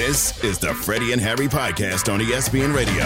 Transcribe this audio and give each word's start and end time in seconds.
This 0.00 0.32
is 0.42 0.58
the 0.58 0.72
Freddie 0.72 1.12
and 1.12 1.20
Harry 1.20 1.46
podcast 1.46 2.10
on 2.10 2.20
ESPN 2.20 2.74
Radio. 2.74 3.04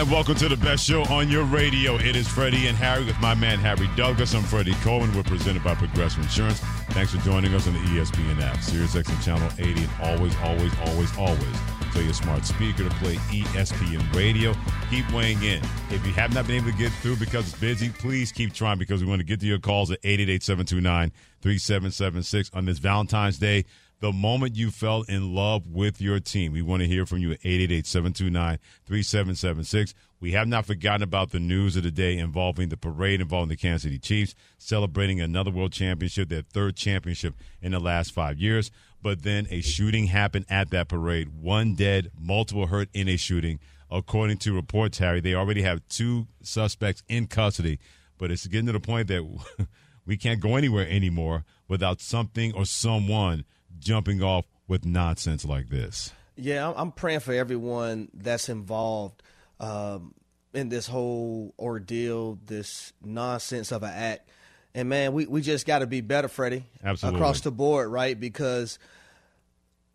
And 0.00 0.08
welcome 0.08 0.36
to 0.36 0.48
the 0.48 0.56
best 0.56 0.84
show 0.84 1.02
on 1.06 1.28
your 1.28 1.42
radio. 1.42 1.96
It 1.96 2.14
is 2.14 2.28
Freddie 2.28 2.68
and 2.68 2.76
Harry 2.76 3.04
with 3.04 3.18
my 3.18 3.34
man 3.34 3.58
Harry 3.58 3.90
Douglas. 3.96 4.32
I'm 4.32 4.44
Freddie 4.44 4.74
Coleman. 4.74 5.12
We're 5.16 5.24
presented 5.24 5.64
by 5.64 5.74
Progressive 5.74 6.22
Insurance. 6.22 6.60
Thanks 6.90 7.12
for 7.12 7.20
joining 7.22 7.52
us 7.52 7.66
on 7.66 7.72
the 7.72 7.80
ESPN 7.80 8.40
app, 8.40 8.62
Sirius 8.62 8.94
XM 8.94 9.24
Channel 9.24 9.50
80, 9.58 9.72
and 9.72 9.90
always, 10.00 10.36
always, 10.36 10.72
always, 10.86 11.18
always 11.18 11.56
tell 11.92 12.02
your 12.02 12.14
smart 12.14 12.44
speaker 12.44 12.84
to 12.84 12.90
play 12.90 13.16
ESPN 13.16 14.14
Radio. 14.14 14.54
Keep 14.90 15.12
weighing 15.12 15.42
in. 15.42 15.60
If 15.90 16.06
you 16.06 16.12
have 16.12 16.32
not 16.32 16.46
been 16.46 16.58
able 16.58 16.70
to 16.70 16.78
get 16.78 16.92
through 16.92 17.16
because 17.16 17.48
it's 17.48 17.58
busy, 17.58 17.88
please 17.88 18.30
keep 18.30 18.54
trying 18.54 18.78
because 18.78 19.02
we 19.02 19.08
want 19.08 19.18
to 19.18 19.26
get 19.26 19.40
to 19.40 19.46
your 19.46 19.58
calls 19.58 19.90
at 19.90 20.00
888-729-3776 20.02 22.54
on 22.54 22.66
this 22.66 22.78
Valentine's 22.78 23.40
Day 23.40 23.64
the 24.00 24.12
moment 24.12 24.56
you 24.56 24.70
fell 24.70 25.02
in 25.02 25.34
love 25.34 25.66
with 25.66 26.00
your 26.00 26.20
team. 26.20 26.52
We 26.52 26.62
want 26.62 26.82
to 26.82 26.88
hear 26.88 27.04
from 27.04 27.18
you 27.18 27.32
at 27.32 27.40
888-729-3776. 27.40 29.92
We 30.20 30.32
have 30.32 30.48
not 30.48 30.66
forgotten 30.66 31.02
about 31.02 31.30
the 31.30 31.40
news 31.40 31.76
of 31.76 31.82
the 31.82 31.90
day 31.90 32.18
involving 32.18 32.68
the 32.68 32.76
parade 32.76 33.20
involving 33.20 33.48
the 33.48 33.56
Kansas 33.56 33.82
City 33.82 33.98
Chiefs 33.98 34.36
celebrating 34.56 35.20
another 35.20 35.50
world 35.50 35.72
championship, 35.72 36.28
their 36.28 36.42
third 36.42 36.76
championship 36.76 37.34
in 37.60 37.72
the 37.72 37.80
last 37.80 38.12
five 38.12 38.38
years. 38.38 38.70
But 39.02 39.22
then 39.22 39.48
a 39.50 39.60
shooting 39.60 40.06
happened 40.06 40.46
at 40.48 40.70
that 40.70 40.88
parade. 40.88 41.28
One 41.40 41.74
dead, 41.74 42.12
multiple 42.18 42.66
hurt 42.66 42.88
in 42.92 43.08
a 43.08 43.16
shooting. 43.16 43.58
According 43.90 44.36
to 44.38 44.52
reports, 44.52 44.98
Harry, 44.98 45.20
they 45.20 45.34
already 45.34 45.62
have 45.62 45.86
two 45.88 46.26
suspects 46.42 47.02
in 47.08 47.26
custody. 47.26 47.78
But 48.16 48.30
it's 48.30 48.46
getting 48.46 48.66
to 48.66 48.72
the 48.72 48.80
point 48.80 49.08
that 49.08 49.66
we 50.06 50.16
can't 50.16 50.40
go 50.40 50.56
anywhere 50.56 50.88
anymore 50.88 51.44
without 51.66 52.00
something 52.00 52.54
or 52.54 52.64
someone– 52.64 53.44
jumping 53.80 54.22
off 54.22 54.44
with 54.66 54.84
nonsense 54.84 55.44
like 55.44 55.68
this. 55.68 56.12
Yeah, 56.36 56.72
I'm 56.76 56.92
praying 56.92 57.20
for 57.20 57.32
everyone 57.32 58.08
that's 58.14 58.48
involved 58.48 59.22
um, 59.58 60.14
in 60.54 60.68
this 60.68 60.86
whole 60.86 61.54
ordeal, 61.58 62.38
this 62.46 62.92
nonsense 63.04 63.72
of 63.72 63.82
an 63.82 63.90
act. 63.92 64.30
And 64.74 64.88
man, 64.88 65.12
we, 65.12 65.26
we 65.26 65.40
just 65.40 65.66
got 65.66 65.80
to 65.80 65.86
be 65.86 66.00
better, 66.00 66.28
Freddie. 66.28 66.64
Absolutely. 66.84 67.18
Across 67.18 67.40
the 67.40 67.50
board, 67.50 67.90
right? 67.90 68.18
Because 68.18 68.78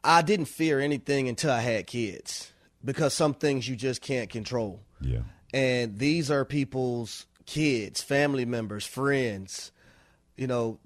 I 0.04 0.22
didn't 0.22 0.46
fear 0.46 0.80
anything 0.80 1.30
until 1.30 1.52
I 1.52 1.62
had 1.62 1.88
kids 1.88 2.52
because 2.84 3.14
some 3.14 3.34
things 3.34 3.68
you 3.68 3.76
just 3.76 4.02
can't 4.02 4.30
control. 4.30 4.82
Yeah. 5.00 5.22
And 5.54 5.98
these 5.98 6.30
are 6.30 6.44
people's 6.44 7.26
kids, 7.46 8.02
family 8.02 8.46
members, 8.46 8.86
friends, 8.86 9.72
you 10.36 10.48
know, 10.48 10.80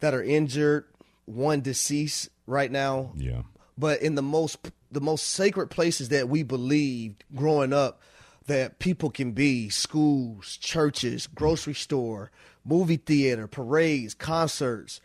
that 0.00 0.14
are 0.14 0.22
injured, 0.22 0.84
one 1.28 1.60
deceased 1.60 2.30
right 2.46 2.70
now. 2.70 3.12
Yeah. 3.16 3.42
But 3.76 4.02
in 4.02 4.14
the 4.14 4.22
most 4.22 4.58
the 4.90 5.00
most 5.00 5.28
sacred 5.28 5.68
places 5.68 6.08
that 6.08 6.28
we 6.28 6.42
believed 6.42 7.22
growing 7.34 7.72
up 7.72 8.00
that 8.46 8.78
people 8.78 9.10
can 9.10 9.32
be 9.32 9.68
schools, 9.68 10.56
churches, 10.56 11.26
grocery 11.26 11.74
store, 11.74 12.30
movie 12.64 12.96
theater, 12.96 13.46
parades, 13.46 14.14
concerts. 14.14 15.02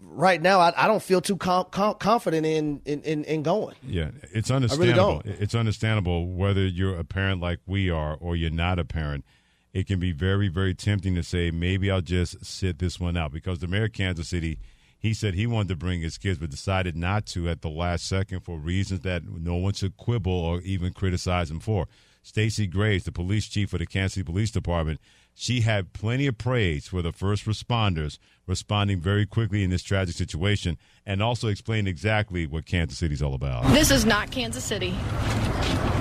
Right 0.00 0.40
now, 0.40 0.60
I, 0.60 0.72
I 0.76 0.86
don't 0.86 1.02
feel 1.02 1.20
too 1.20 1.36
com- 1.36 1.66
com- 1.72 1.96
confident 1.96 2.46
in, 2.46 2.80
in, 2.84 3.02
in, 3.02 3.24
in, 3.24 3.42
going. 3.42 3.74
Yeah, 3.82 4.12
it's 4.32 4.48
understandable. 4.48 5.22
Really 5.24 5.38
it's 5.40 5.56
understandable 5.56 6.28
whether 6.28 6.64
you're 6.64 6.96
a 6.96 7.02
parent 7.02 7.40
like 7.40 7.58
we 7.66 7.90
are 7.90 8.16
or 8.20 8.36
you're 8.36 8.50
not 8.50 8.78
a 8.78 8.84
parent. 8.84 9.24
It 9.72 9.88
can 9.88 9.98
be 9.98 10.12
very, 10.12 10.46
very 10.46 10.74
tempting 10.74 11.16
to 11.16 11.24
say, 11.24 11.50
maybe 11.50 11.90
I'll 11.90 12.00
just 12.00 12.44
sit 12.46 12.78
this 12.78 13.00
one 13.00 13.16
out 13.16 13.32
because 13.32 13.58
the 13.58 13.66
mayor 13.66 13.86
of 13.86 13.92
Kansas 13.92 14.28
City– 14.28 14.60
he 14.98 15.14
said 15.14 15.34
he 15.34 15.46
wanted 15.46 15.68
to 15.68 15.76
bring 15.76 16.00
his 16.00 16.18
kids, 16.18 16.38
but 16.38 16.50
decided 16.50 16.96
not 16.96 17.26
to 17.26 17.48
at 17.48 17.62
the 17.62 17.70
last 17.70 18.06
second 18.06 18.40
for 18.40 18.58
reasons 18.58 19.00
that 19.02 19.24
no 19.24 19.54
one 19.56 19.72
should 19.72 19.96
quibble 19.96 20.32
or 20.32 20.60
even 20.62 20.92
criticize 20.92 21.50
him 21.50 21.60
for. 21.60 21.86
Stacy 22.22 22.66
Graves, 22.66 23.04
the 23.04 23.12
police 23.12 23.46
chief 23.46 23.72
of 23.72 23.78
the 23.78 23.86
Kansas 23.86 24.14
City 24.14 24.24
Police 24.24 24.50
Department, 24.50 25.00
she 25.34 25.60
had 25.60 25.92
plenty 25.92 26.26
of 26.26 26.36
praise 26.36 26.88
for 26.88 27.00
the 27.00 27.12
first 27.12 27.46
responders 27.46 28.18
responding 28.48 29.00
very 29.00 29.26
quickly 29.26 29.62
in 29.62 29.70
this 29.70 29.82
tragic 29.82 30.16
situation 30.16 30.78
and 31.06 31.22
also 31.22 31.48
explain 31.48 31.86
exactly 31.86 32.46
what 32.46 32.66
Kansas 32.66 32.98
City 32.98 33.14
is 33.14 33.22
all 33.22 33.34
about. 33.34 33.64
This 33.72 33.90
is 33.90 34.04
not 34.04 34.30
Kansas 34.30 34.64
City. 34.64 34.94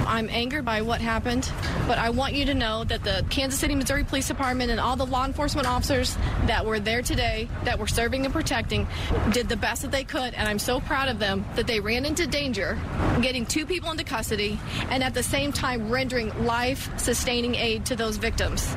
I'm 0.08 0.30
angered 0.30 0.63
by 0.63 0.81
what 0.84 1.02
happened, 1.02 1.52
but 1.86 1.97
I 1.97 2.12
want 2.12 2.34
you 2.34 2.46
to 2.46 2.53
know 2.53 2.86
that 2.86 3.03
the 3.03 3.25
Kansas 3.30 3.59
City, 3.59 3.75
Missouri 3.75 4.06
Police 4.06 4.30
Department 4.30 4.72
and 4.72 4.80
all 4.80 4.96
the 4.96 5.06
law 5.06 5.25
enforcement 5.25 5.68
officers 5.68 6.18
that 6.46 6.66
were 6.66 6.80
there 6.80 7.02
today, 7.02 7.50
that 7.66 7.78
were 7.78 7.88
serving 7.88 8.24
and 8.24 8.34
protecting, 8.34 8.88
did 9.31 9.50
the 9.50 9.57
best 9.57 9.81
that 9.81 9.91
they 9.91 10.06
could, 10.06 10.34
and 10.34 10.47
I'm 10.47 10.59
so 10.59 10.80
proud 10.80 11.09
of 11.09 11.19
them 11.19 11.46
that 11.56 11.68
they 11.68 11.81
ran 11.81 12.06
into 12.06 12.25
danger, 12.25 12.80
getting 13.22 13.46
two 13.46 13.66
people 13.66 13.91
into 13.91 14.06
custody, 14.06 14.57
and 14.90 15.03
at 15.03 15.13
the 15.13 15.24
same 15.24 15.52
time 15.52 15.91
rendering 15.91 16.46
life 16.46 16.90
sustaining 16.97 17.56
aid 17.56 17.86
to 17.88 17.96
those 17.97 18.16
victims. 18.16 18.75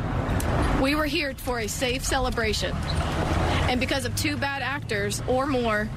We 0.83 0.97
were 0.97 1.07
here 1.07 1.35
for 1.35 1.61
a 1.61 1.69
safe 1.69 2.05
celebration. 2.05 2.75
And 3.71 3.79
because 3.79 4.05
of 4.05 4.17
two 4.17 4.37
bad 4.37 4.63
actors 4.63 5.23
or 5.29 5.47
more, 5.47 5.89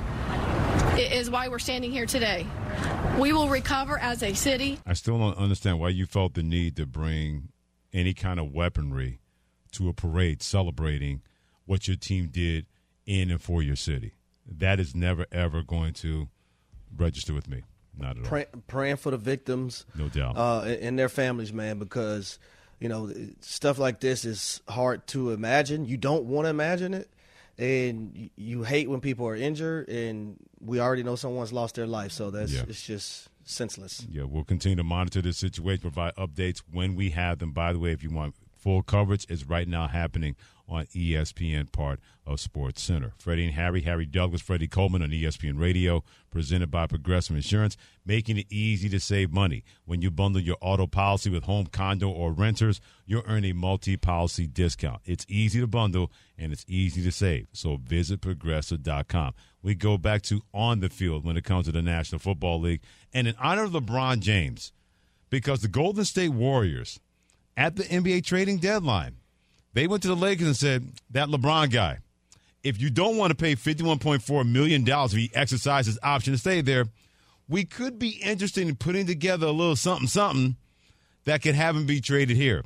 it 0.96 1.12
is 1.12 1.32
why 1.32 1.48
we're 1.48 1.58
standing 1.58 1.92
here 1.92 2.06
today. 2.06 2.46
We 3.18 3.34
will 3.34 3.50
recover 3.50 3.98
as 3.98 4.22
a 4.22 4.36
city. 4.36 4.78
I 4.86 4.94
still 4.94 5.18
don't 5.18 5.36
understand 5.40 5.80
why 5.80 5.90
you 5.90 6.06
felt 6.06 6.36
the 6.36 6.44
need 6.44 6.76
to 6.76 6.86
bring 6.86 7.50
any 7.92 8.14
kind 8.14 8.40
of 8.40 8.54
weaponry 8.54 9.22
to 9.72 9.90
a 9.90 9.94
parade 9.94 10.44
celebrating 10.44 11.24
what 11.66 11.88
your 11.88 11.98
team 11.98 12.28
did 12.28 12.68
in 13.08 13.32
and 13.32 13.42
for 13.42 13.64
your 13.64 13.76
city. 13.76 14.14
That 14.46 14.80
is 14.80 14.94
never, 14.94 15.26
ever 15.32 15.64
going 15.64 15.94
to 15.94 16.30
register 16.96 17.34
with 17.34 17.50
me. 17.50 17.64
Not 17.98 18.20
at 18.20 18.24
Pray, 18.26 18.46
all. 18.54 18.62
Praying 18.68 18.98
for 18.98 19.10
the 19.10 19.18
victims. 19.18 19.88
No 19.98 20.10
doubt. 20.10 20.38
Uh, 20.38 20.62
and 20.80 21.00
their 21.00 21.10
families, 21.10 21.52
man, 21.52 21.80
because, 21.80 22.38
you 22.80 22.88
know, 22.88 23.12
stuff 23.40 23.80
like 23.80 24.00
this 24.00 24.26
is 24.26 24.62
hard 24.68 25.08
to 25.08 25.32
imagine. 25.32 25.88
You 25.88 25.98
don't 25.98 26.26
want 26.26 26.46
to 26.46 26.52
imagine 26.52 26.94
it 26.94 27.10
and 27.58 28.30
you 28.36 28.64
hate 28.64 28.90
when 28.90 29.02
people 29.02 29.28
are 29.28 29.36
injured, 29.36 29.90
and 29.90 30.38
we 30.60 30.80
already 30.80 31.04
know 31.04 31.16
someone's 31.16 31.54
lost 31.54 31.76
their 31.76 31.88
life, 31.88 32.12
so 32.12 32.32
that's 32.32 32.52
yeah. 32.52 32.64
it's 32.68 32.86
just 32.86 33.30
senseless. 33.44 34.06
Yeah, 34.10 34.24
we'll 34.24 34.44
continue 34.44 34.76
to 34.78 34.84
monitor 34.84 35.22
this 35.22 35.38
situation, 35.38 35.82
provide 35.82 36.16
updates 36.16 36.62
when 36.72 36.96
we 36.96 37.12
have 37.12 37.40
them. 37.40 37.52
By 37.52 37.74
the 37.74 37.80
way, 37.80 37.92
if 37.92 38.04
you 38.04 38.10
want 38.10 38.36
full 38.58 38.82
coverage, 38.82 39.26
is 39.30 39.48
right 39.48 39.68
now 39.68 39.88
happening 39.88 40.36
on 40.68 40.86
ESPN, 40.88 41.72
part 41.72 42.00
of 42.26 42.40
Sports 42.40 42.82
Center. 42.82 43.14
Freddie 43.18 43.46
and 43.46 43.54
Harry, 43.54 43.82
Harry 43.82 44.06
Douglas, 44.06 44.42
Freddie 44.42 44.68
Coleman 44.68 45.02
on 45.02 45.10
ESPN 45.10 45.60
Radio, 45.60 46.04
presented 46.32 46.72
by 46.72 46.88
Progressive 46.88 47.36
Insurance, 47.36 47.76
making 48.06 48.38
it 48.38 48.48
easy 48.50 48.90
to 48.90 49.00
save 49.00 49.32
money. 49.32 49.64
When 49.86 50.02
you 50.02 50.10
bundle 50.10 50.42
your 50.42 50.58
auto 50.62 50.88
policy 50.88 51.30
with 51.30 51.44
home, 51.44 51.68
condo, 51.68 52.10
or 52.10 52.32
renters, 52.32 52.80
you'll 53.06 53.24
earn 53.28 53.46
a 53.46 53.54
multi 53.54 53.98
policy 53.98 54.48
discount. 54.48 55.02
It's 55.06 55.26
easy 55.28 55.60
to 55.60 55.68
bundle 55.68 56.12
and 56.38 56.54
it's 56.54 56.66
easy 56.68 57.04
to 57.04 57.12
save. 57.12 57.48
So 57.54 57.78
visit 57.78 58.22
progressive.com. 58.22 59.34
We 59.62 59.76
go 59.76 59.98
back 59.98 60.22
to 60.24 60.42
on 60.54 60.80
the 60.80 60.90
field 60.90 61.26
when 61.26 61.38
it 61.38 61.44
comes 61.44 61.66
to 61.66 61.72
the 61.72 61.82
National 61.82 62.20
Football 62.20 62.62
League. 62.62 62.82
And 63.14 63.28
in 63.28 63.36
honor 63.40 63.64
of 63.64 63.72
LeBron 63.72 64.20
James, 64.20 64.72
because 65.30 65.62
the 65.62 65.68
Golden 65.68 66.06
State 66.06 66.30
Warriors 66.30 67.00
at 67.58 67.76
the 67.76 67.84
NBA 67.84 68.24
trading 68.24 68.58
deadline 68.58 69.16
they 69.74 69.88
went 69.88 70.02
to 70.04 70.08
the 70.08 70.16
Lakers 70.16 70.48
and 70.48 70.56
said, 70.56 70.92
that 71.12 71.30
LeBron 71.30 71.72
guy, 71.72 72.00
if 72.64 72.82
you 72.82 72.90
don't 72.90 73.18
want 73.18 73.32
to 73.32 73.36
pay 73.36 73.56
$51.4 73.56 74.50
million 74.50 74.88
if 74.88 75.12
he 75.12 75.32
exercises 75.34 76.00
option 76.02 76.34
to 76.34 76.40
stay 76.40 76.62
there, 76.62 76.86
we 77.50 77.66
could 77.66 78.00
be 78.00 78.22
interested 78.24 78.68
in 78.68 78.76
putting 78.76 79.06
together 79.06 79.48
a 79.48 79.52
little 79.52 79.76
something, 79.76 80.08
something 80.08 80.56
that 81.26 81.42
could 81.42 81.56
have 81.56 81.76
him 81.76 81.86
be 81.86 82.00
traded 82.00 82.38
here. 82.38 82.64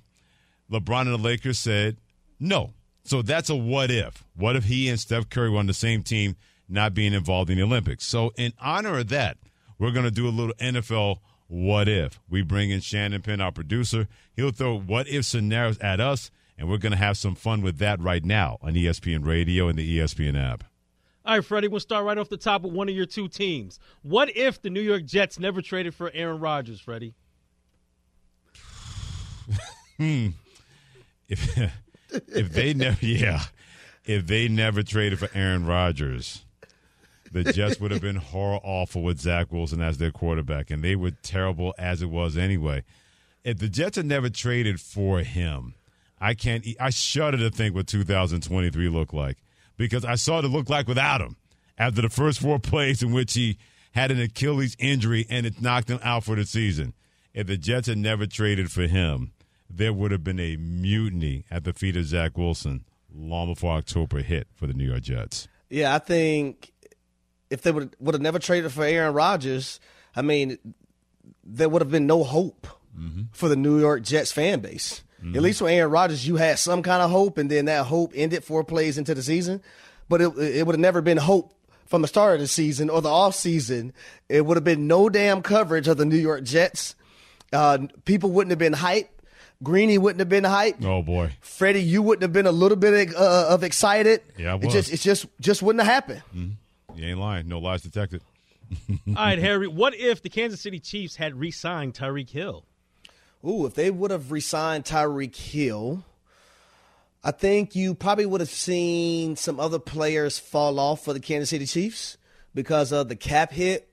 LeBron 0.71 1.01
and 1.01 1.13
the 1.13 1.17
Lakers 1.17 1.59
said 1.59 1.97
no. 2.39 2.73
So 3.03 3.21
that's 3.21 3.49
a 3.49 3.55
what 3.55 3.89
if. 3.89 4.23
What 4.35 4.55
if 4.55 4.65
he 4.65 4.89
and 4.89 4.99
Steph 4.99 5.29
Curry 5.29 5.49
were 5.49 5.59
on 5.59 5.67
the 5.67 5.73
same 5.73 6.03
team, 6.03 6.35
not 6.67 6.93
being 6.93 7.13
involved 7.13 7.49
in 7.49 7.57
the 7.57 7.63
Olympics? 7.63 8.05
So, 8.05 8.33
in 8.35 8.51
honor 8.59 8.99
of 8.99 9.07
that, 9.09 9.37
we're 9.79 9.91
going 9.91 10.05
to 10.05 10.11
do 10.11 10.27
a 10.27 10.29
little 10.29 10.53
NFL 10.55 11.19
what 11.47 11.87
if. 11.87 12.19
We 12.29 12.41
bring 12.41 12.69
in 12.69 12.81
Shannon 12.81 13.21
Penn, 13.21 13.39
our 13.39 13.53
producer. 13.53 14.07
He'll 14.35 14.51
throw 14.51 14.77
what 14.77 15.07
if 15.07 15.23
scenarios 15.23 15.79
at 15.79 16.01
us 16.01 16.29
and 16.57 16.69
we're 16.69 16.77
going 16.77 16.91
to 16.91 16.97
have 16.97 17.17
some 17.17 17.35
fun 17.35 17.61
with 17.61 17.77
that 17.79 17.99
right 17.99 18.23
now 18.23 18.57
on 18.61 18.73
ESPN 18.73 19.25
Radio 19.25 19.67
and 19.67 19.77
the 19.77 19.99
ESPN 19.99 20.39
app. 20.39 20.63
All 21.25 21.35
right, 21.35 21.45
Freddie, 21.45 21.67
we'll 21.67 21.81
start 21.81 22.05
right 22.05 22.17
off 22.17 22.29
the 22.29 22.37
top 22.37 22.61
with 22.61 22.71
one 22.71 22.87
of 22.87 22.95
your 22.95 23.05
two 23.05 23.27
teams. 23.27 23.79
What 24.01 24.35
if 24.35 24.61
the 24.61 24.69
New 24.69 24.81
York 24.81 25.03
Jets 25.05 25.37
never 25.37 25.61
traded 25.61 25.93
for 25.93 26.09
Aaron 26.13 26.39
Rodgers, 26.39 26.79
Freddie? 26.79 27.15
hmm. 29.97 30.27
If 31.27 31.57
if 32.09 32.53
they 32.53 32.73
never, 32.73 33.05
yeah, 33.05 33.41
if 34.05 34.25
they 34.27 34.47
never 34.47 34.83
traded 34.83 35.19
for 35.19 35.29
Aaron 35.33 35.65
Rodgers, 35.65 36.45
the 37.31 37.51
Jets 37.51 37.79
would 37.79 37.91
have 37.91 38.01
been 38.01 38.15
horror 38.15 38.59
awful 38.63 39.03
with 39.03 39.19
Zach 39.19 39.51
Wilson 39.51 39.81
as 39.81 39.97
their 39.97 40.11
quarterback, 40.11 40.71
and 40.71 40.81
they 40.83 40.95
were 40.95 41.11
terrible 41.11 41.75
as 41.77 42.01
it 42.01 42.09
was 42.09 42.37
anyway. 42.37 42.83
If 43.43 43.57
the 43.59 43.69
Jets 43.69 43.97
had 43.97 44.05
never 44.05 44.29
traded 44.29 44.79
for 44.79 45.19
him, 45.19 45.75
I 46.19 46.33
can't. 46.33 46.65
I 46.79 46.89
shudder 46.89 47.37
to 47.37 47.49
think 47.49 47.75
what 47.75 47.87
2023 47.87 48.89
looked 48.89 49.13
like 49.13 49.37
because 49.77 50.03
I 50.03 50.15
saw 50.15 50.39
it 50.39 50.45
look 50.45 50.69
like 50.69 50.87
without 50.87 51.21
him 51.21 51.37
after 51.77 52.01
the 52.01 52.09
first 52.09 52.39
four 52.39 52.59
plays 52.59 53.03
in 53.03 53.11
which 53.11 53.33
he 53.33 53.57
had 53.91 54.11
an 54.11 54.19
Achilles 54.19 54.75
injury 54.79 55.25
and 55.29 55.45
it 55.45 55.61
knocked 55.61 55.89
him 55.89 55.99
out 56.03 56.23
for 56.23 56.35
the 56.35 56.45
season. 56.45 56.93
If 57.33 57.47
the 57.47 57.57
Jets 57.57 57.87
had 57.87 57.97
never 57.97 58.25
traded 58.25 58.71
for 58.71 58.87
him, 58.87 59.33
there 59.69 59.93
would 59.93 60.11
have 60.11 60.23
been 60.23 60.39
a 60.39 60.55
mutiny 60.57 61.45
at 61.51 61.63
the 61.63 61.73
feet 61.73 61.95
of 61.97 62.05
Zach 62.05 62.37
Wilson 62.37 62.85
long 63.13 63.53
before 63.53 63.73
October 63.73 64.21
hit 64.21 64.47
for 64.55 64.67
the 64.67 64.73
New 64.73 64.85
York 64.85 65.01
Jets. 65.01 65.47
Yeah, 65.69 65.93
I 65.93 65.99
think 65.99 66.73
if 67.49 67.61
they 67.61 67.71
would 67.71 67.95
would 67.99 68.15
have 68.15 68.21
never 68.21 68.39
traded 68.39 68.71
for 68.71 68.83
Aaron 68.83 69.13
Rodgers, 69.13 69.79
I 70.15 70.21
mean, 70.21 70.57
there 71.43 71.69
would 71.69 71.81
have 71.81 71.91
been 71.91 72.07
no 72.07 72.23
hope 72.23 72.67
mm-hmm. 72.97 73.23
for 73.31 73.49
the 73.49 73.55
New 73.55 73.79
York 73.79 74.03
Jets 74.03 74.31
fan 74.31 74.59
base. 74.59 75.03
Mm-hmm. 75.21 75.35
At 75.35 75.41
least 75.41 75.61
with 75.61 75.71
Aaron 75.71 75.91
Rodgers, 75.91 76.27
you 76.27 76.35
had 76.35 76.59
some 76.59 76.83
kind 76.83 77.01
of 77.01 77.09
hope, 77.09 77.37
and 77.37 77.49
then 77.49 77.65
that 77.65 77.85
hope 77.85 78.11
ended 78.15 78.43
four 78.43 78.63
plays 78.63 78.97
into 78.97 79.15
the 79.15 79.23
season. 79.23 79.61
But 80.09 80.21
it, 80.21 80.37
it 80.37 80.65
would 80.65 80.73
have 80.73 80.79
never 80.79 81.01
been 81.01 81.17
hope 81.17 81.53
from 81.87 82.01
the 82.01 82.07
start 82.07 82.35
of 82.35 82.41
the 82.41 82.47
season 82.47 82.89
or 82.89 83.01
the 83.01 83.09
off 83.09 83.35
season. 83.35 83.93
It 84.29 84.45
would 84.45 84.57
have 84.57 84.63
been 84.63 84.87
no 84.87 85.09
damn 85.09 85.41
coverage 85.41 85.87
of 85.87 85.97
the 85.97 86.05
New 86.05 86.17
York 86.17 86.43
Jets. 86.43 86.95
Uh, 87.51 87.79
people 88.05 88.31
wouldn't 88.31 88.51
have 88.51 88.59
been 88.59 88.73
hyped. 88.73 89.09
Greeny 89.63 89.97
wouldn't 89.97 90.19
have 90.19 90.29
been 90.29 90.43
hyped. 90.43 90.85
Oh 90.85 91.01
boy, 91.01 91.31
Freddie, 91.41 91.81
you 91.81 92.03
wouldn't 92.03 92.21
have 92.21 92.33
been 92.33 92.45
a 92.45 92.51
little 92.51 92.77
bit 92.77 93.15
uh, 93.15 93.47
of 93.49 93.63
excited. 93.63 94.21
Yeah, 94.37 94.59
it 94.61 94.69
just 94.69 94.93
it 94.93 94.99
just 94.99 95.25
just 95.41 95.63
wouldn't 95.63 95.83
have 95.83 95.91
happened. 95.91 96.21
Mm-hmm. 96.35 96.99
You 96.99 97.07
ain't 97.07 97.19
lying. 97.19 97.47
No 97.47 97.57
lies 97.57 97.81
detected. 97.81 98.21
All 98.89 99.13
right, 99.15 99.39
Harry. 99.39 99.67
What 99.67 99.95
if 99.95 100.21
the 100.21 100.29
Kansas 100.29 100.61
City 100.61 100.79
Chiefs 100.79 101.15
had 101.15 101.35
re-signed 101.35 101.93
Tyreek 101.93 102.29
Hill? 102.29 102.65
Ooh, 103.45 103.65
if 103.65 103.75
they 103.75 103.91
would 103.91 104.11
have 104.11 104.31
resigned 104.31 104.85
Tyreek 104.85 105.35
Hill, 105.35 106.03
I 107.23 107.31
think 107.31 107.75
you 107.75 107.93
probably 107.93 108.25
would 108.25 108.41
have 108.41 108.49
seen 108.49 109.35
some 109.35 109.59
other 109.59 109.79
players 109.79 110.39
fall 110.39 110.79
off 110.79 111.03
for 111.03 111.13
the 111.13 111.19
Kansas 111.19 111.49
City 111.49 111.65
Chiefs 111.65 112.17
because 112.53 112.91
of 112.91 113.09
the 113.09 113.15
cap 113.15 113.51
hit. 113.51 113.89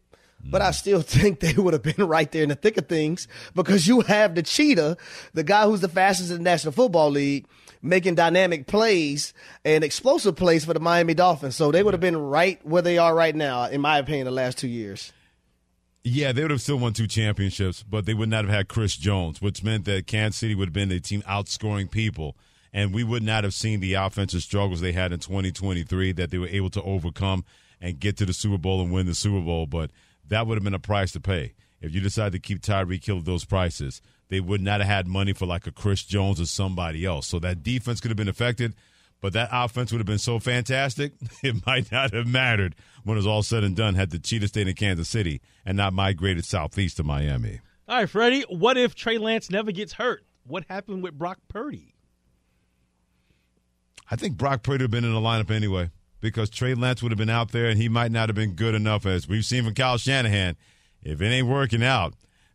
But 0.46 0.62
I 0.62 0.70
mm. 0.70 0.74
still 0.74 1.02
think 1.02 1.40
they 1.40 1.54
would 1.54 1.72
have 1.72 1.82
been 1.82 2.06
right 2.06 2.30
there 2.30 2.42
in 2.42 2.48
the 2.48 2.54
thick 2.54 2.76
of 2.76 2.88
things 2.88 3.28
because 3.54 3.86
you 3.86 4.00
have 4.02 4.34
the 4.34 4.42
cheetah, 4.42 4.96
the 5.32 5.42
guy 5.42 5.64
who's 5.64 5.80
the 5.80 5.88
fastest 5.88 6.30
in 6.30 6.38
the 6.38 6.42
National 6.42 6.72
Football 6.72 7.10
League, 7.10 7.46
making 7.82 8.14
dynamic 8.14 8.66
plays 8.66 9.34
and 9.64 9.84
explosive 9.84 10.36
plays 10.36 10.64
for 10.64 10.74
the 10.74 10.80
Miami 10.80 11.14
Dolphins. 11.14 11.56
So 11.56 11.70
they 11.70 11.82
would 11.82 11.94
have 11.94 12.00
been 12.00 12.16
right 12.16 12.64
where 12.64 12.82
they 12.82 12.98
are 12.98 13.14
right 13.14 13.34
now, 13.34 13.64
in 13.64 13.80
my 13.80 13.98
opinion, 13.98 14.24
the 14.24 14.30
last 14.30 14.58
two 14.58 14.68
years. 14.68 15.12
Yeah, 16.06 16.32
they 16.32 16.42
would 16.42 16.50
have 16.50 16.60
still 16.60 16.78
won 16.78 16.92
two 16.92 17.06
championships, 17.06 17.82
but 17.82 18.04
they 18.04 18.12
would 18.12 18.28
not 18.28 18.44
have 18.44 18.52
had 18.52 18.68
Chris 18.68 18.94
Jones, 18.94 19.40
which 19.40 19.62
meant 19.64 19.86
that 19.86 20.06
Kansas 20.06 20.38
City 20.38 20.54
would 20.54 20.68
have 20.68 20.74
been 20.74 20.90
the 20.90 21.00
team 21.00 21.22
outscoring 21.22 21.90
people. 21.90 22.36
And 22.74 22.92
we 22.92 23.04
would 23.04 23.22
not 23.22 23.44
have 23.44 23.54
seen 23.54 23.80
the 23.80 23.94
offensive 23.94 24.42
struggles 24.42 24.82
they 24.82 24.92
had 24.92 25.12
in 25.12 25.20
2023 25.20 26.12
that 26.12 26.30
they 26.30 26.38
were 26.38 26.48
able 26.48 26.70
to 26.70 26.82
overcome 26.82 27.44
and 27.80 27.98
get 27.98 28.18
to 28.18 28.26
the 28.26 28.34
Super 28.34 28.58
Bowl 28.58 28.82
and 28.82 28.92
win 28.92 29.06
the 29.06 29.14
Super 29.14 29.40
Bowl. 29.40 29.64
But 29.64 29.92
that 30.28 30.46
would 30.46 30.56
have 30.56 30.64
been 30.64 30.74
a 30.74 30.78
price 30.78 31.12
to 31.12 31.20
pay. 31.20 31.54
If 31.80 31.94
you 31.94 32.00
decide 32.00 32.32
to 32.32 32.38
keep 32.38 32.60
Tyreek 32.60 33.04
Hill 33.04 33.18
at 33.18 33.24
those 33.24 33.44
prices, 33.44 34.02
they 34.28 34.40
would 34.40 34.60
not 34.60 34.80
have 34.80 34.88
had 34.88 35.06
money 35.06 35.32
for 35.32 35.46
like 35.46 35.66
a 35.66 35.72
Chris 35.72 36.02
Jones 36.02 36.40
or 36.40 36.46
somebody 36.46 37.06
else. 37.06 37.26
So 37.26 37.38
that 37.38 37.62
defense 37.62 38.00
could 38.00 38.10
have 38.10 38.16
been 38.16 38.28
affected. 38.28 38.74
But 39.24 39.32
that 39.32 39.48
offense 39.52 39.90
would 39.90 40.00
have 40.00 40.06
been 40.06 40.18
so 40.18 40.38
fantastic, 40.38 41.14
it 41.42 41.64
might 41.66 41.90
not 41.90 42.12
have 42.12 42.26
mattered 42.26 42.74
when 43.04 43.16
it 43.16 43.20
was 43.20 43.26
all 43.26 43.42
said 43.42 43.64
and 43.64 43.74
done 43.74 43.94
had 43.94 44.10
the 44.10 44.18
Cheetah 44.18 44.48
stayed 44.48 44.68
in 44.68 44.74
Kansas 44.74 45.08
City 45.08 45.40
and 45.64 45.78
not 45.78 45.94
migrated 45.94 46.44
southeast 46.44 46.98
to 46.98 47.04
Miami. 47.04 47.60
All 47.88 48.00
right, 48.00 48.10
Freddie, 48.10 48.42
what 48.50 48.76
if 48.76 48.94
Trey 48.94 49.16
Lance 49.16 49.48
never 49.48 49.72
gets 49.72 49.94
hurt? 49.94 50.26
What 50.46 50.66
happened 50.68 51.02
with 51.02 51.16
Brock 51.16 51.38
Purdy? 51.48 51.94
I 54.10 54.16
think 54.16 54.36
Brock 54.36 54.62
Purdy 54.62 54.72
would 54.72 54.80
have 54.82 54.90
been 54.90 55.04
in 55.04 55.14
the 55.14 55.20
lineup 55.20 55.50
anyway 55.50 55.88
because 56.20 56.50
Trey 56.50 56.74
Lance 56.74 57.02
would 57.02 57.10
have 57.10 57.16
been 57.16 57.30
out 57.30 57.50
there 57.50 57.70
and 57.70 57.80
he 57.80 57.88
might 57.88 58.12
not 58.12 58.28
have 58.28 58.36
been 58.36 58.52
good 58.52 58.74
enough, 58.74 59.06
as 59.06 59.26
we've 59.26 59.46
seen 59.46 59.64
from 59.64 59.72
Kyle 59.72 59.96
Shanahan. 59.96 60.54
If 61.02 61.22
it 61.22 61.28
ain't 61.28 61.48
working 61.48 61.82
out, 61.82 62.12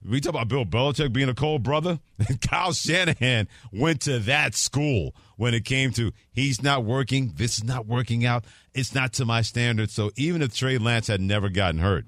we 0.08 0.22
talk 0.22 0.32
about 0.32 0.48
Bill 0.48 0.66
Belichick 0.66 1.12
being 1.12 1.30
a 1.30 1.34
cold 1.34 1.64
brother. 1.64 2.00
And 2.28 2.42
Kyle 2.50 2.74
Shanahan 2.74 3.48
went 3.72 4.02
to 4.02 4.20
that 4.20 4.56
school 4.56 5.16
when 5.38 5.54
it 5.54 5.66
came 5.66 5.92
to 5.94 6.12
he's 6.32 6.62
not 6.62 6.86
working, 6.86 7.34
this 7.36 7.58
is 7.58 7.64
not 7.64 7.86
working 7.86 8.26
out, 8.26 8.46
it's 8.74 8.94
not 8.94 9.14
to 9.14 9.26
my 9.26 9.42
standards. 9.42 9.94
So 9.94 10.12
even 10.16 10.42
if 10.42 10.56
Trey 10.56 10.78
Lance 10.78 11.08
had 11.08 11.22
never 11.22 11.50
gotten 11.50 11.80
hurt, 11.80 12.06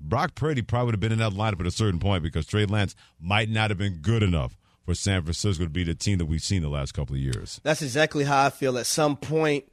Brock 0.00 0.34
Purdy 0.34 0.62
probably 0.62 0.86
would 0.86 0.94
have 0.94 1.00
been 1.00 1.12
in 1.12 1.18
that 1.18 1.32
lineup 1.32 1.60
at 1.60 1.66
a 1.66 1.70
certain 1.70 1.98
point 1.98 2.22
because 2.22 2.46
Trey 2.46 2.66
Lance 2.66 2.94
might 3.20 3.48
not 3.48 3.70
have 3.70 3.78
been 3.78 3.98
good 4.00 4.22
enough 4.22 4.56
for 4.84 4.94
San 4.94 5.22
Francisco 5.22 5.64
to 5.64 5.70
be 5.70 5.84
the 5.84 5.94
team 5.94 6.18
that 6.18 6.26
we've 6.26 6.42
seen 6.42 6.62
the 6.62 6.68
last 6.68 6.92
couple 6.92 7.14
of 7.14 7.20
years. 7.20 7.60
That's 7.62 7.82
exactly 7.82 8.24
how 8.24 8.46
I 8.46 8.50
feel. 8.50 8.78
At 8.78 8.86
some 8.86 9.16
point, 9.16 9.64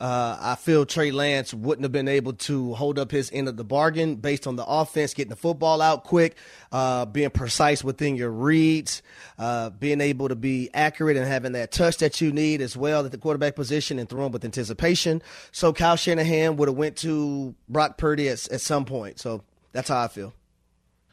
uh, 0.00 0.36
I 0.40 0.54
feel 0.56 0.84
Trey 0.84 1.12
Lance 1.12 1.54
wouldn't 1.54 1.84
have 1.84 1.92
been 1.92 2.08
able 2.08 2.32
to 2.32 2.74
hold 2.74 2.98
up 2.98 3.10
his 3.10 3.30
end 3.32 3.48
of 3.48 3.56
the 3.56 3.64
bargain 3.64 4.16
based 4.16 4.46
on 4.46 4.56
the 4.56 4.64
offense, 4.66 5.14
getting 5.14 5.30
the 5.30 5.36
football 5.36 5.80
out 5.80 6.04
quick, 6.04 6.36
uh, 6.72 7.06
being 7.06 7.30
precise 7.30 7.84
within 7.84 8.16
your 8.16 8.30
reads, 8.30 9.02
uh, 9.38 9.70
being 9.70 10.00
able 10.00 10.28
to 10.28 10.34
be 10.34 10.68
accurate 10.74 11.16
and 11.16 11.26
having 11.26 11.52
that 11.52 11.70
touch 11.70 11.98
that 11.98 12.20
you 12.20 12.32
need 12.32 12.60
as 12.60 12.76
well 12.76 13.04
at 13.04 13.12
the 13.12 13.18
quarterback 13.18 13.54
position 13.54 13.98
and 14.00 14.08
throwing 14.08 14.32
with 14.32 14.44
anticipation. 14.44 15.22
So 15.52 15.72
Kyle 15.72 15.96
Shanahan 15.96 16.56
would 16.56 16.68
have 16.68 16.76
went 16.76 16.96
to 16.98 17.54
Brock 17.68 17.96
Purdy 17.96 18.28
at, 18.28 18.46
at 18.52 18.60
some 18.60 18.84
point. 18.84 19.20
So 19.20 19.42
that's 19.72 19.88
how 19.88 20.02
I 20.02 20.08
feel. 20.08 20.34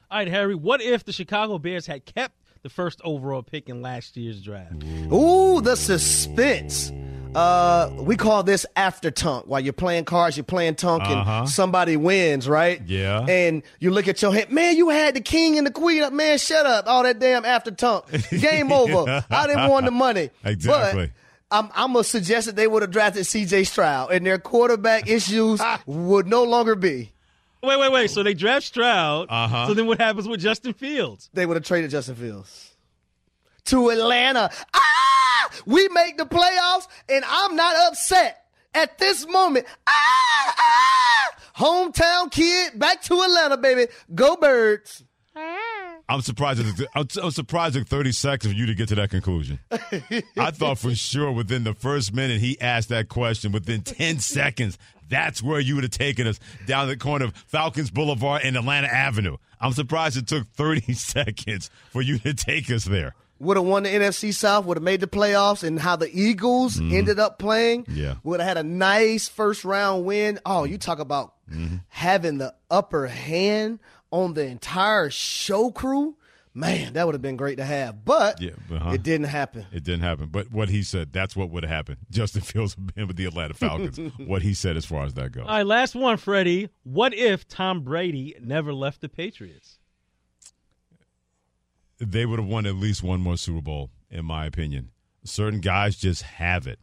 All 0.09 0.17
right, 0.17 0.27
Harry. 0.27 0.55
What 0.55 0.81
if 0.81 1.05
the 1.05 1.13
Chicago 1.13 1.59
Bears 1.59 1.85
had 1.85 2.05
kept 2.05 2.35
the 2.63 2.69
first 2.69 2.99
overall 3.03 3.43
pick 3.43 3.69
in 3.69 3.81
last 3.81 4.17
year's 4.17 4.41
draft? 4.41 4.83
Ooh, 5.13 5.61
the 5.61 5.75
suspense. 5.77 6.91
Uh, 7.35 7.89
we 7.99 8.17
call 8.17 8.43
this 8.43 8.65
after 8.75 9.09
tunk. 9.09 9.47
While 9.47 9.61
you're 9.61 9.73
playing 9.73 10.05
cards, 10.05 10.35
you're 10.35 10.43
playing 10.43 10.75
tunk, 10.75 11.03
uh-huh. 11.03 11.31
and 11.39 11.49
somebody 11.49 11.95
wins, 11.95 12.47
right? 12.47 12.81
Yeah. 12.85 13.25
And 13.25 13.63
you 13.79 13.91
look 13.91 14.07
at 14.07 14.21
your 14.21 14.33
hand, 14.33 14.49
man. 14.51 14.75
You 14.75 14.89
had 14.89 15.15
the 15.15 15.21
king 15.21 15.57
and 15.57 15.65
the 15.65 15.71
queen 15.71 16.15
man. 16.15 16.37
Shut 16.37 16.65
up, 16.65 16.87
all 16.87 17.03
that 17.03 17.19
damn 17.19 17.45
after 17.45 17.71
tunk. 17.71 18.05
Game 18.29 18.71
over. 18.71 19.25
I 19.29 19.47
didn't 19.47 19.69
want 19.69 19.85
the 19.85 19.91
money. 19.91 20.29
Exactly. 20.43 21.07
But, 21.07 21.11
I'm, 21.57 21.69
I'm 21.75 21.93
gonna 21.93 22.03
suggest 22.03 22.47
that 22.47 22.55
they 22.55 22.67
would 22.67 22.81
have 22.81 22.91
drafted 22.91 23.25
C.J. 23.25 23.65
Stroud, 23.65 24.11
and 24.11 24.25
their 24.25 24.37
quarterback 24.37 25.09
issues 25.09 25.61
would 25.85 26.27
no 26.27 26.43
longer 26.43 26.75
be. 26.75 27.11
Wait, 27.63 27.79
wait, 27.79 27.91
wait. 27.91 28.09
So 28.09 28.23
they 28.23 28.33
draft 28.33 28.65
Stroud. 28.65 29.27
Uh-huh. 29.29 29.67
So 29.67 29.73
then 29.73 29.85
what 29.85 29.99
happens 29.99 30.27
with 30.27 30.39
Justin 30.39 30.73
Fields? 30.73 31.29
They 31.33 31.45
would 31.45 31.57
have 31.57 31.65
traded 31.65 31.91
Justin 31.91 32.15
Fields 32.15 32.71
to 33.65 33.89
Atlanta. 33.89 34.49
Ah! 34.73 34.90
We 35.65 35.87
make 35.89 36.17
the 36.17 36.25
playoffs, 36.25 36.87
and 37.09 37.23
I'm 37.27 37.55
not 37.55 37.75
upset 37.87 38.45
at 38.73 38.97
this 38.97 39.27
moment. 39.27 39.65
Ah, 39.87 40.55
ah, 40.57 41.29
hometown 41.57 42.31
kid, 42.31 42.77
back 42.79 43.01
to 43.03 43.21
Atlanta, 43.21 43.57
baby. 43.57 43.87
Go 44.13 44.35
Birds. 44.35 45.03
I'm 46.09 46.21
surprised. 46.21 46.61
I'm 46.93 47.31
surprised 47.31 47.77
it 47.77 47.87
30 47.87 48.11
seconds 48.11 48.51
for 48.51 48.59
you 48.59 48.65
to 48.65 48.75
get 48.75 48.89
to 48.89 48.95
that 48.95 49.09
conclusion. 49.09 49.59
I 50.37 50.51
thought 50.51 50.77
for 50.77 50.93
sure 50.93 51.31
within 51.31 51.63
the 51.63 51.73
first 51.73 52.13
minute 52.13 52.41
he 52.41 52.59
asked 52.59 52.89
that 52.89 53.07
question, 53.07 53.53
within 53.53 53.81
10 53.81 54.19
seconds, 54.19 54.77
that's 55.09 55.41
where 55.41 55.61
you 55.61 55.75
would 55.75 55.85
have 55.85 55.91
taken 55.91 56.27
us 56.27 56.39
down 56.65 56.89
the 56.89 56.97
corner 56.97 57.25
of 57.25 57.33
Falcons 57.47 57.91
Boulevard 57.91 58.41
and 58.43 58.57
Atlanta 58.57 58.87
Avenue. 58.87 59.37
I'm 59.61 59.71
surprised 59.71 60.17
it 60.17 60.27
took 60.27 60.47
30 60.49 60.93
seconds 60.93 61.69
for 61.91 62.01
you 62.01 62.19
to 62.19 62.33
take 62.33 62.69
us 62.69 62.83
there 62.83 63.15
would 63.41 63.57
have 63.57 63.65
won 63.65 63.83
the 63.83 63.89
NFC 63.89 64.33
South, 64.33 64.65
would 64.65 64.77
have 64.77 64.83
made 64.83 64.99
the 64.99 65.07
playoffs, 65.07 65.63
and 65.63 65.79
how 65.79 65.95
the 65.95 66.09
Eagles 66.13 66.77
mm-hmm. 66.77 66.93
ended 66.93 67.19
up 67.19 67.39
playing. 67.39 67.85
Yeah. 67.89 68.15
Would 68.23 68.39
have 68.39 68.47
had 68.47 68.57
a 68.57 68.67
nice 68.67 69.27
first 69.27 69.65
round 69.65 70.05
win. 70.05 70.39
Oh, 70.45 70.63
you 70.63 70.77
talk 70.77 70.99
about 70.99 71.33
mm-hmm. 71.49 71.77
having 71.89 72.37
the 72.37 72.53
upper 72.69 73.07
hand 73.07 73.79
on 74.11 74.33
the 74.33 74.45
entire 74.45 75.09
show 75.09 75.71
crew. 75.71 76.15
Man, 76.53 76.93
that 76.93 77.05
would 77.05 77.15
have 77.15 77.21
been 77.21 77.37
great 77.37 77.57
to 77.57 77.63
have, 77.63 78.03
but 78.03 78.41
yeah, 78.41 78.51
uh-huh. 78.69 78.89
it 78.91 79.03
didn't 79.03 79.27
happen. 79.27 79.65
It 79.71 79.85
didn't 79.85 80.01
happen. 80.01 80.27
But 80.29 80.51
what 80.51 80.67
he 80.67 80.83
said, 80.83 81.13
that's 81.13 81.33
what 81.33 81.49
would 81.49 81.63
have 81.63 81.71
happened. 81.71 81.99
Justin 82.11 82.41
Fields 82.41 82.75
would 82.77 82.87
have 82.87 82.95
been 82.95 83.07
with 83.07 83.15
the 83.15 83.23
Atlanta 83.23 83.53
Falcons. 83.53 83.97
what 84.17 84.41
he 84.41 84.53
said 84.53 84.75
as 84.75 84.85
far 84.85 85.05
as 85.05 85.13
that 85.13 85.31
goes. 85.31 85.45
All 85.47 85.49
right, 85.55 85.65
last 85.65 85.95
one, 85.95 86.17
Freddie. 86.17 86.67
What 86.83 87.13
if 87.13 87.47
Tom 87.47 87.83
Brady 87.83 88.35
never 88.41 88.73
left 88.73 88.99
the 88.99 89.07
Patriots? 89.07 89.79
They 92.01 92.25
would 92.25 92.39
have 92.39 92.47
won 92.47 92.65
at 92.65 92.75
least 92.75 93.03
one 93.03 93.21
more 93.21 93.37
Super 93.37 93.61
Bowl, 93.61 93.91
in 94.09 94.25
my 94.25 94.45
opinion. 94.45 94.89
Certain 95.23 95.59
guys 95.59 95.95
just 95.95 96.23
have 96.23 96.65
it. 96.65 96.79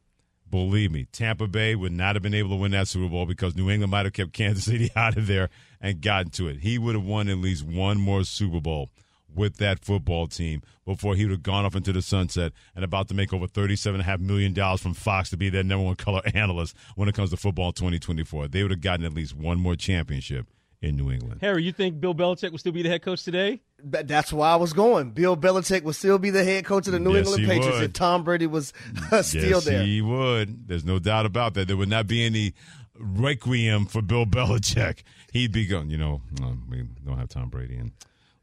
Believe 0.48 0.92
me, 0.92 1.06
Tampa 1.12 1.46
Bay 1.46 1.74
would 1.74 1.92
not 1.92 2.14
have 2.14 2.22
been 2.22 2.34
able 2.34 2.50
to 2.50 2.56
win 2.56 2.70
that 2.70 2.88
Super 2.88 3.08
Bowl 3.08 3.26
because 3.26 3.56
New 3.56 3.68
England 3.68 3.90
might 3.90 4.06
have 4.06 4.14
kept 4.14 4.32
Kansas 4.34 4.64
City 4.64 4.90
out 4.96 5.16
of 5.16 5.26
there 5.26 5.50
and 5.80 6.00
gotten 6.00 6.30
to 6.32 6.48
it. 6.48 6.60
He 6.60 6.78
would 6.78 6.94
have 6.94 7.04
won 7.04 7.28
at 7.28 7.38
least 7.38 7.64
one 7.64 7.98
more 7.98 8.24
Super 8.24 8.60
Bowl 8.60 8.90
with 9.34 9.56
that 9.58 9.84
football 9.84 10.26
team 10.26 10.62
before 10.86 11.14
he 11.14 11.24
would 11.24 11.32
have 11.32 11.42
gone 11.42 11.64
off 11.66 11.76
into 11.76 11.92
the 11.92 12.00
sunset 12.00 12.52
and 12.74 12.84
about 12.84 13.08
to 13.08 13.14
make 13.14 13.32
over 13.32 13.46
$37.5 13.46 14.20
million 14.20 14.54
from 14.78 14.94
Fox 14.94 15.28
to 15.30 15.36
be 15.36 15.50
their 15.50 15.62
number 15.62 15.84
one 15.84 15.96
color 15.96 16.22
analyst 16.34 16.74
when 16.94 17.08
it 17.08 17.14
comes 17.14 17.30
to 17.30 17.36
football 17.36 17.72
2024. 17.72 18.48
They 18.48 18.62
would 18.62 18.70
have 18.70 18.80
gotten 18.80 19.04
at 19.04 19.12
least 19.12 19.36
one 19.36 19.58
more 19.58 19.76
championship 19.76 20.46
in 20.80 20.96
New 20.96 21.10
England. 21.10 21.40
Harry, 21.40 21.64
you 21.64 21.72
think 21.72 22.00
Bill 22.00 22.14
Belichick 22.14 22.50
will 22.50 22.58
still 22.58 22.72
be 22.72 22.82
the 22.82 22.88
head 22.88 23.02
coach 23.02 23.24
today? 23.24 23.60
That's 23.82 24.32
why 24.32 24.50
I 24.50 24.56
was 24.56 24.72
going. 24.72 25.10
Bill 25.10 25.36
Belichick 25.36 25.82
will 25.82 25.92
still 25.92 26.18
be 26.18 26.30
the 26.30 26.44
head 26.44 26.64
coach 26.64 26.86
of 26.86 26.92
the 26.92 27.00
New 27.00 27.14
yes, 27.14 27.26
England 27.26 27.46
Patriots 27.46 27.78
would. 27.78 27.84
if 27.84 27.92
Tom 27.92 28.24
Brady 28.24 28.46
was 28.46 28.72
uh, 29.12 29.22
still 29.22 29.42
yes, 29.44 29.64
there. 29.64 29.82
He 29.82 30.00
would. 30.02 30.68
There's 30.68 30.84
no 30.84 30.98
doubt 30.98 31.26
about 31.26 31.54
that. 31.54 31.68
There 31.68 31.76
would 31.76 31.88
not 31.88 32.06
be 32.06 32.24
any 32.24 32.54
requiem 32.98 33.86
for 33.86 34.02
Bill 34.02 34.26
Belichick, 34.26 35.02
he'd 35.32 35.52
be 35.52 35.66
going. 35.66 35.90
You 35.90 35.98
know, 35.98 36.22
um, 36.42 36.64
we 36.68 36.84
don't 37.04 37.18
have 37.18 37.28
Tom 37.28 37.48
Brady, 37.48 37.76
and 37.76 37.92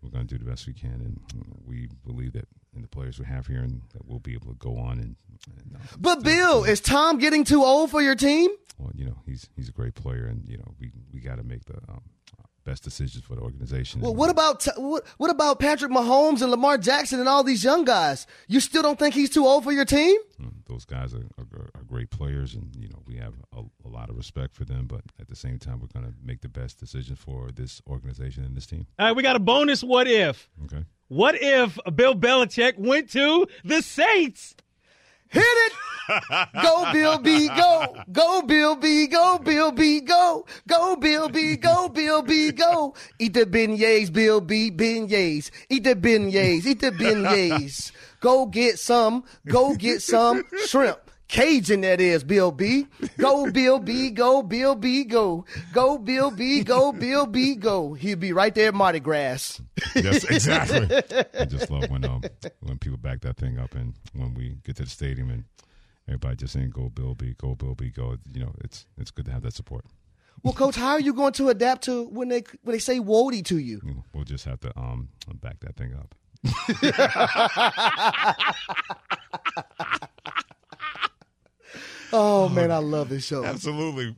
we're 0.02 0.10
going 0.10 0.28
to 0.28 0.38
do 0.38 0.44
the 0.44 0.50
best 0.50 0.68
we 0.68 0.74
can, 0.74 0.92
and 0.92 1.20
we 1.66 1.90
believe 2.06 2.34
that 2.34 2.48
in 2.76 2.82
the 2.82 2.88
players 2.88 3.20
we 3.20 3.26
have 3.26 3.48
here, 3.48 3.62
and 3.62 3.82
that 3.94 4.06
we'll 4.06 4.20
be 4.20 4.34
able 4.34 4.48
to 4.48 4.58
go 4.60 4.78
on 4.78 5.00
and. 5.00 5.16
and 5.58 5.76
uh, 5.76 5.80
But 5.98 6.24
Bill, 6.24 6.64
is 6.66 6.82
Tom 6.82 7.18
getting 7.18 7.44
too 7.46 7.64
old 7.64 7.92
for 7.92 8.02
your 8.02 8.16
team? 8.16 8.52
well, 8.78 8.92
you 8.94 9.06
know, 9.06 9.18
he's 9.26 9.50
he's 9.56 9.70
a 9.70 9.72
great 9.72 9.96
player, 9.96 10.26
and 10.26 10.48
you 10.48 10.58
know, 10.58 10.74
we 10.80 10.92
we 11.14 11.20
got 11.20 11.38
to 11.38 11.44
make 11.44 11.66
the 11.66 11.78
um, 11.90 12.02
best 12.66 12.84
decisions 12.84 13.24
for 13.24 13.36
the 13.36 13.42
organization. 13.42 14.02
Well, 14.02 14.14
what 14.16 14.30
about 14.30 14.68
what, 14.76 15.06
what 15.18 15.30
about 15.30 15.60
Patrick 15.60 15.92
Mahomes 15.92 16.42
and 16.42 16.52
Lamar 16.52 16.78
Jackson 16.78 17.20
and 17.20 17.30
all 17.30 17.44
these 17.44 17.64
young 17.64 17.86
guys? 17.86 18.28
You 18.48 18.60
still 18.60 18.82
don't 18.82 19.00
think 19.00 19.14
he's 19.16 19.30
too 19.30 19.46
old 19.46 19.64
for 19.64 19.72
your 19.72 19.86
team? 19.86 20.20
Mm, 20.42 20.52
Those 20.68 20.84
guys 20.84 21.14
are, 21.14 21.24
are, 21.40 21.70
are 21.76 21.84
great 21.88 22.10
players, 22.10 22.54
and 22.56 22.76
you 22.76 22.90
know 22.90 23.02
we 23.06 23.16
have 23.16 23.34
a, 23.56 23.62
a 23.86 23.90
lot 23.90 24.10
of 24.10 24.18
respect 24.18 24.56
for 24.56 24.66
them. 24.66 24.88
But 24.88 25.02
at 25.20 25.28
the 25.30 25.36
same 25.36 25.60
time, 25.60 25.80
we're 25.80 25.88
going 26.00 26.06
to 26.12 26.14
make 26.22 26.42
the 26.42 26.50
best 26.50 26.80
decision 26.80 27.16
for 27.16 27.52
this 27.52 27.82
organization 27.88 28.44
and 28.44 28.58
this 28.58 28.66
team. 28.66 28.88
All 29.00 29.06
right, 29.08 29.16
we 29.16 29.24
got 29.24 29.36
a 29.38 29.40
bonus. 29.40 29.84
What 29.84 30.08
if? 30.08 30.50
Okay. 30.66 30.84
What 31.08 31.36
if 31.40 31.78
Bill 31.96 32.16
Belichick 32.16 32.78
went 32.80 33.12
to 33.12 33.48
the 33.64 33.82
Saints? 33.84 34.56
Hit 35.36 35.44
it! 35.44 35.74
go 36.62 36.92
Bill 36.94 37.20
B, 37.20 37.48
go! 37.48 37.96
Go 38.12 38.42
Bill 38.44 38.76
B, 38.76 39.08
go 39.08 39.40
Bill 39.40 39.72
B, 39.72 40.02
go! 40.02 40.46
Go 40.68 40.96
Bill 40.96 41.30
B, 41.30 41.56
go 41.58 41.90
Bill 41.90 42.22
B, 42.22 42.52
go! 42.52 42.94
Eat 43.20 43.34
the 43.34 43.46
beignets, 43.46 44.12
Bill 44.12 44.42
B, 44.42 44.72
beignets. 44.72 45.52
Eat 45.70 45.84
the 45.84 45.96
beignets, 45.96 46.66
eat 46.66 46.80
the 46.80 46.92
beignets. 46.92 47.92
Go 48.20 48.46
get 48.46 48.80
some, 48.80 49.24
go 49.46 49.76
get 49.76 50.02
some 50.02 50.44
shrimp. 50.66 51.05
Cajun 51.28 51.82
that 51.82 52.00
is, 52.00 52.24
Bill 52.24 52.52
B. 52.52 52.88
Go 53.18 53.50
Bill 53.52 53.80
B, 53.80 54.12
go 54.12 54.44
Bill 54.44 54.76
B, 54.76 55.04
go. 55.04 55.46
Go 55.74 55.98
Bill 55.98 56.30
B, 56.32 56.64
go 56.64 56.92
Bill 56.92 57.26
B, 57.26 57.56
go. 57.56 57.94
He'll 57.94 58.18
be 58.18 58.32
right 58.32 58.54
there 58.54 58.68
at 58.70 58.76
Mardi 58.76 59.00
Gras. 59.00 59.60
Yes, 59.96 60.24
exactly. 60.30 60.88
I 61.38 61.46
just 61.46 61.70
love 61.72 61.90
when 61.90 62.06
um, 62.06 62.22
when 62.62 62.78
people 62.78 62.98
back 62.98 63.22
that 63.22 63.38
thing 63.38 63.58
up, 63.58 63.74
and 63.76 63.94
when 64.14 64.34
we 64.34 64.58
get 64.64 64.76
to 64.78 64.84
the 64.84 64.90
stadium 64.90 65.30
and 65.32 65.46
everybody 66.08 66.36
just 66.36 66.54
saying 66.54 66.70
"Go 66.70 66.90
Bill 66.90 67.16
B, 67.16 67.34
Go 67.38 67.56
Bill 67.56 67.74
B, 67.76 67.90
Go." 67.90 68.18
You 68.32 68.42
know, 68.46 68.54
it's 68.64 68.86
it's 68.98 69.12
good 69.12 69.26
to 69.26 69.32
have 69.32 69.42
that 69.44 69.54
support. 69.54 69.86
Well, 70.44 70.54
coach, 70.54 70.76
how 70.76 70.92
are 70.92 71.00
you 71.00 71.14
going 71.14 71.34
to 71.34 71.50
adapt 71.50 71.86
to 71.86 72.04
when 72.10 72.30
they 72.30 72.44
when 72.62 72.74
they 72.76 72.80
say 72.80 72.98
Who 72.98 73.32
Dat 73.32 73.46
to 73.46 73.58
you? 73.58 73.82
You 73.84 74.04
We'll 74.14 74.26
just 74.26 74.46
have 74.46 74.60
to 74.62 74.78
um 74.80 75.10
back 75.42 75.60
that 75.62 75.76
thing 75.76 75.96
up. 75.96 76.14
Oh, 82.14 82.46
oh 82.46 82.50
man, 82.50 82.72
I 82.72 82.78
love 82.78 83.10
this 83.10 83.26
show. 83.26 83.44
Absolutely. 83.44 84.16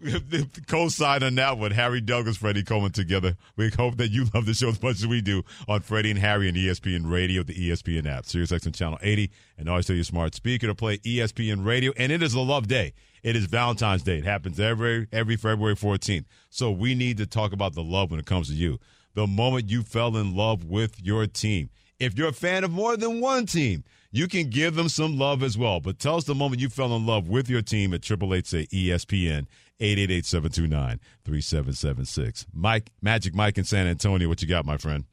Co-sign 0.68 1.24
on 1.24 1.36
that 1.36 1.58
one. 1.58 1.72
Harry 1.72 2.02
Douglas, 2.02 2.38
Freddie 2.38 2.64
Coleman 2.64 2.92
together. 2.92 3.36
We 3.56 3.70
hope 3.70 3.98
that 3.98 4.10
you 4.12 4.26
love 4.34 4.46
the 4.46 4.54
show 4.54 4.70
as 4.70 4.82
much 4.82 4.98
as 4.98 5.08
we 5.08 5.22
do 5.22 5.44
on 5.68 5.82
Freddie 5.82 6.12
and 6.12 6.20
Harry 6.20 6.48
and 6.48 6.58
ESPN 6.58 7.10
Radio, 7.10 7.44
the 7.44 7.54
ESPN 7.54 8.06
app, 8.06 8.26
SiriusXM 8.26 8.76
Channel 8.76 9.00
80, 9.02 9.32
and 9.58 9.70
always 9.70 9.86
tell 9.88 9.96
your 9.96 10.04
smart 10.04 10.36
speaker 10.36 10.68
to 10.68 10.76
play 10.76 10.98
ESPN 11.00 11.66
Radio. 11.66 11.92
And 11.98 12.12
it 12.12 12.22
is 12.22 12.34
a 12.34 12.40
love 12.40 12.68
day. 12.68 12.94
It 13.24 13.36
is 13.36 13.46
Valentine's 13.46 14.04
Day. 14.04 14.18
It 14.18 14.26
happens 14.26 14.60
every 14.60 15.08
every 15.12 15.36
February 15.36 15.76
14th. 15.76 16.26
So 16.50 16.72
we 16.72 16.96
need 16.96 17.18
to 17.18 17.26
talk 17.26 17.52
about 17.52 17.74
the 17.74 17.84
love 17.84 18.12
when 18.12 18.20
it 18.20 18.26
comes 18.26 18.48
to 18.50 18.54
you. 18.54 18.80
The 19.16 19.28
moment 19.28 19.70
you 19.70 19.84
fell 19.84 20.16
in 20.16 20.36
love 20.36 20.64
with 20.64 21.02
your 21.02 21.26
team. 21.26 21.70
If 22.00 22.18
you're 22.18 22.30
a 22.30 22.34
fan 22.34 22.64
of 22.64 22.72
more 22.72 22.96
than 22.96 23.20
one 23.20 23.48
team, 23.48 23.84
you 24.12 24.28
can 24.28 24.50
give 24.50 24.76
them 24.76 24.90
some 24.90 25.18
love 25.18 25.42
as 25.44 25.58
well. 25.58 25.80
But 25.80 26.00
tell 26.00 26.16
us 26.16 26.24
the 26.24 26.36
moment 26.36 26.62
you 26.62 26.70
fell 26.70 26.96
in 26.96 27.06
love 27.06 27.28
with 27.28 27.50
your 27.50 27.62
team 27.62 27.94
at 27.94 28.10
888 28.10 28.48
say 28.48 28.66
ESPN 28.68 29.48
888-729-3776. 29.80 32.46
Mike, 32.54 32.92
Magic 33.02 33.36
Mike 33.36 33.58
in 33.58 33.64
San 33.64 33.88
Antonio, 33.88 34.28
what 34.28 34.42
you 34.42 34.48
got, 34.48 34.66
my 34.66 34.78
friend? 34.78 35.06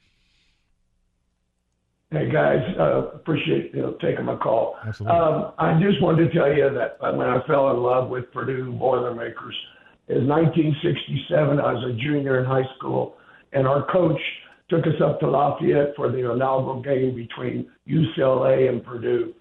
Hey 2.11 2.31
guys, 2.31 2.61
uh, 2.79 3.09
appreciate 3.09 3.75
you 3.75 3.81
know 3.83 3.97
taking 4.01 4.25
my 4.25 4.37
call. 4.37 4.77
Absolutely. 4.87 5.19
Um, 5.19 5.53
I 5.59 5.81
just 5.83 6.01
wanted 6.01 6.31
to 6.31 6.39
tell 6.39 6.55
you 6.55 6.71
that 6.71 6.97
when 7.01 7.27
I 7.27 7.45
fell 7.45 7.73
in 7.73 7.79
love 7.79 8.09
with 8.09 8.31
Purdue 8.31 8.73
Boilermakers, 8.73 9.57
in 10.07 10.29
1967, 10.29 11.59
I 11.59 11.73
was 11.73 11.83
a 11.91 11.95
junior 12.01 12.39
in 12.39 12.45
high 12.45 12.69
school, 12.77 13.17
and 13.53 13.67
our 13.67 13.85
coach 13.91 14.21
took 14.69 14.87
us 14.87 15.01
up 15.03 15.21
to 15.21 15.31
Lafayette 15.31 15.95
for 15.97 16.11
the 16.11 16.31
inaugural 16.31 16.83
game 16.83 17.15
between 17.15 17.71
UCLA 17.89 18.69
and 18.69 18.85
Purdue. 18.85 19.35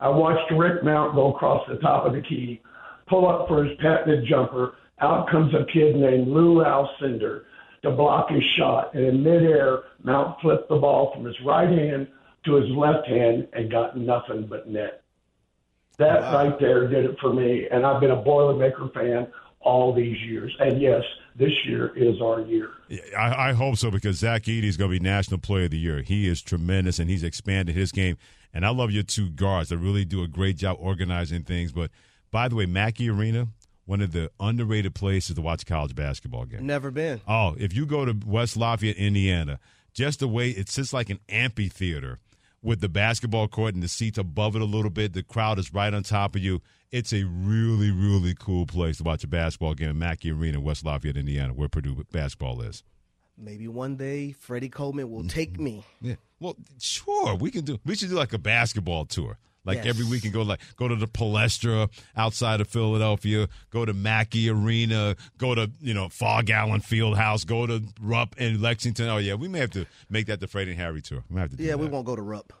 I 0.00 0.08
watched 0.08 0.50
Rick 0.52 0.82
Mount 0.82 1.14
go 1.14 1.34
across 1.34 1.66
the 1.68 1.76
top 1.76 2.06
of 2.06 2.12
the 2.12 2.22
key, 2.22 2.60
pull 3.08 3.28
up 3.28 3.46
for 3.48 3.64
his 3.64 3.76
patented 3.80 4.26
jumper. 4.28 4.74
Out 5.00 5.28
comes 5.30 5.52
a 5.54 5.64
kid 5.72 5.96
named 5.96 6.28
Lou 6.28 6.62
Alcindor 6.64 7.42
to 7.82 7.90
block 7.90 8.30
his 8.30 8.42
shot. 8.56 8.94
And 8.94 9.04
in 9.04 9.22
midair, 9.22 9.84
Mount 10.02 10.40
flipped 10.40 10.68
the 10.68 10.76
ball 10.76 11.12
from 11.14 11.24
his 11.24 11.36
right 11.44 11.68
hand 11.68 12.08
to 12.44 12.54
his 12.54 12.70
left 12.70 13.06
hand 13.06 13.48
and 13.52 13.70
got 13.70 13.96
nothing 13.96 14.46
but 14.46 14.68
net. 14.68 15.02
That 15.98 16.20
right 16.32 16.58
there 16.58 16.88
did 16.88 17.04
it 17.04 17.16
for 17.20 17.32
me. 17.32 17.66
And 17.70 17.84
I've 17.84 18.00
been 18.00 18.10
a 18.10 18.22
Boilermaker 18.22 18.92
fan 18.94 19.28
all 19.64 19.94
these 19.94 20.20
years. 20.22 20.54
And 20.60 20.80
yes, 20.80 21.02
this 21.36 21.52
year 21.64 21.96
is 21.96 22.20
our 22.20 22.40
year. 22.40 22.70
I, 23.16 23.50
I 23.50 23.52
hope 23.52 23.76
so 23.76 23.90
because 23.90 24.16
Zach 24.18 24.42
Edey 24.42 24.64
is 24.64 24.76
going 24.76 24.90
to 24.90 24.98
be 24.98 25.02
National 25.02 25.38
Player 25.38 25.64
of 25.64 25.70
the 25.70 25.78
Year. 25.78 26.02
He 26.02 26.28
is 26.28 26.42
tremendous 26.42 26.98
and 26.98 27.08
he's 27.08 27.22
expanded 27.22 27.74
his 27.74 27.92
game. 27.92 28.16
And 28.52 28.66
I 28.66 28.70
love 28.70 28.90
your 28.90 29.02
two 29.02 29.30
guards 29.30 29.70
that 29.70 29.78
really 29.78 30.04
do 30.04 30.22
a 30.22 30.28
great 30.28 30.56
job 30.56 30.76
organizing 30.78 31.42
things. 31.42 31.72
But 31.72 31.90
by 32.30 32.48
the 32.48 32.56
way, 32.56 32.66
Mackey 32.66 33.08
Arena, 33.08 33.48
one 33.86 34.00
of 34.00 34.12
the 34.12 34.30
underrated 34.38 34.94
places 34.94 35.36
to 35.36 35.42
watch 35.42 35.64
college 35.64 35.94
basketball 35.94 36.44
game. 36.44 36.66
Never 36.66 36.90
been. 36.90 37.20
Oh, 37.26 37.54
if 37.58 37.74
you 37.74 37.86
go 37.86 38.04
to 38.04 38.14
West 38.26 38.56
Lafayette, 38.56 38.96
Indiana, 38.96 39.58
just 39.94 40.20
the 40.20 40.28
way 40.28 40.50
it 40.50 40.68
sits 40.68 40.92
like 40.92 41.10
an 41.10 41.20
amphitheater 41.28 42.18
with 42.62 42.80
the 42.80 42.88
basketball 42.88 43.48
court 43.48 43.74
and 43.74 43.82
the 43.82 43.88
seats 43.88 44.18
above 44.18 44.56
it 44.56 44.62
a 44.62 44.66
little 44.66 44.90
bit, 44.90 45.12
the 45.12 45.22
crowd 45.22 45.58
is 45.58 45.74
right 45.74 45.92
on 45.92 46.02
top 46.02 46.36
of 46.36 46.42
you. 46.42 46.60
It's 46.90 47.12
a 47.12 47.24
really, 47.24 47.90
really 47.90 48.34
cool 48.38 48.66
place 48.66 48.98
to 48.98 49.04
watch 49.04 49.24
a 49.24 49.26
basketball 49.26 49.74
game 49.74 49.90
in 49.90 49.98
Mackey 49.98 50.30
Arena, 50.30 50.58
in 50.58 50.64
West 50.64 50.84
Lafayette, 50.84 51.16
Indiana, 51.16 51.52
where 51.54 51.68
Purdue 51.68 52.04
basketball 52.12 52.60
is. 52.60 52.82
Maybe 53.36 53.66
one 53.66 53.96
day 53.96 54.32
Freddie 54.32 54.68
Coleman 54.68 55.10
will 55.10 55.26
take 55.26 55.58
me. 55.58 55.84
Yeah. 56.00 56.16
Well, 56.38 56.56
sure, 56.78 57.34
we 57.34 57.50
can 57.50 57.64
do. 57.64 57.80
We 57.84 57.94
should 57.94 58.10
do 58.10 58.14
like 58.14 58.32
a 58.32 58.38
basketball 58.38 59.06
tour. 59.06 59.38
Like 59.64 59.76
Yes. 59.78 59.86
every 59.86 60.04
week 60.06 60.24
and 60.24 60.32
go 60.32 60.42
like 60.42 60.60
go 60.76 60.88
to 60.88 60.96
the 60.96 61.06
Palestra 61.06 61.88
outside 62.16 62.60
of 62.60 62.66
Philadelphia, 62.68 63.48
go 63.70 63.84
to 63.84 63.92
Mackey 63.92 64.50
Arena, 64.50 65.14
go 65.38 65.54
to 65.54 65.70
you 65.80 65.94
know 65.94 66.08
Phog 66.08 66.50
Allen 66.50 66.80
Fieldhouse, 66.80 67.46
go 67.46 67.66
to 67.66 67.80
Rupp 68.00 68.34
and 68.38 68.60
Lexington. 68.60 69.08
Oh 69.08 69.18
yeah, 69.18 69.34
we 69.34 69.46
may 69.46 69.60
have 69.60 69.70
to 69.70 69.86
make 70.10 70.26
that 70.26 70.40
the 70.40 70.48
Freddie 70.48 70.72
and 70.72 70.80
Harry 70.80 71.00
tour. 71.00 71.22
We 71.30 71.40
have 71.40 71.56
to 71.56 71.62
Yeah, 71.62 71.76
we 71.76 71.86
won't 71.86 72.06
go 72.06 72.16
to 72.16 72.22
Rupp. 72.22 72.52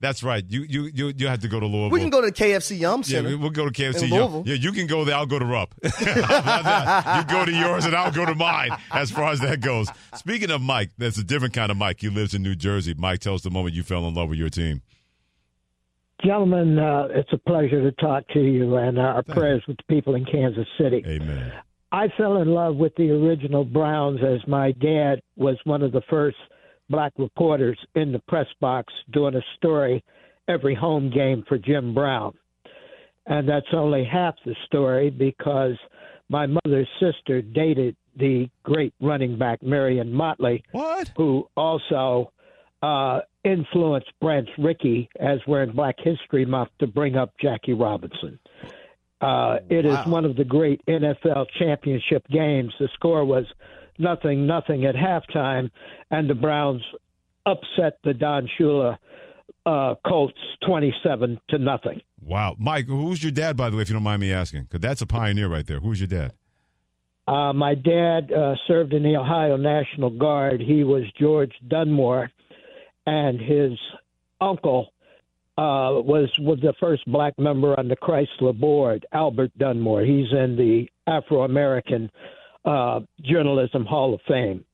That's 0.00 0.22
right. 0.22 0.44
You 0.46 0.64
you 0.68 0.90
you 0.92 1.14
you 1.16 1.28
have 1.28 1.40
to 1.40 1.48
go 1.48 1.58
to 1.58 1.64
Louisville. 1.66 1.88
We 1.88 2.00
can 2.00 2.10
go 2.10 2.20
to 2.20 2.26
the 2.26 2.32
KFC 2.32 2.78
Yum 2.78 3.02
Center. 3.02 3.30
we- 3.30 3.36
we'll 3.36 3.48
go 3.48 3.66
to 3.66 3.70
KFC. 3.72 4.02
In 4.02 4.12
Yeah, 4.12 4.42
yeah, 4.44 4.54
you 4.60 4.70
can 4.72 4.86
go 4.86 5.02
there. 5.06 5.14
I'll 5.14 5.24
go 5.24 5.38
to 5.38 5.46
Rupp. 5.46 5.74
That? 5.80 7.24
You 7.26 7.34
go 7.34 7.46
to 7.46 7.52
yours, 7.52 7.86
and 7.86 7.94
I'll 7.96 8.12
go 8.12 8.26
to 8.26 8.34
mine. 8.34 8.70
As 8.90 9.10
far 9.10 9.30
as 9.32 9.40
that 9.40 9.60
goes. 9.62 9.88
Speaking 10.16 10.50
of 10.50 10.60
Mike, 10.60 10.90
that's 10.98 11.16
a 11.16 11.24
different 11.24 11.54
kind 11.54 11.70
of 11.70 11.78
Mike. 11.78 12.00
He 12.00 12.10
lives 12.10 12.34
in 12.34 12.42
New 12.42 12.54
Jersey. 12.54 12.92
Mike, 12.98 13.20
tell 13.20 13.34
us 13.34 13.42
the 13.42 13.50
moment 13.50 13.74
you 13.74 13.82
fell 13.82 14.06
in 14.06 14.12
love 14.14 14.28
with 14.28 14.38
your 14.38 14.50
team. 14.50 14.82
Gentlemen, 16.22 16.78
uh, 16.78 17.08
it's 17.10 17.32
a 17.32 17.38
pleasure 17.38 17.82
to 17.82 17.92
talk 18.00 18.26
to 18.28 18.40
you, 18.40 18.76
and 18.76 18.98
our 18.98 19.22
prayers 19.22 19.62
with 19.66 19.76
the 19.76 19.82
people 19.94 20.14
in 20.14 20.24
Kansas 20.24 20.66
City. 20.78 21.02
Amen. 21.06 21.52
I 21.92 22.08
fell 22.16 22.38
in 22.38 22.48
love 22.48 22.76
with 22.76 22.94
the 22.96 23.10
original 23.10 23.64
Browns 23.64 24.20
as 24.26 24.40
my 24.48 24.72
dad 24.72 25.20
was 25.36 25.56
one 25.64 25.82
of 25.82 25.92
the 25.92 26.02
first 26.08 26.36
black 26.90 27.12
reporters 27.18 27.78
in 27.94 28.12
the 28.12 28.18
press 28.26 28.46
box 28.60 28.92
doing 29.12 29.34
a 29.34 29.40
story 29.56 30.02
every 30.48 30.74
home 30.74 31.10
game 31.10 31.44
for 31.48 31.58
Jim 31.58 31.94
Brown. 31.94 32.34
And 33.26 33.48
that's 33.48 33.66
only 33.72 34.04
half 34.04 34.34
the 34.44 34.54
story 34.66 35.10
because 35.10 35.76
my 36.28 36.46
mother's 36.46 36.88
sister 37.00 37.40
dated 37.42 37.96
the 38.16 38.48
great 38.62 38.92
running 39.00 39.38
back 39.38 39.62
Marion 39.62 40.12
Motley, 40.12 40.62
What? 40.72 41.10
who 41.16 41.48
also 41.56 42.32
uh, 42.82 43.20
influenced 43.44 44.10
Branch 44.20 44.48
Rickey 44.58 45.08
as 45.20 45.38
we're 45.46 45.62
in 45.62 45.72
Black 45.74 45.96
History 45.98 46.44
Month 46.44 46.70
to 46.80 46.86
bring 46.86 47.16
up 47.16 47.32
Jackie 47.40 47.72
Robinson. 47.74 48.38
Uh, 49.20 49.58
it 49.70 49.84
is 49.86 49.94
Wow. 49.94 50.04
one 50.06 50.24
of 50.24 50.36
the 50.36 50.44
great 50.44 50.80
NFL 50.88 51.46
championship 51.58 52.26
games. 52.28 52.72
The 52.78 52.88
score 52.94 53.24
was 53.24 53.46
nothing, 53.98 54.46
nothing 54.46 54.84
at 54.86 54.94
halftime, 54.94 55.70
and 56.10 56.28
the 56.28 56.34
Browns 56.34 56.82
upset 57.46 57.98
the 58.04 58.12
Don 58.14 58.48
Shula 58.58 58.98
uh, 59.66 59.94
Colts 60.06 60.38
twenty-seven 60.66 61.40
to 61.50 61.58
nothing. 61.58 62.00
Wow. 62.20 62.56
Mike, 62.58 62.86
who's 62.86 63.22
your 63.22 63.32
dad, 63.32 63.56
by 63.56 63.70
the 63.70 63.76
way, 63.76 63.82
if 63.82 63.88
you 63.88 63.94
don't 63.94 64.02
mind 64.02 64.20
me 64.20 64.32
asking? 64.32 64.64
Because 64.64 64.80
that's 64.80 65.00
a 65.02 65.06
pioneer 65.06 65.48
right 65.48 65.66
there. 65.66 65.80
Who's 65.80 66.00
your 66.00 66.06
dad? 66.08 66.32
Uh, 67.26 67.52
my 67.54 67.74
dad 67.74 68.30
uh, 68.32 68.54
served 68.66 68.92
in 68.92 69.02
the 69.02 69.16
Ohio 69.16 69.56
National 69.56 70.10
Guard. 70.10 70.60
He 70.60 70.84
was 70.84 71.04
George 71.18 71.52
Dunmore, 71.66 72.30
and 73.06 73.40
his 73.40 73.72
uncle 74.40 74.92
uh, 75.56 76.02
was 76.02 76.30
was 76.38 76.58
the 76.60 76.74
first 76.80 77.04
black 77.06 77.38
member 77.38 77.78
on 77.78 77.88
the 77.88 77.96
Chrysler 77.96 78.58
board, 78.58 79.06
Albert 79.12 79.52
Dunmore. 79.58 80.02
He's 80.02 80.32
in 80.32 80.56
the 80.56 80.88
Afro 81.06 81.42
American 81.42 82.10
uh, 82.64 83.00
Journalism 83.22 83.84
Hall 83.84 84.14
of 84.14 84.20
Fame. 84.26 84.64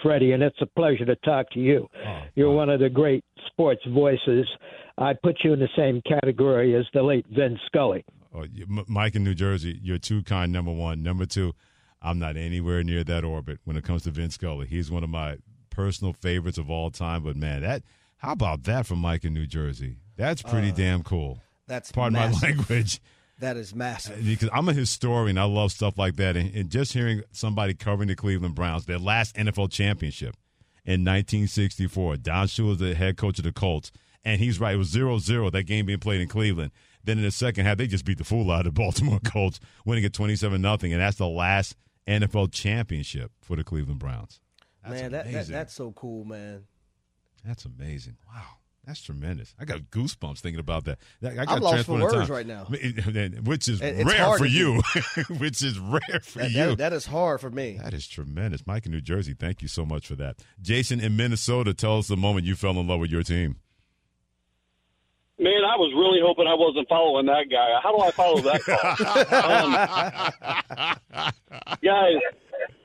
Freddie, 0.00 0.30
and 0.30 0.44
it's 0.44 0.60
a 0.60 0.66
pleasure 0.66 1.04
to 1.04 1.16
talk 1.16 1.50
to 1.50 1.58
you. 1.58 1.88
Oh, 2.06 2.20
You're 2.36 2.52
one 2.52 2.70
of 2.70 2.78
the 2.78 2.88
great 2.88 3.24
sports 3.48 3.82
voices. 3.88 4.46
I 4.96 5.12
put 5.12 5.38
you 5.42 5.52
in 5.52 5.58
the 5.58 5.68
same 5.76 6.02
category 6.02 6.76
as 6.76 6.84
the 6.94 7.02
late 7.02 7.26
Vin 7.30 7.58
Scully. 7.66 8.04
Oh, 8.34 8.44
Mike 8.86 9.16
in 9.16 9.24
New 9.24 9.34
Jersey, 9.34 9.78
you're 9.82 9.98
too 9.98 10.22
kind. 10.22 10.52
Number 10.52 10.72
one. 10.72 11.02
Number 11.02 11.26
two, 11.26 11.52
I'm 12.02 12.18
not 12.18 12.36
anywhere 12.36 12.84
near 12.84 13.02
that 13.04 13.24
orbit 13.24 13.58
when 13.64 13.76
it 13.76 13.84
comes 13.84 14.02
to 14.04 14.10
Vince 14.10 14.34
Scully. 14.34 14.66
He's 14.66 14.90
one 14.90 15.02
of 15.02 15.10
my 15.10 15.38
personal 15.78 16.12
favorites 16.12 16.58
of 16.58 16.68
all 16.68 16.90
time. 16.90 17.22
But 17.22 17.36
man, 17.36 17.62
that 17.62 17.84
how 18.16 18.32
about 18.32 18.64
that 18.64 18.84
from 18.84 18.98
Mike 18.98 19.24
in 19.24 19.32
New 19.32 19.46
Jersey? 19.46 19.98
That's 20.16 20.42
pretty 20.42 20.70
uh, 20.70 20.74
damn 20.74 21.04
cool. 21.04 21.38
That's 21.68 21.92
Pardon 21.92 22.14
massive. 22.14 22.42
my 22.42 22.48
language. 22.48 23.00
That 23.38 23.56
is 23.56 23.72
massive. 23.72 24.24
because 24.24 24.50
I'm 24.52 24.68
a 24.68 24.72
historian. 24.72 25.38
I 25.38 25.44
love 25.44 25.70
stuff 25.70 25.96
like 25.96 26.16
that. 26.16 26.36
And, 26.36 26.52
and 26.52 26.68
just 26.68 26.92
hearing 26.92 27.22
somebody 27.30 27.74
covering 27.74 28.08
the 28.08 28.16
Cleveland 28.16 28.56
Browns, 28.56 28.86
their 28.86 28.98
last 28.98 29.36
NFL 29.36 29.70
championship 29.70 30.34
in 30.84 31.04
1964, 31.04 32.16
Don 32.16 32.48
Shula 32.48 32.68
was 32.70 32.78
the 32.78 32.96
head 32.96 33.16
coach 33.16 33.38
of 33.38 33.44
the 33.44 33.52
Colts. 33.52 33.92
And 34.24 34.40
he's 34.40 34.58
right. 34.58 34.74
It 34.74 34.78
was 34.78 34.88
0 34.88 35.18
0, 35.18 35.50
that 35.50 35.62
game 35.62 35.86
being 35.86 36.00
played 36.00 36.20
in 36.20 36.26
Cleveland. 36.26 36.72
Then 37.04 37.18
in 37.18 37.24
the 37.24 37.30
second 37.30 37.66
half, 37.66 37.76
they 37.76 37.86
just 37.86 38.04
beat 38.04 38.18
the 38.18 38.24
fool 38.24 38.50
out 38.50 38.66
of 38.66 38.74
the 38.74 38.80
Baltimore 38.82 39.20
Colts, 39.24 39.60
winning 39.84 40.04
at 40.04 40.12
27 40.12 40.60
nothing, 40.60 40.92
And 40.92 41.00
that's 41.00 41.18
the 41.18 41.28
last 41.28 41.76
NFL 42.08 42.50
championship 42.50 43.30
for 43.40 43.54
the 43.54 43.62
Cleveland 43.62 44.00
Browns. 44.00 44.40
That's 44.88 45.02
man, 45.02 45.12
that, 45.12 45.32
that 45.32 45.46
that's 45.46 45.74
so 45.74 45.92
cool, 45.92 46.24
man. 46.24 46.64
That's 47.44 47.64
amazing. 47.64 48.16
Wow. 48.32 48.42
That's 48.86 49.02
tremendous. 49.02 49.54
I 49.60 49.66
got 49.66 49.80
goosebumps 49.90 50.38
thinking 50.40 50.60
about 50.60 50.84
that. 50.86 50.98
That- 51.20 51.32
I 51.38 51.44
got 51.44 51.48
I'm 51.56 51.60
lost 51.62 51.84
for 51.84 52.00
words 52.00 52.14
time. 52.14 52.26
right 52.28 52.46
now. 52.46 52.64
Which 53.44 53.68
is 53.68 53.82
It- 53.82 53.98
it's 53.98 54.04
rare 54.10 54.38
for 54.38 54.46
you. 54.46 54.80
Which 55.38 55.62
is 55.62 55.78
rare 55.78 56.00
for 56.22 56.38
That, 56.38 56.50
you. 56.52 56.56
that, 56.70 56.78
that 56.78 56.92
is 56.94 57.04
hard 57.04 57.40
for 57.42 57.50
me. 57.50 57.78
That 57.82 57.92
is 57.92 58.06
tremendous. 58.08 58.66
Mike 58.66 58.86
in 58.86 58.92
New 58.92 59.02
Jersey, 59.02 59.34
thank 59.38 59.60
you 59.60 59.68
so 59.68 59.84
much 59.84 60.06
for 60.06 60.14
that. 60.16 60.36
Jason 60.62 61.00
in 61.00 61.16
Minnesota, 61.16 61.74
tell 61.74 61.98
us 61.98 62.08
the 62.08 62.16
moment 62.16 62.46
you 62.46 62.54
fell 62.54 62.78
in 62.80 62.86
love 62.88 63.00
with 63.00 63.10
your 63.10 63.22
team. 63.22 63.56
Man, 65.40 65.52
I 65.70 65.76
was 65.76 65.92
really 65.94 66.20
hoping 66.24 66.46
I 66.48 66.54
wasn't 66.54 66.88
following 66.88 67.26
that 67.26 67.44
guy. 67.50 67.78
How 67.80 67.94
do 67.94 68.02
I 68.02 68.10
follow 68.10 68.40
that 68.40 68.62
call? 68.64 68.88
um, 71.20 71.76
guys, 71.82 72.16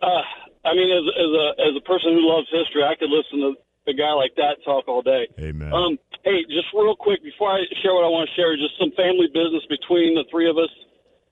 uh, 0.01 0.23
I 0.65 0.71
mean, 0.75 0.89
as, 0.91 1.05
as 1.15 1.31
a 1.31 1.45
as 1.71 1.73
a 1.75 1.83
person 1.83 2.15
who 2.15 2.23
loves 2.23 2.47
history, 2.51 2.83
I 2.83 2.95
could 2.95 3.11
listen 3.11 3.39
to 3.43 3.49
a 3.87 3.93
guy 3.93 4.13
like 4.13 4.31
that 4.39 4.63
talk 4.63 4.87
all 4.87 5.01
day. 5.01 5.27
Amen. 5.39 5.73
Um, 5.73 5.99
hey, 6.23 6.43
just 6.47 6.71
real 6.73 6.95
quick 6.95 7.23
before 7.23 7.51
I 7.51 7.63
share 7.83 7.93
what 7.93 8.07
I 8.07 8.11
want 8.11 8.29
to 8.29 8.33
share, 8.39 8.55
just 8.55 8.79
some 8.79 8.91
family 8.95 9.27
business 9.33 9.63
between 9.67 10.15
the 10.15 10.23
three 10.31 10.49
of 10.49 10.57
us. 10.57 10.71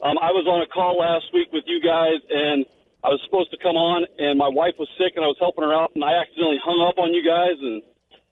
Um, 0.04 0.18
I 0.20 0.34
was 0.34 0.50
on 0.50 0.60
a 0.62 0.68
call 0.68 0.98
last 0.98 1.30
week 1.32 1.54
with 1.54 1.64
you 1.68 1.80
guys, 1.80 2.20
and 2.28 2.66
I 3.06 3.10
was 3.14 3.22
supposed 3.24 3.52
to 3.52 3.58
come 3.62 3.78
on, 3.78 4.04
and 4.18 4.38
my 4.38 4.50
wife 4.50 4.74
was 4.78 4.90
sick, 4.98 5.14
and 5.16 5.24
I 5.24 5.30
was 5.30 5.38
helping 5.40 5.64
her 5.64 5.74
out, 5.74 5.94
and 5.96 6.04
I 6.04 6.18
accidentally 6.20 6.60
hung 6.66 6.82
up 6.84 6.98
on 6.98 7.14
you 7.14 7.24
guys 7.24 7.56
and 7.62 7.82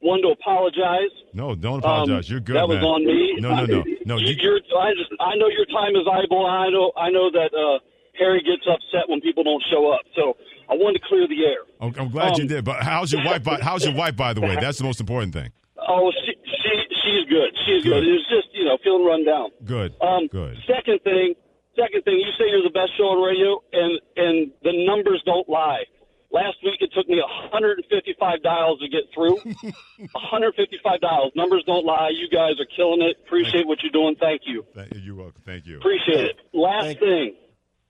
wanted 0.01 0.24
to 0.24 0.32
apologize. 0.36 1.13
no, 1.34 1.56
don't 1.56 1.80
apologize. 1.80 2.25
Um, 2.25 2.32
You're 2.32 2.39
good, 2.44 2.56
That 2.58 2.68
was 2.68 2.84
on 2.84 3.06
me. 3.06 3.38
No, 3.39 3.54
no, 3.56 3.66
no. 3.66 3.84
No, 4.06 4.16
you, 4.20 4.34
I 4.36 4.92
just 4.98 5.12
I 5.20 5.36
know 5.38 5.48
your 5.48 5.70
time 5.70 5.96
is 5.96 6.04
valuable. 6.04 6.46
I 6.46 6.70
know 6.70 6.92
I 6.98 7.10
know 7.10 7.30
that 7.32 7.51
uh, 7.54 7.80
Harry 8.19 8.41
gets 8.41 8.65
upset 8.67 9.07
when 9.09 9.21
people 9.21 9.43
don't 9.43 9.63
show 9.71 9.91
up. 9.91 10.01
So 10.15 10.38
I 10.69 10.75
wanted 10.75 10.99
to 11.01 11.05
clear 11.07 11.27
the 11.27 11.45
air. 11.45 11.63
I'm, 11.81 11.93
I'm 11.97 12.09
glad 12.09 12.38
you 12.38 12.43
um, 12.43 12.47
did. 12.47 12.65
But 12.65 12.83
how's 12.83 13.11
your 13.11 13.23
wife? 13.23 13.43
By, 13.43 13.59
how's 13.61 13.85
your 13.85 13.95
wife, 13.95 14.15
by 14.15 14.33
the 14.33 14.41
way? 14.41 14.55
That's 14.61 14.77
the 14.77 14.83
most 14.83 14.99
important 14.99 15.33
thing. 15.33 15.51
Oh, 15.88 16.11
she, 16.25 16.33
she 16.45 16.73
she's 17.01 17.25
good. 17.29 17.49
She's 17.65 17.83
Good. 17.83 17.89
good. 17.89 18.03
It 18.03 18.11
was 18.11 18.27
just 18.29 18.47
you 18.53 18.65
know 18.65 18.77
feeling 18.83 19.05
run 19.05 19.25
down. 19.25 19.49
Good. 19.65 19.95
Um, 20.01 20.27
Good. 20.27 20.57
Second 20.67 21.01
thing, 21.03 21.33
second 21.75 22.03
thing, 22.03 22.19
you 22.19 22.29
say 22.38 22.45
you're 22.51 22.63
the 22.63 22.69
best 22.75 22.91
show 22.97 23.09
on 23.15 23.23
radio, 23.23 23.57
and 23.73 23.99
and 24.17 24.51
the 24.63 24.85
numbers 24.85 25.23
don't 25.25 25.47
lie. 25.49 25.83
Last 26.31 26.57
week 26.63 26.77
it 26.79 26.91
took 26.93 27.09
me 27.09 27.17
155 27.17 28.43
dials 28.43 28.79
to 28.81 28.88
get 28.88 29.01
through. 29.15 29.38
155 30.13 31.01
dials. 31.01 31.31
Numbers 31.35 31.63
don't 31.65 31.86
lie. 31.86 32.12
You 32.13 32.29
guys 32.29 32.53
are 32.60 32.69
killing 32.75 33.01
it. 33.01 33.17
Appreciate 33.25 33.65
what 33.65 33.79
you're 33.82 33.91
doing. 33.91 34.15
Thank 34.19 34.41
you. 34.45 34.63
Thank, 34.75 34.91
you're 35.01 35.15
welcome. 35.15 35.41
Thank 35.43 35.65
you. 35.65 35.77
Appreciate 35.77 36.25
it. 36.25 36.36
Last 36.53 36.84
Thank- 36.86 36.99
thing, 36.99 37.36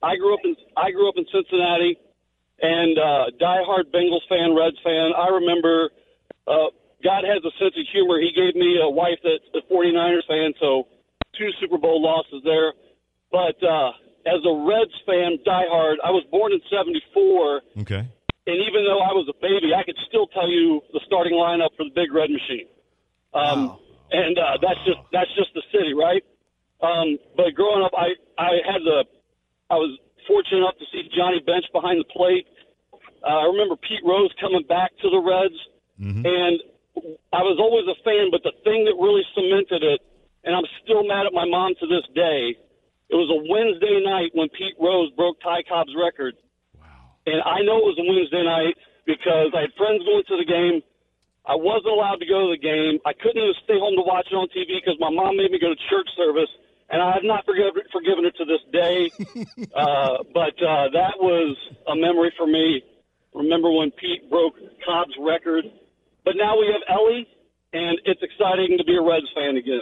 I 0.02 0.16
grew 0.16 0.34
up 0.34 0.40
in 0.44 0.56
I 0.76 0.90
grew 0.90 1.08
up 1.08 1.14
in 1.16 1.26
Cincinnati, 1.32 1.98
and 2.62 2.98
uh, 2.98 3.24
diehard 3.40 3.92
Bengals 3.92 4.24
fan, 4.28 4.56
Reds 4.56 4.78
fan. 4.82 5.12
I 5.16 5.28
remember 5.28 5.90
uh, 6.46 6.72
God 7.04 7.24
has 7.24 7.44
a 7.44 7.52
sense 7.60 7.74
of 7.76 7.84
humor. 7.92 8.20
He 8.20 8.32
gave 8.32 8.54
me 8.54 8.78
a 8.82 8.88
wife 8.88 9.18
that's 9.22 9.44
a 9.56 9.62
49ers 9.72 10.26
fan, 10.28 10.52
so 10.60 10.88
two 11.38 11.48
Super 11.60 11.78
Bowl 11.78 12.00
losses 12.02 12.42
there. 12.44 12.72
But 13.30 13.56
uh, 13.62 13.90
as 14.26 14.40
a 14.44 14.54
Reds 14.64 14.96
fan, 15.06 15.38
diehard, 15.46 15.96
I 16.04 16.10
was 16.10 16.24
born 16.30 16.52
in 16.52 16.60
'74, 16.70 17.60
Okay. 17.82 18.04
and 18.46 18.56
even 18.56 18.84
though 18.84 19.00
I 19.00 19.12
was 19.12 19.28
a 19.28 19.36
baby, 19.40 19.72
I 19.76 19.84
could 19.84 19.96
still 20.08 20.26
tell 20.28 20.48
you 20.48 20.80
the 20.92 21.00
starting 21.06 21.34
lineup 21.34 21.76
for 21.76 21.84
the 21.84 21.92
Big 21.94 22.12
Red 22.12 22.30
Machine. 22.30 22.66
Um, 23.34 23.68
Wow. 23.68 23.78
And 24.12 24.36
uh, 24.40 24.58
that's 24.60 24.80
just 24.84 24.98
that's 25.12 25.30
just 25.38 25.54
the 25.54 25.62
city, 25.70 25.94
right? 25.94 26.24
Um, 26.82 27.16
but 27.36 27.54
growing 27.54 27.84
up, 27.84 27.92
I 27.94 28.18
I 28.36 28.58
had 28.66 28.82
the 28.82 29.04
I 29.70 29.74
was 29.78 29.98
fortunate 30.26 30.58
enough 30.66 30.78
to 30.78 30.86
see 30.92 31.08
Johnny 31.16 31.40
Bench 31.46 31.64
behind 31.72 32.00
the 32.02 32.08
plate. 32.10 32.46
Uh, 33.22 33.44
I 33.44 33.46
remember 33.46 33.76
Pete 33.76 34.02
Rose 34.04 34.32
coming 34.40 34.64
back 34.68 34.90
to 35.02 35.08
the 35.10 35.20
Reds, 35.20 35.60
and 36.26 36.56
I 37.32 37.42
was 37.44 37.56
always 37.60 37.86
a 37.86 37.96
fan. 38.02 38.28
But 38.34 38.42
the 38.42 38.52
thing 38.64 38.84
that 38.88 38.96
really 38.98 39.22
cemented 39.36 39.82
it, 39.84 40.00
and 40.44 40.56
I'm 40.56 40.66
still 40.82 41.04
mad 41.06 41.26
at 41.26 41.32
my 41.32 41.44
mom 41.46 41.74
to 41.80 41.86
this 41.86 42.04
day, 42.14 42.56
it 43.10 43.16
was 43.18 43.28
a 43.28 43.40
Wednesday 43.50 44.00
night 44.04 44.30
when 44.34 44.48
Pete 44.54 44.78
Rose 44.80 45.10
broke 45.18 45.40
Ty 45.40 45.66
Cobb's 45.68 45.94
record. 45.98 46.34
And 47.26 47.42
I 47.44 47.60
know 47.62 47.78
it 47.84 47.88
was 47.92 48.00
a 48.00 48.06
Wednesday 48.06 48.42
night 48.42 48.74
because 49.04 49.52
I 49.52 49.68
had 49.68 49.72
friends 49.76 50.00
going 50.06 50.24
to 50.30 50.36
the 50.40 50.48
game. 50.48 50.80
I 51.44 51.56
wasn't 51.56 51.92
allowed 51.92 52.22
to 52.22 52.28
go 52.28 52.48
to 52.48 52.50
the 52.54 52.62
game. 52.62 53.00
I 53.04 53.12
couldn't 53.12 53.40
even 53.40 53.56
stay 53.64 53.76
home 53.76 53.96
to 53.96 54.06
watch 54.06 54.28
it 54.30 54.36
on 54.36 54.48
TV 54.54 54.80
because 54.80 54.96
my 55.00 55.10
mom 55.10 55.36
made 55.36 55.50
me 55.50 55.58
go 55.58 55.72
to 55.74 55.80
church 55.90 56.08
service, 56.16 56.48
and 56.90 57.00
I 57.02 57.12
have 57.12 57.22
not 57.24 57.44
forgiven 57.46 57.72
forgiven 57.92 58.24
her 58.24 58.30
to 58.30 58.44
this 58.44 58.62
day. 58.72 59.10
uh, 59.74 60.18
but 60.34 60.54
uh, 60.62 60.88
that 60.92 61.14
was 61.18 61.56
a 61.88 61.94
memory 61.96 62.32
for 62.36 62.46
me. 62.46 62.82
Remember 63.34 63.70
when 63.70 63.90
Pete 63.92 64.28
broke 64.28 64.54
Cobb's 64.86 65.14
record? 65.20 65.64
But 66.24 66.34
now 66.36 66.58
we 66.58 66.66
have 66.66 66.82
Elly, 66.88 67.26
and 67.72 67.98
it's 68.04 68.20
exciting 68.22 68.76
to 68.78 68.84
be 68.84 68.96
a 68.96 69.02
Reds 69.02 69.26
fan 69.34 69.56
again. 69.56 69.80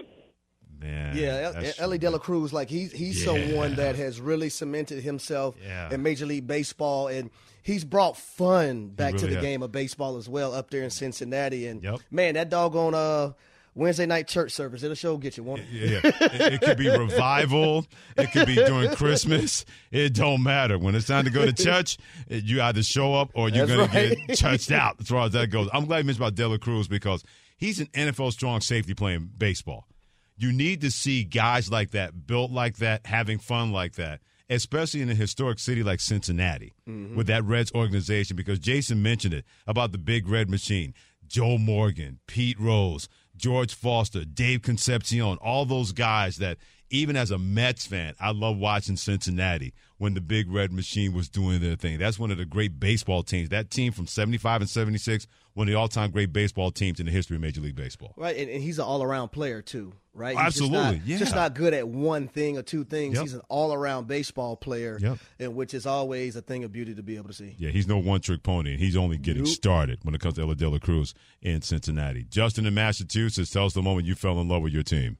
Man. 0.81 1.17
Yeah, 1.17 1.51
that's 1.51 1.81
Elly 1.81 1.99
De 1.99 2.09
La. 2.09 2.19
Cruz, 2.19 2.53
like 2.53 2.69
he's 2.71 2.93
he's 2.93 3.19
Yeah. 3.21 3.33
someone 3.49 3.75
that 3.77 3.97
has 3.97 4.21
really 4.21 4.49
cemented 4.49 5.03
himself 5.03 5.57
Yeah. 5.61 5.93
in 5.93 6.03
Major 6.05 6.25
League 6.27 6.47
Baseball, 6.47 7.09
and 7.09 7.31
he's 7.65 7.85
brought 7.85 8.17
fun 8.17 8.89
back 8.91 9.17
to 9.17 9.27
the 9.27 9.35
has. 9.35 9.43
game 9.43 9.63
of 9.65 9.73
baseball 9.73 10.17
as 10.19 10.29
well 10.29 10.55
up 10.55 10.71
there 10.71 10.83
in 10.85 10.91
Cincinnati. 10.91 11.67
And 11.67 11.83
Yep. 11.83 12.01
man, 12.13 12.35
that 12.35 12.49
doggone 12.51 12.95
uh, 12.95 13.33
Wednesday 13.75 14.07
night 14.07 14.29
church 14.29 14.53
service, 14.53 14.83
it'll 14.83 14.95
show 14.95 15.17
get 15.17 15.37
you 15.37 15.45
one. 15.45 15.63
Yeah, 15.71 15.87
yeah. 15.87 16.01
it, 16.05 16.53
it 16.55 16.61
could 16.61 16.79
be 16.79 16.89
revival. 16.99 17.87
It 18.17 18.33
could 18.33 18.47
be 18.47 18.55
during 18.55 18.91
Christmas. 18.95 19.65
It 19.91 20.15
don't 20.15 20.43
matter. 20.43 20.79
When 20.79 20.95
it's 20.95 21.07
time 21.07 21.25
to 21.25 21.31
go 21.31 21.45
to 21.47 21.53
church, 21.65 21.99
you 22.29 22.61
either 22.61 22.83
show 22.83 23.15
up 23.15 23.31
or 23.35 23.49
you're 23.49 23.67
going 23.67 23.89
to 23.89 24.17
get 24.17 24.19
churched 24.37 24.73
out 24.73 24.97
as 25.01 25.09
far 25.09 25.27
as 25.27 25.33
that 25.33 25.51
goes. 25.51 25.69
I'm 25.73 25.87
glad 25.87 25.99
you 25.99 26.05
mentioned 26.05 26.25
about 26.25 26.35
Dela 26.35 26.59
Cruz 26.59 26.89
because 26.89 27.23
he's 27.57 27.81
an 27.81 27.87
NFL 27.89 28.33
strong 28.33 28.61
safety 28.61 28.95
playing 28.95 29.31
baseball. 29.37 29.87
You 30.37 30.53
need 30.53 30.81
to 30.83 30.91
see 30.91 31.25
guys 31.25 31.71
like 31.71 31.91
that, 31.91 32.27
built 32.27 32.53
like 32.53 32.77
that, 32.77 33.07
having 33.07 33.39
fun 33.39 33.73
like 33.73 33.95
that, 33.95 34.21
especially 34.49 35.03
in 35.03 35.11
a 35.11 35.15
historic 35.15 35.59
city 35.59 35.83
like 35.83 35.99
Cincinnati 35.99 36.75
mm-hmm. 36.89 37.17
with 37.17 37.27
that 37.27 37.45
Reds 37.45 37.73
organization, 37.75 38.37
because 38.37 38.61
Jason 38.61 39.03
mentioned 39.03 39.35
it 39.35 39.45
about 39.67 39.91
the 39.91 39.99
big 39.99 40.29
red 40.29 40.49
machine. 40.49 40.95
Joe 41.27 41.59
Morgan, 41.59 42.21
Pete 42.27 42.59
Rose, 42.59 43.09
George 43.39 43.75
Foster, 43.75 44.25
Dave 44.25 44.63
Concepcion, 44.63 45.39
all 45.39 45.65
those 45.65 45.93
guys 45.93 46.37
that 46.39 46.59
even 46.91 47.17
as 47.17 47.31
a 47.31 47.39
Mets 47.39 47.87
fan, 47.87 48.15
I 48.21 48.33
love 48.33 48.57
watching 48.59 48.97
Cincinnati 48.97 49.73
when 49.99 50.15
the 50.15 50.21
big 50.21 50.51
red 50.51 50.73
machine 50.73 51.13
was 51.13 51.29
doing 51.29 51.61
their 51.61 51.75
thing. 51.77 51.99
That's 51.99 52.19
one 52.19 52.31
of 52.31 52.39
the 52.39 52.45
great 52.45 52.79
baseball 52.79 53.23
teams. 53.25 53.49
That 53.49 53.71
team 53.71 53.93
from 53.93 54.07
75 54.07 54.61
and 54.63 54.71
76, 54.71 55.27
one 55.55 55.67
of 55.67 55.73
the 55.73 55.79
all-time 55.79 56.13
great 56.13 56.33
baseball 56.33 56.71
teams 56.71 57.01
in 57.01 57.07
the 57.07 57.13
history 57.13 57.35
of 57.35 57.43
Major 57.43 57.61
League 57.61 57.75
Baseball. 57.75 58.15
Right, 58.17 58.37
and, 58.37 58.49
and 58.49 58.63
he's 58.63 58.79
an 58.79 58.85
all-around 58.85 59.31
player 59.31 59.61
too, 59.61 59.93
right? 60.15 60.37
He's 60.37 60.47
Absolutely, 60.47 60.79
just 60.79 60.99
not, 61.01 61.07
yeah. 61.09 61.19
Just 61.19 61.35
not 61.35 61.55
good 61.55 61.75
at 61.75 61.89
one 61.89 62.29
thing 62.29 62.57
or 62.57 62.63
two 62.63 62.85
things. 62.85 63.15
Yep. 63.15 63.23
He's 63.23 63.35
an 63.35 63.41
all-around 63.49 64.07
baseball 64.07 64.55
player, 64.55 64.99
Yep. 65.01 65.19
and 65.41 65.57
which 65.57 65.75
is 65.75 65.85
always 65.85 66.37
a 66.37 66.43
thing 66.43 66.63
of 66.63 66.71
beauty 66.71 66.95
to 66.95 67.03
be 67.03 67.17
able 67.17 67.27
to 67.29 67.35
see. 67.35 67.57
Yeah, 67.59 67.71
he's 67.71 67.89
no 67.89 67.99
one-trick 67.99 68.45
pony. 68.45 68.71
And 68.75 68.79
he's 68.81 68.97
only 68.97 69.19
getting 69.19 69.43
Nope. 69.43 69.53
started 69.53 69.99
when 70.05 70.15
it 70.15 70.21
comes 70.21 70.35
to 70.35 70.43
Ella 70.43 70.55
De 70.55 70.69
La 70.69 70.79
Cruz 70.79 71.13
in 71.43 71.61
Cincinnati. 71.63 72.23
Justin 72.31 72.67
in 72.67 72.75
Massachusetts, 72.75 73.51
tell 73.51 73.65
us 73.67 73.73
the 73.75 73.83
moment 73.83 74.07
you 74.07 74.15
fell 74.15 74.41
in 74.41 74.49
love 74.49 74.63
with 74.63 74.73
your 74.73 74.85
team. 74.85 75.19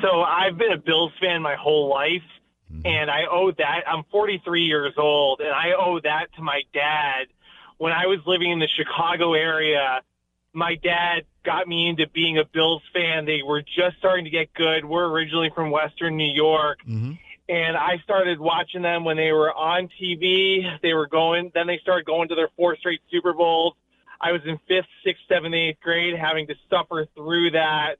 So 0.00 0.22
I've 0.22 0.58
been 0.58 0.72
a 0.72 0.78
Bills 0.78 1.12
fan 1.20 1.42
my 1.42 1.56
whole 1.56 1.88
life, 1.88 2.22
and 2.84 3.10
I 3.10 3.22
owe 3.30 3.52
that. 3.52 3.82
I'm 3.86 4.04
43 4.10 4.62
years 4.62 4.94
old, 4.96 5.40
and 5.40 5.50
I 5.50 5.72
owe 5.78 6.00
that 6.00 6.26
to 6.36 6.42
my 6.42 6.62
dad. 6.72 7.26
When 7.78 7.92
I 7.92 8.06
was 8.06 8.20
living 8.26 8.50
in 8.50 8.58
the 8.58 8.68
Chicago 8.68 9.34
area, 9.34 10.02
my 10.52 10.76
dad 10.76 11.24
got 11.44 11.66
me 11.66 11.88
into 11.88 12.08
being 12.08 12.38
a 12.38 12.44
Bills 12.44 12.82
fan. 12.92 13.24
They 13.24 13.42
were 13.42 13.62
just 13.62 13.98
starting 13.98 14.24
to 14.24 14.30
get 14.30 14.52
good. 14.54 14.84
We're 14.84 15.06
originally 15.06 15.50
from 15.54 15.70
Western 15.70 16.16
New 16.16 16.32
York. 16.32 16.78
Mm-hmm. 16.86 17.12
And 17.48 17.76
I 17.76 17.98
started 18.04 18.38
watching 18.38 18.82
them 18.82 19.04
when 19.04 19.16
they 19.16 19.32
were 19.32 19.52
on 19.52 19.88
TV. 20.00 20.62
They 20.80 20.94
were 20.94 21.08
going, 21.08 21.50
then 21.54 21.66
they 21.66 21.78
started 21.78 22.06
going 22.06 22.28
to 22.28 22.34
their 22.34 22.48
four 22.56 22.76
straight 22.76 23.00
Super 23.10 23.32
Bowls. 23.32 23.74
I 24.20 24.30
was 24.30 24.40
in 24.46 24.58
fifth, 24.68 24.86
sixth, 25.04 25.22
seventh, 25.28 25.54
eighth 25.54 25.80
grade, 25.80 26.16
having 26.16 26.46
to 26.46 26.54
suffer 26.70 27.06
through 27.16 27.50
that 27.50 27.96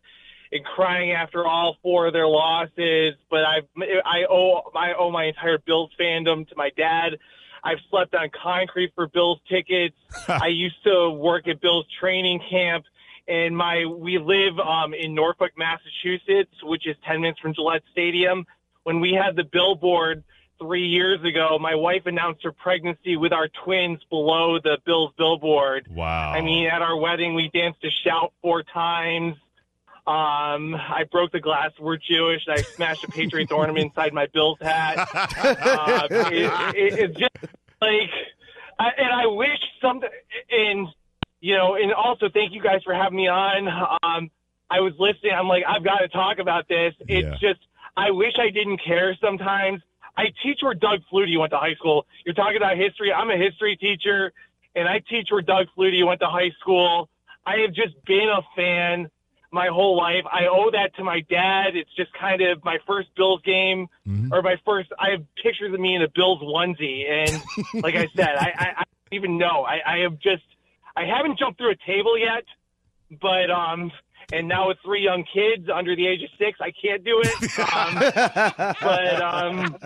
and 0.52 0.64
crying 0.64 1.12
after 1.12 1.46
all 1.46 1.76
four 1.82 2.06
of 2.08 2.12
their 2.12 2.28
losses. 2.28 3.14
But 3.30 3.44
I, 3.44 3.60
I 4.04 4.24
owe, 4.30 4.70
I 4.74 4.92
owe 4.94 5.10
my 5.10 5.24
entire 5.24 5.58
Bills 5.58 5.90
fandom 5.98 6.48
to 6.48 6.54
my 6.56 6.70
dad. 6.76 7.18
I've 7.64 7.78
slept 7.90 8.14
on 8.14 8.28
concrete 8.42 8.92
for 8.94 9.06
Bills 9.08 9.40
tickets. 9.48 9.96
I 10.28 10.48
used 10.48 10.82
to 10.84 11.10
work 11.10 11.48
at 11.48 11.60
Bills 11.60 11.86
training 11.98 12.40
camp 12.50 12.84
and 13.28 13.56
my 13.56 13.84
we 13.86 14.18
live 14.18 14.58
um, 14.58 14.94
in 14.94 15.14
Norfolk, 15.14 15.52
Massachusetts, 15.56 16.52
which 16.62 16.86
is 16.86 16.96
10 17.06 17.20
minutes 17.20 17.40
from 17.40 17.54
Gillette 17.54 17.82
Stadium. 17.92 18.46
When 18.82 19.00
we 19.00 19.12
had 19.12 19.36
the 19.36 19.44
billboard 19.44 20.24
three 20.58 20.86
years 20.86 21.22
ago, 21.24 21.58
my 21.60 21.74
wife 21.74 22.02
announced 22.06 22.42
her 22.42 22.52
pregnancy 22.52 23.16
with 23.16 23.32
our 23.32 23.48
twins 23.64 24.00
below 24.10 24.58
the 24.58 24.78
Bills 24.84 25.12
billboard. 25.16 25.86
Wow! 25.88 26.32
I 26.32 26.40
mean, 26.40 26.66
at 26.66 26.82
our 26.82 26.96
wedding, 26.96 27.34
we 27.34 27.48
danced 27.54 27.80
to 27.82 27.90
"Shout" 28.04 28.32
four 28.42 28.62
times. 28.62 29.36
Um, 30.06 30.74
I 30.74 31.04
broke 31.10 31.30
the 31.32 31.40
glass. 31.40 31.70
We're 31.78 31.96
Jewish. 31.96 32.42
And 32.46 32.58
I 32.58 32.62
smashed 32.62 33.04
a 33.04 33.08
Patriots 33.08 33.52
ornament 33.52 33.86
inside 33.86 34.12
my 34.12 34.26
Bills 34.32 34.58
hat. 34.60 34.98
uh, 35.14 36.08
it, 36.10 36.76
it, 36.76 36.98
it's 36.98 37.18
just 37.18 37.36
like, 37.80 38.10
I, 38.78 38.88
and 38.98 39.12
I 39.12 39.26
wish 39.26 39.58
something. 39.80 40.08
And 40.50 40.88
you 41.40 41.56
know, 41.56 41.74
and 41.74 41.92
also 41.92 42.28
thank 42.32 42.52
you 42.52 42.62
guys 42.62 42.82
for 42.84 42.94
having 42.94 43.16
me 43.16 43.28
on. 43.28 43.68
Um, 44.02 44.30
I 44.70 44.80
was 44.80 44.92
listening. 44.98 45.32
I'm 45.36 45.48
like, 45.48 45.64
I've 45.68 45.84
got 45.84 45.98
to 45.98 46.08
talk 46.08 46.38
about 46.38 46.68
this. 46.68 46.94
It's 47.00 47.24
Yeah. 47.26 47.34
just, 47.50 47.60
I 47.96 48.10
wish 48.12 48.32
I 48.38 48.50
didn't 48.50 48.78
care 48.84 49.16
sometimes. 49.20 49.82
I 50.16 50.26
teach 50.42 50.60
where 50.62 50.74
Doug 50.74 51.00
Flutie 51.12 51.38
went 51.38 51.50
to 51.50 51.58
high 51.58 51.74
school. 51.74 52.06
You're 52.24 52.34
talking 52.34 52.56
about 52.58 52.76
history. 52.76 53.12
I'm 53.12 53.28
a 53.30 53.36
history 53.36 53.76
teacher, 53.76 54.32
and 54.76 54.88
I 54.88 55.00
teach 55.10 55.28
where 55.30 55.42
Doug 55.42 55.66
Flutie 55.76 56.06
went 56.06 56.20
to 56.20 56.26
high 56.28 56.50
school. 56.60 57.08
I 57.44 57.56
have 57.66 57.72
just 57.74 57.94
been 58.06 58.28
a 58.32 58.42
fan 58.54 59.10
my 59.52 59.68
whole 59.68 59.96
life. 59.96 60.24
I 60.32 60.46
owe 60.50 60.70
that 60.72 60.96
to 60.96 61.04
my 61.04 61.20
dad. 61.28 61.76
It's 61.76 61.94
just 61.94 62.12
kind 62.14 62.40
of 62.42 62.64
my 62.64 62.78
first 62.86 63.08
Bills 63.16 63.40
game, 63.44 63.88
Mm-hmm. 64.08 64.32
or 64.32 64.42
my 64.42 64.56
first. 64.64 64.90
I 64.98 65.10
have 65.10 65.22
pictures 65.42 65.72
of 65.72 65.78
me 65.78 65.94
in 65.94 66.02
a 66.02 66.08
Bills 66.08 66.40
onesie, 66.42 67.08
and 67.08 67.42
like 67.84 67.94
I 67.94 68.08
said, 68.16 68.30
I, 68.36 68.52
I, 68.58 68.66
I 68.78 68.84
don't 68.84 69.12
even 69.12 69.38
know. 69.38 69.62
I, 69.64 69.80
I 69.86 69.98
have 69.98 70.18
just, 70.18 70.42
I 70.96 71.04
haven't 71.04 71.38
jumped 71.38 71.58
through 71.58 71.70
a 71.70 71.76
table 71.86 72.18
yet, 72.18 72.44
but 73.20 73.50
um, 73.50 73.92
and 74.32 74.48
now 74.48 74.68
with 74.68 74.78
three 74.84 75.02
young 75.04 75.24
kids 75.32 75.68
under 75.72 75.94
the 75.94 76.06
age 76.06 76.22
of 76.22 76.30
six, 76.38 76.58
I 76.60 76.72
can't 76.72 77.04
do 77.04 77.20
it. 77.22 77.58
Um, 77.74 78.74
but 78.80 79.22
um, 79.22 79.76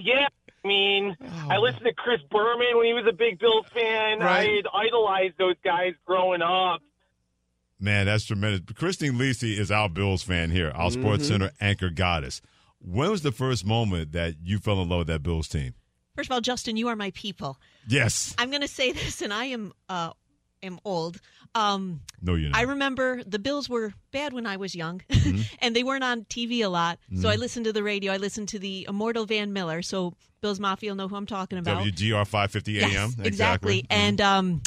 yeah. 0.00 0.28
I 0.64 0.66
mean, 0.66 1.14
I 1.50 1.58
listened 1.58 1.84
to 1.84 1.92
Chris 1.92 2.20
Berman 2.30 2.76
when 2.78 2.86
he 2.86 2.94
was 2.94 3.04
a 3.06 3.12
big 3.12 3.38
Bills 3.38 3.66
fan. 3.74 4.20
Right. 4.20 4.48
I 4.48 4.54
had 4.56 4.66
idolized 4.72 5.34
those 5.36 5.56
guys 5.62 5.92
growing 6.06 6.40
up. 6.40 6.80
Man, 7.80 8.06
that's 8.06 8.24
tremendous. 8.24 8.60
Christine 8.74 9.14
Lisi 9.14 9.58
is 9.58 9.70
our 9.70 9.88
Bills 9.88 10.22
fan 10.22 10.50
here, 10.50 10.70
our 10.74 10.90
Sports 10.90 11.28
Center 11.28 11.50
anchor 11.60 11.90
goddess. 11.90 12.40
When 12.80 13.10
was 13.10 13.22
the 13.22 13.32
first 13.32 13.64
moment 13.66 14.12
that 14.12 14.34
you 14.42 14.58
fell 14.58 14.80
in 14.82 14.88
love 14.88 14.98
with 15.00 15.06
that 15.08 15.22
Bills 15.22 15.48
team? 15.48 15.74
First 16.16 16.28
of 16.30 16.34
all, 16.34 16.40
Justin, 16.40 16.76
you 16.76 16.88
are 16.88 16.96
my 16.96 17.10
people. 17.12 17.58
Yes. 17.88 18.34
I'm 18.38 18.50
going 18.50 18.60
to 18.62 18.68
say 18.68 18.92
this, 18.92 19.20
and 19.22 19.32
I 19.32 19.46
am 19.46 19.72
uh, 19.88 20.10
am 20.62 20.78
old. 20.84 21.18
Um, 21.56 22.00
No, 22.22 22.34
you're 22.36 22.50
not. 22.50 22.58
I 22.58 22.62
remember 22.62 23.22
the 23.24 23.38
Bills 23.40 23.68
were 23.68 23.92
bad 24.12 24.32
when 24.32 24.46
I 24.46 24.56
was 24.56 24.74
young, 24.74 25.02
Mm-hmm. 25.08 25.42
and 25.60 25.74
they 25.74 25.82
weren't 25.82 26.04
on 26.04 26.24
TV 26.24 26.60
a 26.64 26.68
lot. 26.68 26.98
So 27.20 27.28
I 27.28 27.34
listened 27.36 27.64
to 27.66 27.72
the 27.72 27.82
radio. 27.82 28.12
I 28.12 28.18
listened 28.18 28.48
to 28.50 28.58
the 28.58 28.86
immortal 28.88 29.24
Van 29.26 29.52
Miller. 29.52 29.82
So 29.82 30.14
Bills 30.40 30.60
Mafia 30.60 30.90
will 30.90 30.96
know 30.96 31.08
who 31.08 31.16
I'm 31.16 31.26
talking 31.26 31.58
about. 31.58 31.84
WGR 31.84 32.24
550 32.26 32.80
AM. 32.80 32.90
Yes, 32.92 33.14
exactly. 33.24 33.82
Mhm. 33.82 33.86
And 33.90 34.20
um, 34.20 34.62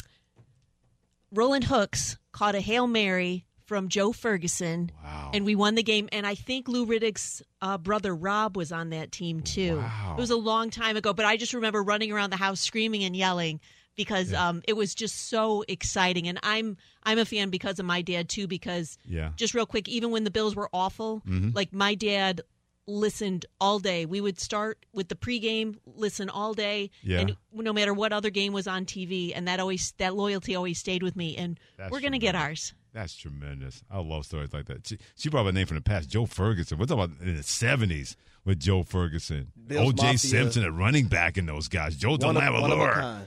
Roland 1.32 1.64
Hooks 1.64 2.18
caught 2.38 2.54
a 2.54 2.60
hail 2.60 2.86
mary 2.86 3.44
from 3.66 3.88
Joe 3.88 4.12
Ferguson, 4.12 4.90
Wow. 5.04 5.30
and 5.34 5.44
we 5.44 5.54
won 5.54 5.74
the 5.74 5.82
game. 5.82 6.08
And 6.12 6.26
I 6.26 6.34
think 6.34 6.68
Lou 6.68 6.86
Riddick's 6.86 7.42
uh, 7.60 7.76
brother 7.76 8.14
Robb 8.14 8.56
was 8.56 8.72
on 8.72 8.90
that 8.90 9.12
team 9.12 9.40
too. 9.42 9.76
Wow. 9.76 10.14
It 10.16 10.20
was 10.20 10.30
a 10.30 10.36
long 10.36 10.70
time 10.70 10.96
ago, 10.96 11.12
but 11.12 11.26
I 11.26 11.36
just 11.36 11.52
remember 11.52 11.82
running 11.82 12.10
around 12.12 12.30
the 12.30 12.36
house 12.36 12.60
screaming 12.60 13.04
and 13.04 13.14
yelling 13.14 13.60
because 13.96 14.32
um, 14.32 14.62
it 14.68 14.74
was 14.74 14.94
just 14.94 15.28
so 15.28 15.64
exciting. 15.68 16.28
And 16.28 16.38
I'm 16.42 16.76
I'm 17.02 17.18
a 17.18 17.24
fan 17.24 17.50
because 17.50 17.78
of 17.78 17.84
my 17.84 18.00
dad 18.00 18.28
too. 18.28 18.46
Because 18.46 18.96
Yeah. 19.04 19.32
just 19.36 19.52
real 19.54 19.66
quick, 19.66 19.88
even 19.88 20.12
when 20.12 20.24
the 20.24 20.30
Bills 20.30 20.54
were 20.56 20.70
awful, 20.72 21.20
like 21.26 21.72
my 21.74 21.94
dad 21.94 22.40
listened 22.88 23.46
all 23.60 23.78
day. 23.78 24.06
We 24.06 24.20
would 24.20 24.40
start 24.40 24.84
with 24.92 25.08
the 25.08 25.14
pregame, 25.14 25.76
listen 25.86 26.28
all 26.30 26.54
day, 26.54 26.90
Yeah. 27.02 27.20
and 27.20 27.36
no 27.52 27.72
matter 27.72 27.92
what 27.94 28.12
other 28.12 28.30
game 28.30 28.52
was 28.52 28.66
on 28.66 28.86
TV, 28.86 29.32
and 29.34 29.46
that 29.46 29.60
always 29.60 29.92
that 29.98 30.16
loyalty 30.16 30.56
always 30.56 30.78
stayed 30.78 31.02
with 31.02 31.14
me. 31.14 31.36
And 31.36 31.60
That's 31.76 31.92
we're 31.92 32.00
gonna 32.00 32.18
get 32.18 32.34
ours. 32.34 32.72
That's 32.94 33.14
tremendous. 33.14 33.82
I 33.90 33.98
love 34.00 34.24
stories 34.24 34.52
like 34.52 34.64
that. 34.66 34.86
She, 34.86 34.98
she 35.14 35.28
brought 35.28 35.42
up 35.42 35.48
a 35.48 35.52
name 35.52 35.66
from 35.66 35.76
the 35.76 35.82
past, 35.82 36.08
Joe 36.08 36.24
Ferguson. 36.26 36.78
We're 36.78 36.86
talking 36.86 37.04
about 37.04 37.20
in 37.20 37.36
the 37.36 37.42
70s 37.42 38.16
with 38.44 38.58
Joe 38.58 38.82
Ferguson. 38.82 39.52
O.J. 39.70 40.16
Simpson 40.16 40.64
at 40.64 40.72
running 40.72 41.06
back 41.06 41.36
in 41.36 41.44
those 41.46 41.68
guys. 41.68 41.94
Joe 41.96 42.16
One 42.16 42.36
of, 42.36 42.36
one 42.36 42.72
of 42.72 42.78
a 42.78 42.82
DeLamielleure. 42.82 43.20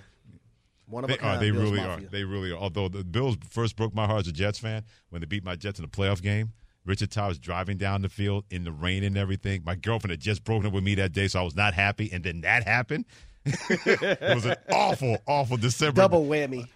One 0.87 1.03
of 1.05 1.07
They 1.09 1.13
a 1.13 1.17
kind. 1.19 1.37
are. 1.37 1.39
They 1.39 1.51
Bills 1.51 1.63
really 1.63 1.77
Mafia. 1.77 2.07
are. 2.07 2.09
They 2.09 2.23
really 2.25 2.51
are. 2.51 2.57
Although 2.57 2.89
the 2.89 3.03
Bills 3.05 3.37
first 3.49 3.75
broke 3.77 3.93
my 3.95 4.07
heart 4.07 4.21
as 4.21 4.27
a 4.27 4.31
Jets 4.33 4.59
fan 4.59 4.83
when 5.09 5.21
they 5.21 5.25
beat 5.25 5.43
my 5.45 5.55
Jets 5.55 5.79
in 5.79 5.83
the 5.83 5.89
playoff 5.89 6.21
game. 6.21 6.51
Richard 6.85 7.11
Todd 7.11 7.29
was 7.29 7.39
driving 7.39 7.77
down 7.77 8.01
the 8.01 8.09
field 8.09 8.45
in 8.49 8.63
the 8.63 8.71
rain 8.71 9.03
and 9.03 9.17
everything. 9.17 9.63
My 9.63 9.75
girlfriend 9.75 10.11
had 10.11 10.19
just 10.19 10.43
broken 10.43 10.67
up 10.67 10.73
with 10.73 10.83
me 10.83 10.95
that 10.95 11.11
day, 11.11 11.27
so 11.27 11.39
I 11.39 11.43
was 11.43 11.55
not 11.55 11.73
happy. 11.73 12.09
And 12.11 12.23
then 12.23 12.41
that 12.41 12.63
happened. 12.63 13.05
it 13.45 14.35
was 14.35 14.45
an 14.45 14.55
awful, 14.71 15.17
awful 15.27 15.57
December. 15.57 16.01
Double 16.01 16.25
whammy. 16.25 16.67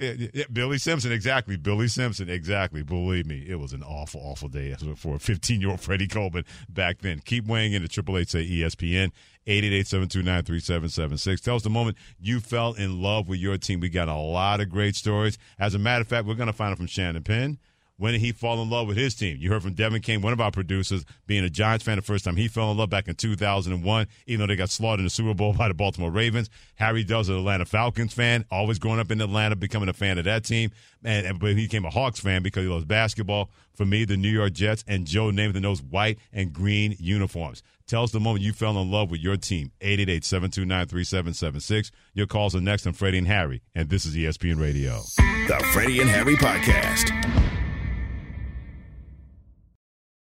Yeah, 0.00 0.44
Billy 0.52 0.78
Simpson, 0.78 1.12
exactly. 1.12 1.56
Billy 1.56 1.88
Simpson, 1.88 2.28
exactly. 2.28 2.82
Believe 2.82 3.26
me, 3.26 3.44
it 3.48 3.56
was 3.56 3.72
an 3.72 3.82
awful, 3.82 4.20
awful 4.22 4.48
day 4.48 4.74
for 4.96 5.14
a 5.14 5.18
15 5.18 5.60
year 5.60 5.70
old 5.70 5.80
Freddie 5.80 6.08
Coleman 6.08 6.44
back 6.68 7.00
then. 7.00 7.20
Keep 7.20 7.46
weighing 7.46 7.72
in 7.74 7.84
at 7.84 7.90
Triple 7.90 8.18
Eight 8.18 8.28
say 8.28 8.44
ESPN, 8.46 9.12
888-729-3776. 9.46 11.40
Tell 11.40 11.56
us 11.56 11.62
the 11.62 11.70
moment 11.70 11.96
you 12.18 12.40
fell 12.40 12.72
in 12.74 13.00
love 13.00 13.28
with 13.28 13.38
your 13.38 13.56
team. 13.56 13.80
We 13.80 13.88
got 13.88 14.08
a 14.08 14.16
lot 14.16 14.60
of 14.60 14.68
great 14.68 14.96
stories. 14.96 15.38
As 15.58 15.74
a 15.74 15.78
matter 15.78 16.02
of 16.02 16.08
fact, 16.08 16.26
we're 16.26 16.34
going 16.34 16.48
to 16.48 16.52
find 16.52 16.72
it 16.72 16.76
from 16.76 16.86
Shannon 16.86 17.22
Penn. 17.22 17.58
When 17.96 18.12
did 18.12 18.22
he 18.22 18.32
fall 18.32 18.60
in 18.60 18.70
love 18.70 18.88
with 18.88 18.96
his 18.96 19.14
team? 19.14 19.36
You 19.38 19.50
heard 19.50 19.62
from 19.62 19.74
Devin 19.74 20.02
King, 20.02 20.20
one 20.20 20.32
of 20.32 20.40
our 20.40 20.50
producers, 20.50 21.04
being 21.26 21.44
a 21.44 21.50
Giants 21.50 21.84
fan 21.84 21.96
the 21.96 22.02
first 22.02 22.24
time 22.24 22.34
he 22.34 22.48
fell 22.48 22.72
in 22.72 22.76
love 22.76 22.90
back 22.90 23.06
in 23.06 23.14
2001, 23.14 24.06
even 24.26 24.40
though 24.40 24.48
they 24.48 24.56
got 24.56 24.70
slaughtered 24.70 24.98
in 25.00 25.06
the 25.06 25.10
Super 25.10 25.32
Bowl 25.32 25.52
by 25.52 25.68
the 25.68 25.74
Baltimore 25.74 26.10
Ravens. 26.10 26.50
Harry 26.74 27.04
Does, 27.04 27.28
an 27.28 27.36
Atlanta 27.36 27.64
Falcons 27.64 28.12
fan, 28.12 28.44
always 28.50 28.80
growing 28.80 28.98
up 28.98 29.12
in 29.12 29.20
Atlanta, 29.20 29.54
becoming 29.54 29.88
a 29.88 29.92
fan 29.92 30.18
of 30.18 30.24
that 30.24 30.44
team. 30.44 30.72
And, 31.04 31.38
but 31.38 31.50
he 31.50 31.66
became 31.66 31.84
a 31.84 31.90
Hawks 31.90 32.18
fan 32.18 32.42
because 32.42 32.64
he 32.64 32.68
loves 32.68 32.84
basketball. 32.84 33.50
For 33.74 33.84
me, 33.84 34.04
the 34.04 34.16
New 34.16 34.28
York 34.28 34.52
Jets, 34.52 34.84
and 34.86 35.04
Joe 35.06 35.30
Namath 35.30 35.56
in 35.56 35.62
those 35.62 35.82
white 35.82 36.18
and 36.32 36.52
green 36.52 36.94
uniforms. 36.98 37.62
Tell 37.86 38.04
us 38.04 38.12
the 38.12 38.20
moment 38.20 38.44
you 38.44 38.52
fell 38.52 38.78
in 38.80 38.90
love 38.90 39.10
with 39.10 39.20
your 39.20 39.36
team. 39.36 39.72
888-729-3776. 39.80 41.90
Your 42.14 42.26
calls 42.26 42.56
are 42.56 42.60
next 42.60 42.86
on 42.86 42.92
Freddie 42.92 43.18
and 43.18 43.26
Harry, 43.26 43.62
and 43.74 43.90
this 43.90 44.06
is 44.06 44.14
ESPN 44.16 44.60
Radio. 44.60 45.00
The 45.16 45.60
Freddie 45.72 46.00
and 46.00 46.08
Harry 46.08 46.36
Podcast. 46.36 47.53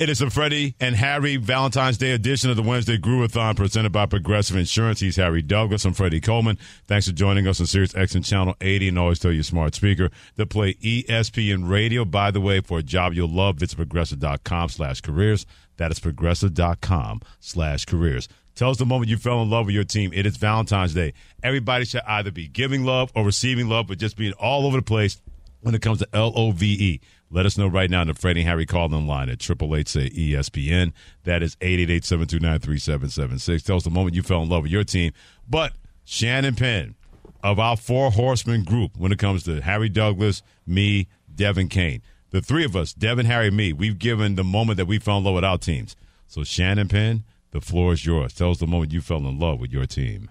It 0.00 0.08
is 0.08 0.22
a 0.22 0.30
Freddie 0.30 0.76
and 0.80 0.96
Harry 0.96 1.36
Valentine's 1.36 1.98
Day 1.98 2.12
edition 2.12 2.48
of 2.48 2.56
the 2.56 2.62
Wednesday 2.62 2.96
Groovathon 2.96 3.54
presented 3.54 3.92
by 3.92 4.06
Progressive 4.06 4.56
Insurance. 4.56 5.00
He's 5.00 5.16
Harry 5.16 5.42
Douglas. 5.42 5.84
I'm 5.84 5.92
Freddie 5.92 6.22
Coleman. 6.22 6.56
Thanks 6.86 7.06
for 7.06 7.12
joining 7.12 7.46
us 7.46 7.60
on 7.60 7.66
Sirius 7.66 7.92
XM 7.92 8.24
Channel 8.24 8.56
80 8.62 8.88
and 8.88 8.98
always 8.98 9.18
tell 9.18 9.30
your 9.30 9.42
smart 9.42 9.74
speaker 9.74 10.08
to 10.38 10.46
play 10.46 10.72
ESPN 10.76 11.68
Radio. 11.68 12.06
By 12.06 12.30
the 12.30 12.40
way, 12.40 12.62
for 12.62 12.78
a 12.78 12.82
job 12.82 13.12
you'll 13.12 13.28
love, 13.28 13.56
visit 13.56 13.76
progressive.com 13.76 14.70
slash 14.70 15.02
careers. 15.02 15.44
That 15.76 15.90
is 15.90 16.00
progressive.com 16.00 17.20
slash 17.38 17.84
careers. 17.84 18.26
Tell 18.54 18.70
us 18.70 18.78
the 18.78 18.86
moment 18.86 19.10
you 19.10 19.18
fell 19.18 19.42
in 19.42 19.50
love 19.50 19.66
with 19.66 19.74
your 19.74 19.84
team. 19.84 20.12
It 20.14 20.24
is 20.24 20.38
Valentine's 20.38 20.94
Day. 20.94 21.12
Everybody 21.42 21.84
should 21.84 22.00
either 22.06 22.30
be 22.30 22.48
giving 22.48 22.84
love 22.84 23.12
or 23.14 23.22
receiving 23.22 23.68
love, 23.68 23.88
but 23.88 23.98
just 23.98 24.16
being 24.16 24.32
all 24.38 24.66
over 24.66 24.78
the 24.78 24.82
place 24.82 25.20
when 25.60 25.74
it 25.74 25.82
comes 25.82 25.98
to 25.98 26.08
L 26.12 26.32
O 26.36 26.52
V 26.52 26.66
E. 26.66 27.00
Let 27.30 27.46
us 27.46 27.56
know 27.56 27.68
right 27.68 27.88
now 27.88 28.02
in 28.02 28.08
the 28.08 28.14
Freddie 28.14 28.42
Harry 28.42 28.66
call-in 28.66 29.06
line 29.06 29.28
at 29.28 29.38
triple 29.38 29.76
eight 29.76 29.88
say 29.88 30.10
ESPN. 30.10 30.92
That 31.24 31.42
is 31.42 31.56
eight 31.60 31.78
eight 31.78 31.90
eight 31.90 32.04
seven 32.04 32.26
two 32.26 32.40
nine 32.40 32.58
three 32.58 32.78
seven 32.78 33.08
seven 33.08 33.38
six. 33.38 33.62
Tell 33.62 33.76
us 33.76 33.84
the 33.84 33.90
moment 33.90 34.16
you 34.16 34.22
fell 34.22 34.42
in 34.42 34.48
love 34.48 34.62
with 34.62 34.72
your 34.72 34.84
team. 34.84 35.12
But 35.48 35.72
Shannon 36.04 36.56
Penn 36.56 36.96
of 37.42 37.58
our 37.58 37.76
four 37.76 38.10
horsemen 38.10 38.64
group 38.64 38.96
when 38.96 39.12
it 39.12 39.18
comes 39.18 39.44
to 39.44 39.60
Harry 39.60 39.88
Douglas, 39.88 40.42
me, 40.66 41.08
Devin 41.34 41.68
Kane. 41.68 42.02
The 42.30 42.40
three 42.40 42.64
of 42.64 42.76
us, 42.76 42.92
Devin, 42.92 43.26
Harry, 43.26 43.50
me, 43.50 43.72
we've 43.72 43.98
given 43.98 44.36
the 44.36 44.44
moment 44.44 44.76
that 44.76 44.86
we 44.86 44.98
fell 44.98 45.18
in 45.18 45.24
love 45.24 45.34
with 45.34 45.44
our 45.44 45.58
teams. 45.58 45.96
So 46.26 46.44
Shannon 46.44 46.88
Penn, 46.88 47.24
the 47.50 47.60
floor 47.60 47.92
is 47.92 48.06
yours. 48.06 48.34
Tell 48.34 48.50
us 48.50 48.58
the 48.58 48.66
moment 48.66 48.92
you 48.92 49.00
fell 49.00 49.18
in 49.18 49.38
love 49.38 49.58
with 49.58 49.72
your 49.72 49.86
team. 49.86 50.30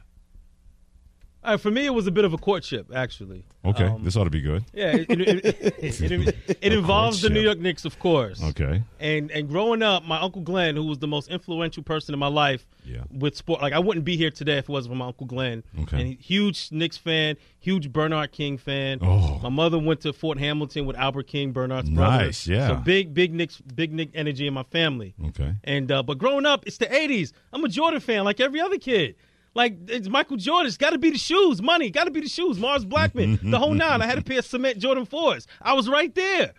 Right, 1.49 1.59
for 1.59 1.71
me, 1.71 1.85
it 1.85 1.93
was 1.93 2.05
a 2.05 2.11
bit 2.11 2.25
of 2.25 2.33
a 2.33 2.37
courtship, 2.37 2.91
actually. 2.93 3.43
Okay, 3.65 3.85
Um, 3.85 4.03
this 4.03 4.15
ought 4.15 4.25
to 4.25 4.29
be 4.29 4.39
good. 4.41 4.63
Yeah, 4.73 4.95
it, 4.95 5.09
it, 5.09 5.45
it, 5.81 6.37
it, 6.61 6.61
involves 6.73 7.21
the. 7.21 7.29
New 7.29 7.41
York 7.41 7.57
Knicks, 7.59 7.85
of 7.85 7.97
course. 7.99 8.41
Okay. 8.43 8.83
And 8.99 9.31
and 9.31 9.49
growing 9.49 9.81
up, 9.83 10.03
my 10.05 10.19
uncle 10.21 10.41
Glenn, 10.41 10.75
who 10.75 10.83
was 10.85 10.99
the 10.99 11.07
most 11.07 11.27
influential 11.29 11.83
person 11.83 12.13
in 12.13 12.19
my 12.19 12.27
life 12.27 12.65
Yeah. 12.85 13.03
with 13.11 13.35
sport, 13.35 13.61
like 13.61 13.73
I 13.73 13.79
wouldn't 13.79 14.05
be 14.05 14.15
here 14.15 14.31
today 14.31 14.57
if 14.59 14.65
it 14.65 14.69
wasn't 14.69 14.93
for 14.93 14.97
my 14.97 15.07
uncle 15.07 15.25
Glenn. 15.27 15.63
Okay. 15.81 15.99
And 16.01 16.13
huge 16.19 16.71
Knicks 16.71 16.97
fan, 16.97 17.35
huge 17.59 17.91
Bernard 17.91 18.31
King 18.31 18.57
fan. 18.57 18.99
Oh. 19.01 19.39
My 19.43 19.49
mother 19.49 19.77
went 19.79 20.01
to 20.01 20.13
Fort 20.13 20.37
Hamilton 20.39 20.85
with 20.85 20.95
Albert 20.97 21.27
King, 21.27 21.51
Bernard's 21.51 21.89
brother. 21.89 22.25
Nice, 22.25 22.47
yeah. 22.47 22.67
So 22.69 22.75
big, 22.75 23.13
big 23.13 23.33
Knicks, 23.33 23.59
big 23.61 23.91
Nick 23.91 24.11
energy 24.13 24.47
in 24.47 24.53
my 24.53 24.63
family. 24.63 25.15
Okay. 25.29 25.53
And 25.63 25.91
uh, 25.91 26.03
but 26.03 26.17
growing 26.17 26.45
up, 26.45 26.65
it's 26.67 26.77
the 26.77 26.85
'80s. 26.85 27.33
I'm 27.51 27.63
a 27.65 27.69
Jordan 27.69 27.99
fan, 27.99 28.23
like 28.23 28.39
every 28.39 28.61
other 28.61 28.77
kid. 28.77 29.15
Like 29.59 29.77
it's 29.89 30.07
Michael 30.07 30.37
Jordan. 30.37 30.67
It's 30.67 30.77
got 30.77 30.91
to 30.91 30.97
be 30.97 31.09
the 31.09 31.17
shoes, 31.17 31.61
money. 31.61 31.89
Got 31.89 32.05
to 32.05 32.11
be 32.11 32.21
the 32.21 32.29
shoes. 32.29 32.57
Mars 32.57 32.85
Blackmon, 32.85 33.51
the 33.51 33.59
whole 33.59 33.73
nine. 33.85 34.01
I 34.01 34.05
had 34.05 34.17
a 34.17 34.21
pair 34.21 34.39
of 34.39 34.45
cement 34.45 34.79
Jordan 34.79 35.05
fours. 35.05 35.47
I 35.61 35.73
was 35.73 35.89
right 35.89 36.13
there. 36.15 36.53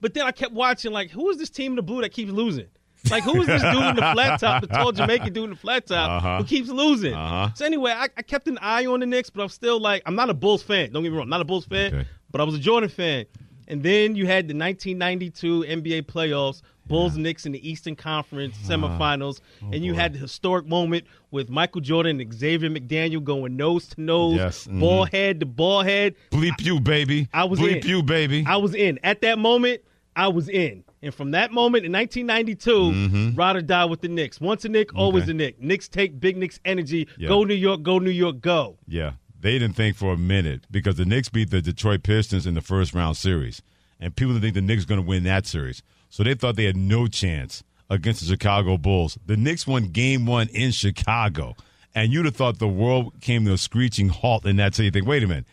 But 0.00 0.14
then 0.14 0.24
I 0.26 0.32
kept 0.32 0.52
watching. 0.52 0.90
Like, 0.92 1.10
who 1.10 1.30
is 1.30 1.38
this 1.38 1.50
team 1.50 1.72
in 1.72 1.76
the 1.76 1.82
blue 1.82 2.00
that 2.02 2.10
keeps 2.12 2.32
losing? 2.32 2.66
Like, 3.10 3.22
who 3.22 3.40
is 3.40 3.46
this 3.46 3.62
dude 3.62 3.82
in 3.84 3.96
the 3.96 4.10
flat 4.12 4.40
top, 4.44 4.60
the 4.62 4.66
tall 4.66 4.90
Jamaican 4.92 5.32
dude 5.32 5.44
in 5.44 5.50
the 5.50 5.56
flat 5.56 5.86
top 5.86 6.10
Uh-huh. 6.10 6.38
who 6.38 6.44
keeps 6.44 6.68
losing? 6.68 7.14
Uh-huh. 7.14 7.50
So 7.54 7.64
anyway, 7.64 7.92
I, 7.92 8.08
I 8.16 8.22
kept 8.22 8.46
an 8.48 8.58
eye 8.60 8.86
on 8.86 8.98
the 9.00 9.06
Knicks, 9.06 9.30
but 9.30 9.42
I'm 9.42 9.48
still 9.48 9.78
like, 9.80 10.02
I'm 10.06 10.14
not 10.16 10.28
a 10.30 10.34
Bulls 10.34 10.62
fan. 10.64 10.92
Don't 10.92 11.02
get 11.04 11.10
me 11.10 11.16
wrong, 11.18 11.24
I'm 11.24 11.30
not 11.30 11.40
a 11.40 11.44
Bulls 11.44 11.66
fan, 11.66 11.94
Okay. 11.94 12.08
but 12.32 12.40
I 12.40 12.44
was 12.44 12.54
a 12.56 12.58
Jordan 12.60 12.88
fan. 12.90 13.26
And 13.68 13.82
then 13.82 14.16
you 14.16 14.26
had 14.26 14.48
the 14.48 14.54
1992 14.54 15.64
NBA 15.64 16.02
playoffs, 16.02 16.62
Bulls 16.86 17.16
Knicks 17.16 17.46
in 17.46 17.52
the 17.52 17.68
Eastern 17.68 17.94
Conference 17.96 18.56
semifinals, 18.58 19.40
Oh, 19.62 19.70
and 19.72 19.84
you 19.84 19.94
had 19.94 20.12
the 20.14 20.18
historic 20.18 20.66
moment 20.66 21.04
with 21.30 21.48
Michael 21.48 21.80
Jordan 21.80 22.20
and 22.20 22.32
Xavier 22.34 22.68
McDaniel 22.70 23.22
going 23.22 23.56
nose 23.56 23.86
to 23.90 24.00
nose, 24.00 24.36
Yes, 24.36 24.66
mhm. 24.66 24.80
ball 24.80 25.04
head 25.04 25.40
to 25.40 25.46
ball 25.46 25.82
head. 25.82 26.14
Bleep 26.30 26.60
you, 26.64 26.80
baby. 26.80 27.28
I 27.32 27.44
was 27.44 27.60
Bleep 27.60 27.82
in. 27.84 27.88
you, 27.88 28.02
baby. 28.02 28.44
I 28.46 28.56
was 28.56 28.74
in. 28.74 28.98
At 29.04 29.20
that 29.22 29.38
moment, 29.38 29.82
I 30.16 30.28
was 30.28 30.48
in. 30.48 30.84
And 31.04 31.12
from 31.14 31.30
that 31.32 31.50
moment 31.52 31.84
in 31.84 31.90
1992, 31.92 32.70
Mhm. 32.70 33.36
ride 33.38 33.56
or 33.56 33.62
die 33.62 33.84
with 33.86 34.02
the 34.02 34.08
Knicks. 34.08 34.40
Once 34.40 34.64
a 34.64 34.68
Nick, 34.68 34.94
always 34.94 35.24
Okay. 35.24 35.32
a 35.32 35.34
Nick. 35.34 35.60
Knicks 35.60 35.88
take 35.88 36.20
big 36.20 36.36
Knicks 36.36 36.60
energy. 36.64 37.08
Yeah. 37.18 37.28
Go 37.28 37.44
New 37.44 37.54
York, 37.54 37.82
go 37.82 37.98
New 37.98 38.10
York, 38.10 38.40
go. 38.40 38.76
Yeah, 38.86 39.12
they 39.42 39.58
didn't 39.58 39.76
think 39.76 39.96
for 39.96 40.12
a 40.12 40.16
minute 40.16 40.62
because 40.70 40.96
the 40.96 41.04
Knicks 41.04 41.28
beat 41.28 41.50
the 41.50 41.60
Detroit 41.60 42.02
Pistons 42.02 42.46
in 42.46 42.54
the 42.54 42.60
first 42.60 42.94
round 42.94 43.16
series, 43.16 43.60
and 44.00 44.14
people 44.16 44.32
didn't 44.34 44.42
think 44.42 44.54
the 44.54 44.60
Knicks 44.62 44.84
were 44.84 44.88
going 44.88 45.02
to 45.02 45.06
win 45.06 45.24
that 45.24 45.46
series. 45.46 45.82
So 46.08 46.22
they 46.22 46.34
thought 46.34 46.56
they 46.56 46.64
had 46.64 46.76
no 46.76 47.06
chance 47.06 47.62
against 47.90 48.20
the 48.20 48.26
Chicago 48.26 48.76
Bulls. 48.78 49.18
The 49.26 49.36
Knicks 49.36 49.66
won 49.66 49.88
Game 49.88 50.26
One 50.26 50.48
in 50.48 50.70
Chicago, 50.70 51.56
and 51.94 52.12
you'd 52.12 52.24
have 52.24 52.36
thought 52.36 52.58
the 52.58 52.68
world 52.68 53.12
came 53.20 53.44
to 53.44 53.52
a 53.52 53.58
screeching 53.58 54.08
halt 54.08 54.46
in 54.46 54.56
that. 54.56 54.74
So 54.74 54.82
you 54.82 54.90
think, 54.90 55.06
wait 55.06 55.22
a 55.22 55.26
minute, 55.26 55.46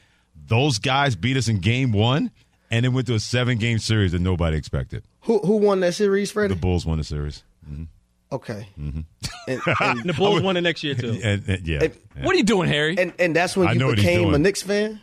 those 0.48 0.80
guys 0.80 1.16
beat 1.16 1.38
us 1.38 1.48
in 1.48 1.60
Game 1.60 1.92
One, 1.92 2.32
and 2.72 2.86
it 2.86 2.90
went 2.90 3.08
to 3.08 3.16
a 3.16 3.20
seven 3.20 3.58
game 3.58 3.80
series 3.80 4.12
that 4.14 4.22
nobody 4.22 4.58
expected. 4.58 5.04
Who 5.22 5.40
who 5.40 5.58
won 5.58 5.80
that 5.82 5.96
series, 5.96 6.32
Freddie? 6.32 6.54
The 6.54 6.60
Bulls 6.60 6.86
won 6.86 6.98
the 6.98 7.04
series. 7.04 7.44
hmm 7.68 7.84
Okay. 8.32 8.68
hmm 8.76 9.00
And, 9.48 9.62
And 9.82 10.04
the 10.04 10.14
Bulls 10.14 10.42
won 10.42 10.56
the 10.56 10.62
next 10.62 10.84
year, 10.84 10.96
too. 10.96 11.20
And, 11.24 11.48
and- 11.48 11.68
yeah, 11.68 11.80
And- 11.84 11.96
yeah. 12.16 12.26
What 12.26 12.36
are 12.36 12.38
you 12.38 12.44
doing, 12.44 12.68
Harry? 12.70 12.96
and 12.98 13.14
and 13.18 13.36
that's 13.36 13.56
when 13.58 13.68
I 13.68 13.74
you 13.74 13.96
became 13.96 14.28
a 14.28 14.32
doing. 14.32 14.42
Knicks 14.44 14.62
fan. 14.62 15.00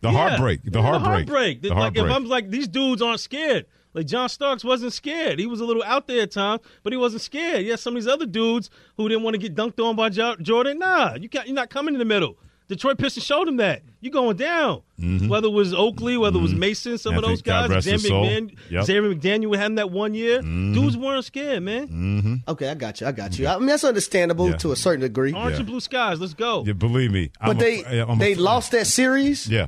the 0.00 0.10
Yeah. 0.10 0.16
heartbreak, 0.18 0.62
the 0.64 0.70
Yeah, 0.78 0.82
heartbreak, 0.82 1.14
heartbreak. 1.28 1.62
the 1.62 1.68
like 1.68 1.78
heartbreak. 1.78 2.06
if 2.06 2.10
I'm 2.12 2.24
like 2.26 2.50
these 2.50 2.66
dudes 2.68 3.00
aren't 3.02 3.20
scared. 3.20 3.66
Like 3.92 4.06
John 4.06 4.28
Starks 4.28 4.64
wasn't 4.64 4.92
scared. 4.92 5.38
He 5.38 5.46
was 5.46 5.60
a 5.60 5.64
little 5.64 5.84
out 5.84 6.08
there 6.08 6.22
at 6.22 6.32
times, 6.32 6.62
but 6.82 6.92
he 6.92 6.96
wasn't 6.96 7.22
scared. 7.22 7.64
Yeah, 7.64 7.76
some 7.76 7.94
of 7.96 8.02
these 8.02 8.12
other 8.12 8.26
dudes 8.26 8.68
who 8.96 9.08
didn't 9.08 9.22
want 9.22 9.34
to 9.34 9.38
get 9.38 9.54
dunked 9.54 9.78
on 9.78 9.94
by 9.94 10.08
Jordan. 10.08 10.80
Nah, 10.80 11.14
you 11.14 11.28
can't. 11.28 11.46
You're 11.46 11.54
not 11.54 11.70
coming 11.70 11.94
in 11.94 12.00
the 12.00 12.04
middle. 12.04 12.36
Detroit 12.68 12.96
Pistons 12.98 13.26
showed 13.26 13.46
him 13.46 13.56
that 13.58 13.82
you're 14.00 14.10
going 14.12 14.36
down. 14.36 14.80
Mhm. 14.98 15.28
Whether 15.28 15.48
it 15.48 15.52
was 15.52 15.74
Oakley, 15.74 16.16
whether 16.16 16.38
it 16.38 16.42
was 16.42 16.54
Mason, 16.54 16.96
some 16.96 17.14
Anthony- 17.14 17.32
of 17.32 17.38
those 17.38 17.42
guys, 17.42 17.68
God 17.68 17.74
rest 17.74 17.86
his 17.88 18.02
Xavier. 18.02 18.16
McDaniel, 18.18 18.50
Yep. 18.70 18.84
Xavier 18.84 19.14
McDaniel 19.14 19.56
had 19.56 19.66
him 19.66 19.74
that 19.74 19.90
one 19.90 20.14
year. 20.14 20.40
Dudes 20.40 20.96
weren't 20.96 21.24
scared, 21.24 21.62
man. 21.62 21.88
mm-hmm. 21.88 22.34
Okay, 22.48 22.68
I 22.70 22.74
got 22.74 23.00
you. 23.00 23.06
I 23.06 23.12
got 23.12 23.38
you. 23.38 23.46
I 23.46 23.58
mean, 23.58 23.66
that's 23.66 23.84
understandable 23.84 24.48
Yeah. 24.50 24.56
to 24.56 24.72
a 24.72 24.76
certain 24.76 25.00
degree. 25.02 25.32
Orange 25.32 25.52
Yeah. 25.52 25.58
and 25.58 25.66
blue 25.66 25.80
skies. 25.80 26.20
Let's 26.20 26.34
go. 26.34 26.64
Yeah, 26.66 26.72
believe 26.72 27.10
me. 27.12 27.30
I'm 27.40 27.56
But 27.56 27.56
a- 27.56 27.82
they 27.82 28.00
a- 28.00 28.16
they 28.18 28.34
lost 28.34 28.72
that 28.72 28.86
series. 28.86 29.46
Yeah. 29.48 29.66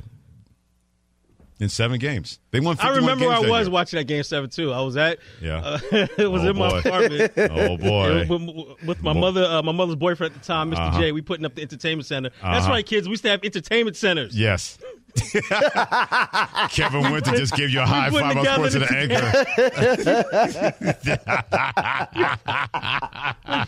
In 1.59 1.69
seven 1.69 1.97
games, 1.97 2.39
they 2.51 2.59
won. 2.59 2.77
I 2.79 2.89
remember 2.89 3.25
I 3.29 3.39
was 3.39 3.67
watching 3.67 3.97
that 3.97 4.03
game 4.03 4.21
seven 4.21 4.47
too. 4.49 4.71
I 4.71 4.81
was 4.81 4.95
at. 4.95 5.17
Yeah. 5.41 5.57
Uh, 5.57 5.79
it 6.17 6.29
was 6.29 6.43
Oh, 6.43 6.49
in 6.49 6.55
my 6.57 6.77
apartment. 6.79 7.31
Oh, 7.37 7.77
boy. 7.77 8.27
with, 8.29 8.85
with 8.85 9.01
my 9.01 9.13
mother, 9.13 9.43
uh, 9.43 9.63
my 9.63 9.71
mother's 9.71 9.95
boyfriend 9.95 10.35
at 10.35 10.41
the 10.41 10.45
time, 10.47 10.69
mister 10.69 10.83
Uh-huh. 10.83 10.99
J. 11.01 11.11
We 11.13 11.21
putting 11.23 11.45
up 11.47 11.55
the 11.55 11.63
entertainment 11.63 12.05
center. 12.05 12.29
That's 12.43 12.65
Uh-huh. 12.65 12.73
right, 12.73 12.85
kids. 12.85 13.07
We 13.07 13.13
used 13.13 13.23
to 13.23 13.29
have 13.31 13.43
entertainment 13.43 13.95
centers. 13.97 14.37
Yes. 14.37 14.77
Kevin 16.69 17.11
Winter 17.11 17.31
just 17.31 17.53
gave 17.55 17.69
you 17.69 17.81
a 17.81 17.85
high 17.85 18.09
five. 18.09 18.37
I 18.37 18.59
was 18.61 18.73
together 18.73 18.81
pointing 18.81 18.81
to 18.81 18.87
the 18.87 18.87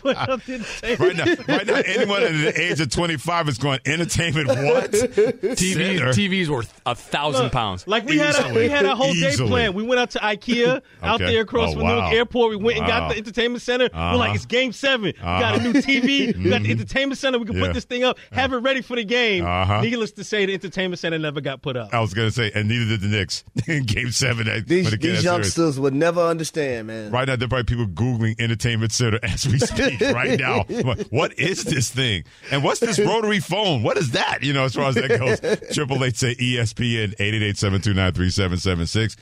We 0.02 0.14
put 0.14 0.16
up 0.28 0.42
the 0.44 0.54
entertainment 0.54 1.00
right 1.00 1.16
now, 1.16 1.54
right 1.56 1.66
now, 1.66 1.74
anyone 1.86 2.22
at 2.22 2.32
the 2.32 2.60
age 2.60 2.80
of 2.80 2.90
25 2.90 3.48
is 3.48 3.58
going 3.58 3.78
entertainment. 3.86 4.48
What? 4.48 4.90
TVs, 4.92 5.98
Center? 5.98 6.12
TVs 6.12 6.48
were 6.48 6.64
a 6.86 6.94
thousand 6.94 7.44
Look, 7.44 7.52
pounds. 7.52 7.86
Like 7.86 8.04
we 8.06 8.18
had 8.18 8.34
a 8.36 8.54
we 8.54 8.68
had 8.68 8.84
a 8.84 8.94
whole 8.94 9.12
day 9.12 9.28
Easily. 9.28 9.48
plan. 9.48 9.74
We 9.74 9.82
went 9.82 10.00
out 10.00 10.10
to 10.12 10.18
IKEA 10.18 10.82
out 11.02 11.18
there 11.20 11.42
across 11.42 11.70
Oh, 11.70 11.74
from 11.74 11.82
Newark 11.86 11.98
wow. 12.04 12.10
Airport. 12.12 12.50
We 12.50 12.56
went 12.56 12.78
and 12.78 12.86
got 12.86 13.10
the 13.10 13.16
entertainment 13.16 13.62
center. 13.62 13.86
Uh-huh. 13.86 14.10
We're 14.12 14.18
like, 14.18 14.34
it's 14.34 14.46
game 14.46 14.72
7 14.72 15.02
We 15.04 15.12
got 15.12 15.56
a 15.58 15.62
new 15.62 15.70
Uh-huh. 15.70 15.80
TV. 15.80 16.36
We 16.36 16.50
got 16.50 16.62
the 16.62 16.68
Mhm. 16.68 16.70
entertainment 16.70 17.18
center. 17.18 17.38
We 17.38 17.44
can 17.46 17.56
Yeah. 17.56 17.66
put 17.66 17.74
this 17.74 17.84
thing 17.84 18.04
up, 18.04 18.18
have 18.32 18.52
it 18.52 18.58
ready 18.58 18.80
for 18.82 18.96
the 18.96 19.04
game. 19.04 19.44
Uh-huh. 19.44 19.80
Needless 19.82 20.12
to 20.12 20.24
say, 20.24 20.46
the 20.46 20.54
entertainment 20.54 20.98
center 20.98 21.18
never 21.18 21.39
got 21.40 21.62
put 21.62 21.76
up. 21.76 21.92
I 21.92 22.00
was 22.00 22.14
gonna 22.14 22.30
say, 22.30 22.50
and 22.54 22.68
neither 22.68 22.84
did 22.96 23.00
the 23.00 23.08
Knicks 23.08 23.44
in 23.66 23.84
Game 23.84 24.10
Seven. 24.10 24.48
At, 24.48 24.66
These, 24.66 24.86
for 24.86 24.90
the 24.92 24.96
these 24.96 25.06
Kansas 25.06 25.24
youngsters 25.24 25.80
would 25.80 25.94
never 25.94 26.20
understand, 26.20 26.86
man. 26.88 27.10
Right 27.10 27.26
now, 27.26 27.36
there 27.36 27.46
are 27.46 27.48
probably 27.48 27.64
people 27.64 27.86
googling 27.86 28.40
entertainment 28.40 28.92
center 28.92 29.18
as 29.22 29.46
we 29.46 29.58
speak 29.58 30.00
right 30.00 30.38
now. 30.38 30.64
Like, 30.68 31.08
What 31.08 31.38
is 31.38 31.64
this 31.64 31.90
thing? 31.90 32.24
And 32.50 32.62
what's 32.64 32.80
this 32.80 32.98
rotary 32.98 33.40
phone? 33.40 33.82
What 33.82 33.96
is 33.96 34.12
that? 34.12 34.42
You 34.42 34.52
know, 34.52 34.64
as 34.64 34.74
far 34.74 34.88
as 34.88 34.94
that 34.96 35.08
goes, 35.18 35.74
Triple 35.74 36.02
Eight 36.04 36.16
say 36.16 36.34
ESPN 36.34 37.14
eight 37.18 37.34
eight 37.34 37.42
eight 37.42 37.58
seven 37.58 37.80
two 37.80 37.94
nine 37.94 38.12
three 38.12 38.30
seven 38.30 38.58
seven 38.58 38.86
six. 38.86 39.16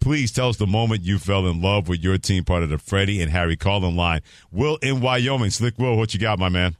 Please 0.00 0.32
tell 0.32 0.48
us 0.48 0.56
the 0.56 0.66
moment 0.66 1.02
you 1.02 1.16
fell 1.20 1.46
in 1.46 1.62
love 1.62 1.88
with 1.88 2.00
your 2.02 2.18
team, 2.18 2.42
part 2.42 2.64
of 2.64 2.70
the 2.70 2.78
Freddie 2.78 3.22
and 3.22 3.30
Harry 3.30 3.56
Calling 3.56 3.94
line. 3.94 4.20
Will 4.50 4.76
in 4.82 5.00
Wyoming, 5.00 5.50
Slick 5.50 5.78
Will, 5.78 5.96
what 5.96 6.12
you 6.12 6.18
got, 6.18 6.40
my 6.40 6.48
man? 6.48 6.76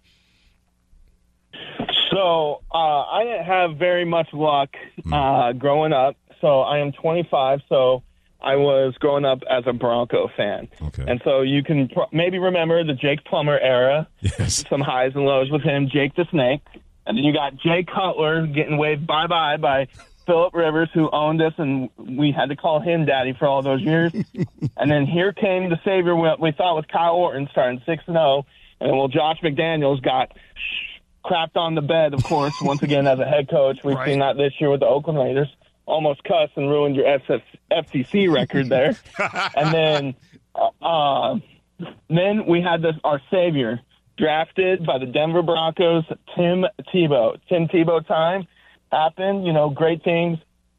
So 2.22 2.62
uh, 2.72 2.76
I 2.78 3.24
didn't 3.24 3.46
have 3.46 3.76
very 3.78 4.04
much 4.04 4.28
luck 4.32 4.70
uh, 5.12 5.52
growing 5.52 5.92
up. 5.92 6.16
So 6.40 6.60
I 6.60 6.78
am 6.78 6.92
25. 6.92 7.60
So 7.68 8.04
I 8.40 8.56
was 8.56 8.94
growing 9.00 9.24
up 9.24 9.40
as 9.50 9.64
a 9.66 9.72
Bronco 9.72 10.28
fan. 10.36 10.68
Okay. 10.80 11.04
And 11.06 11.20
so 11.24 11.42
you 11.42 11.64
can 11.64 11.88
pr- 11.88 12.12
maybe 12.12 12.38
remember 12.38 12.84
the 12.84 12.94
Jake 12.94 13.24
Plummer 13.24 13.58
era. 13.58 14.08
Yes. 14.20 14.64
Some 14.70 14.80
highs 14.80 15.12
and 15.14 15.24
lows 15.24 15.50
with 15.50 15.62
him, 15.62 15.88
Jake 15.92 16.14
the 16.14 16.24
Snake. 16.30 16.60
And 17.06 17.16
then 17.16 17.24
you 17.24 17.32
got 17.32 17.56
Jay 17.56 17.84
Cutler 17.84 18.46
getting 18.46 18.76
waved 18.76 19.04
bye 19.04 19.26
bye 19.26 19.56
by 19.56 19.88
Philip 20.24 20.54
Rivers, 20.54 20.88
who 20.94 21.10
owned 21.10 21.42
us, 21.42 21.54
and 21.58 21.90
we 21.98 22.30
had 22.30 22.50
to 22.50 22.56
call 22.56 22.78
him 22.78 23.06
daddy 23.06 23.34
for 23.36 23.48
all 23.48 23.62
those 23.62 23.82
years. 23.82 24.12
and 24.76 24.88
then 24.88 25.06
here 25.06 25.32
came 25.32 25.68
the 25.68 25.80
savior 25.84 26.14
we, 26.14 26.28
we 26.38 26.52
thought 26.52 26.76
was 26.76 26.84
Kyle 26.92 27.16
Orton, 27.16 27.48
starting 27.50 27.82
6 27.84 28.04
and 28.06 28.14
0. 28.14 28.46
And 28.80 28.90
then, 28.90 28.96
well, 28.96 29.08
Josh 29.08 29.38
McDaniels 29.42 30.00
got 30.00 30.30
crapped 31.24 31.56
on 31.56 31.74
the 31.74 31.82
bed, 31.82 32.14
of 32.14 32.22
course, 32.24 32.54
once 32.60 32.82
again 32.82 33.06
as 33.06 33.18
a 33.18 33.24
head 33.24 33.48
coach. 33.48 33.78
We've 33.84 33.98
seen 34.04 34.20
that 34.20 34.36
this 34.36 34.52
year 34.60 34.70
with 34.70 34.80
the 34.80 34.86
Oakland 34.86 35.18
Raiders. 35.18 35.48
Almost 35.86 36.22
cussed 36.24 36.52
and 36.56 36.68
ruined 36.70 36.96
your 36.96 37.06
SF, 37.06 37.42
FCC 37.70 38.32
record 38.32 38.68
there. 38.68 38.96
and 39.56 39.74
then, 39.74 40.14
uh, 40.54 40.84
uh, 40.84 41.38
then 42.08 42.46
we 42.46 42.60
had 42.60 42.82
this 42.82 42.94
our 43.02 43.20
savior 43.30 43.80
drafted 44.16 44.86
by 44.86 44.98
the 44.98 45.06
Denver 45.06 45.42
Broncos, 45.42 46.04
Tim 46.36 46.64
Tebow. 46.94 47.38
Tim 47.48 47.66
Tebow 47.66 48.06
time 48.06 48.46
happened. 48.90 49.44
You 49.44 49.52
know, 49.52 49.70
great 49.70 50.04
things 50.04 50.38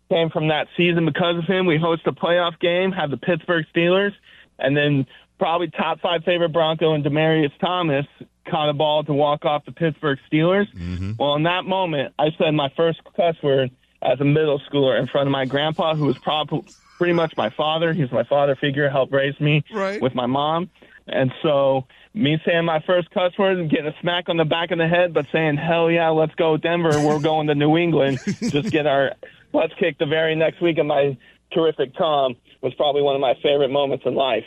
came 0.10 0.29
from 0.29 0.49
that 0.49 0.67
season 0.77 1.06
because 1.06 1.38
of 1.38 1.45
him. 1.45 1.65
We 1.65 1.77
host 1.77 2.03
a 2.06 2.12
playoff 2.12 2.60
game, 2.60 2.91
have 2.91 3.10
the 3.10 3.17
Pittsburgh 3.17 3.65
Steelers, 3.75 4.13
and 4.60 4.77
then 4.77 5.06
probably 5.39 5.69
top 5.69 5.99
five 5.99 6.23
favorite 6.23 6.53
Bronco 6.53 6.93
and 6.93 7.03
Demaryius 7.03 7.51
Thomas 7.60 8.06
caught 8.45 8.69
a 8.69 8.73
ball 8.73 9.03
to 9.03 9.13
walk 9.13 9.45
off 9.45 9.65
the 9.65 9.71
Pittsburgh 9.71 10.19
Steelers. 10.32 10.71
Mm-hmm. 10.73 11.13
Well, 11.17 11.36
in 11.36 11.43
that 11.43 11.65
moment, 11.65 12.13
I 12.19 12.29
said 12.38 12.51
my 12.51 12.69
first 12.75 13.01
cuss 13.15 13.36
word 13.41 13.71
as 14.01 14.19
a 14.19 14.25
middle 14.25 14.62
schooler 14.69 14.99
in 14.99 15.08
front 15.08 15.27
of 15.27 15.32
my 15.32 15.45
grandpa, 15.45 15.95
who 15.95 16.06
was 16.06 16.17
probably 16.17 16.63
pretty 16.97 17.13
much 17.13 17.36
my 17.38 17.49
father. 17.49 17.93
He's 17.93 18.12
my 18.12 18.23
father 18.23 18.56
figure, 18.56 18.89
helped 18.89 19.13
raise 19.13 19.39
me 19.39 19.63
with 20.01 20.13
my 20.13 20.25
mom. 20.25 20.69
And 21.08 21.32
so 21.41 21.86
me 22.13 22.38
saying 22.45 22.65
my 22.65 22.82
first 22.82 23.10
cuss 23.12 23.38
word 23.38 23.58
and 23.58 23.69
getting 23.69 23.88
a 23.88 23.95
smack 24.01 24.29
on 24.29 24.38
the 24.38 24.45
back 24.45 24.71
of 24.71 24.77
the 24.77 24.88
head, 24.88 25.13
but 25.13 25.25
saying, 25.32 25.58
hell 25.58 25.89
yeah, 25.89 26.10
let's 26.10 26.36
go 26.36 26.58
Denver. 26.58 26.91
We're 27.06 27.19
going 27.32 27.47
to 27.47 27.56
New 27.56 27.77
England. 27.77 28.19
Just 28.25 28.71
get 28.71 28.86
our 28.86 29.13
let's 29.51 29.73
kick 29.79 29.97
the 29.99 30.06
very 30.06 30.36
next 30.36 30.62
week 30.62 30.77
of 30.77 30.86
my 30.86 31.17
terrific 31.51 31.95
Tom 31.95 32.36
was 32.62 32.73
probably 32.75 33.01
one 33.01 33.15
of 33.15 33.21
my 33.21 33.34
favorite 33.43 33.69
moments 33.69 34.06
in 34.06 34.15
life. 34.15 34.45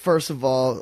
First 0.00 0.30
of 0.30 0.42
all, 0.44 0.76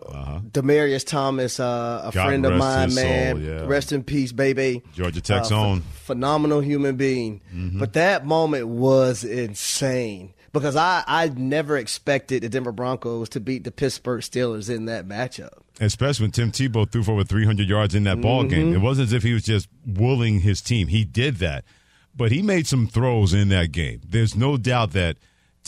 Demaryius 0.52 1.04
Thomas, 1.04 1.59
uh, 1.59 2.02
a 2.04 2.11
God 2.12 2.24
friend 2.26 2.46
of 2.46 2.54
mine, 2.54 2.94
man. 2.94 3.35
soul, 3.37 3.42
yeah. 3.44 3.66
Rest 3.66 3.90
in 3.92 4.04
peace, 4.04 4.31
baby. 4.31 4.83
Georgia 4.94 5.20
Tech's 5.20 5.48
Uh, 5.50 5.57
ph- 5.57 5.66
own. 5.66 5.81
phenomenal 6.04 6.61
human 6.61 6.94
being. 6.96 7.40
But 7.52 7.94
that 7.94 8.24
moment 8.24 8.68
was 8.68 9.24
insane 9.24 10.35
because 10.52 10.76
I 10.76 11.02
I 11.07 11.28
never 11.37 11.76
expected 11.76 12.42
the 12.42 12.48
Denver 12.48 12.70
Broncos 12.72 13.28
to 13.31 13.40
beat 13.40 13.64
the 13.64 13.70
Pittsburgh 13.72 14.20
Steelers 14.20 14.70
in 14.70 14.85
that 14.85 15.07
matchup. 15.09 15.50
Especially 15.81 16.24
when 16.24 16.31
Tim 16.33 16.52
Tebow 16.52 16.90
threw 16.90 17.02
for 17.02 17.12
over 17.12 17.24
300 17.24 17.68
yards 17.68 17.94
in 17.94 18.04
that 18.04 18.20
ball 18.20 18.44
game. 18.44 18.72
Mhm. 18.72 18.74
It 18.76 18.78
wasn't 18.78 19.09
as 19.09 19.12
if 19.12 19.22
he 19.24 19.33
was 19.33 19.44
just 19.44 19.68
wooling 19.87 20.40
his 20.40 20.61
team. 20.61 20.88
He 20.88 21.04
did 21.04 21.37
that. 21.38 21.64
But 22.16 22.31
he 22.33 22.42
made 22.42 22.66
some 22.66 22.87
throws 22.88 23.33
in 23.35 23.48
that 23.50 23.70
game. 23.72 24.00
There's 24.09 24.35
no 24.37 24.57
doubt 24.57 24.92
that 24.92 25.16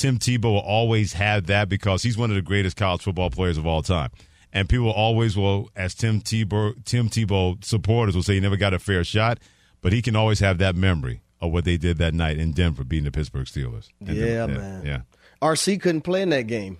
Tim 0.00 0.18
Tebow 0.18 0.44
will 0.44 0.58
always 0.60 1.12
have 1.12 1.46
that 1.48 1.68
because 1.68 2.02
he's 2.02 2.16
one 2.16 2.30
of 2.30 2.36
the 2.36 2.40
greatest 2.40 2.74
college 2.74 3.02
football 3.02 3.28
players 3.28 3.58
of 3.58 3.66
all 3.66 3.82
time. 3.82 4.08
And 4.50 4.66
people 4.66 4.90
always 4.90 5.36
will, 5.36 5.68
as 5.76 5.94
Tim 5.94 6.22
Tebow, 6.22 6.82
Tim 6.86 7.10
Tebow 7.10 7.62
supporters 7.62 8.16
will 8.16 8.22
say 8.22 8.32
he 8.32 8.40
never 8.40 8.56
got 8.56 8.72
a 8.72 8.78
fair 8.78 9.04
shot, 9.04 9.38
but 9.82 9.92
he 9.92 10.00
can 10.00 10.16
always 10.16 10.40
have 10.40 10.56
that 10.56 10.74
memory 10.74 11.20
of 11.42 11.52
what 11.52 11.66
they 11.66 11.76
did 11.76 11.98
that 11.98 12.14
night 12.14 12.38
in 12.38 12.52
Denver, 12.52 12.82
beating 12.82 13.04
the 13.04 13.10
Pittsburgh 13.10 13.44
Steelers. 13.44 13.88
Yeah, 14.00 14.46
then- 14.46 14.54
man. 14.54 14.86
Yeah. 14.86 15.00
RC 15.42 15.78
couldn't 15.82 16.00
play 16.00 16.22
in 16.22 16.30
that 16.30 16.46
game. 16.46 16.78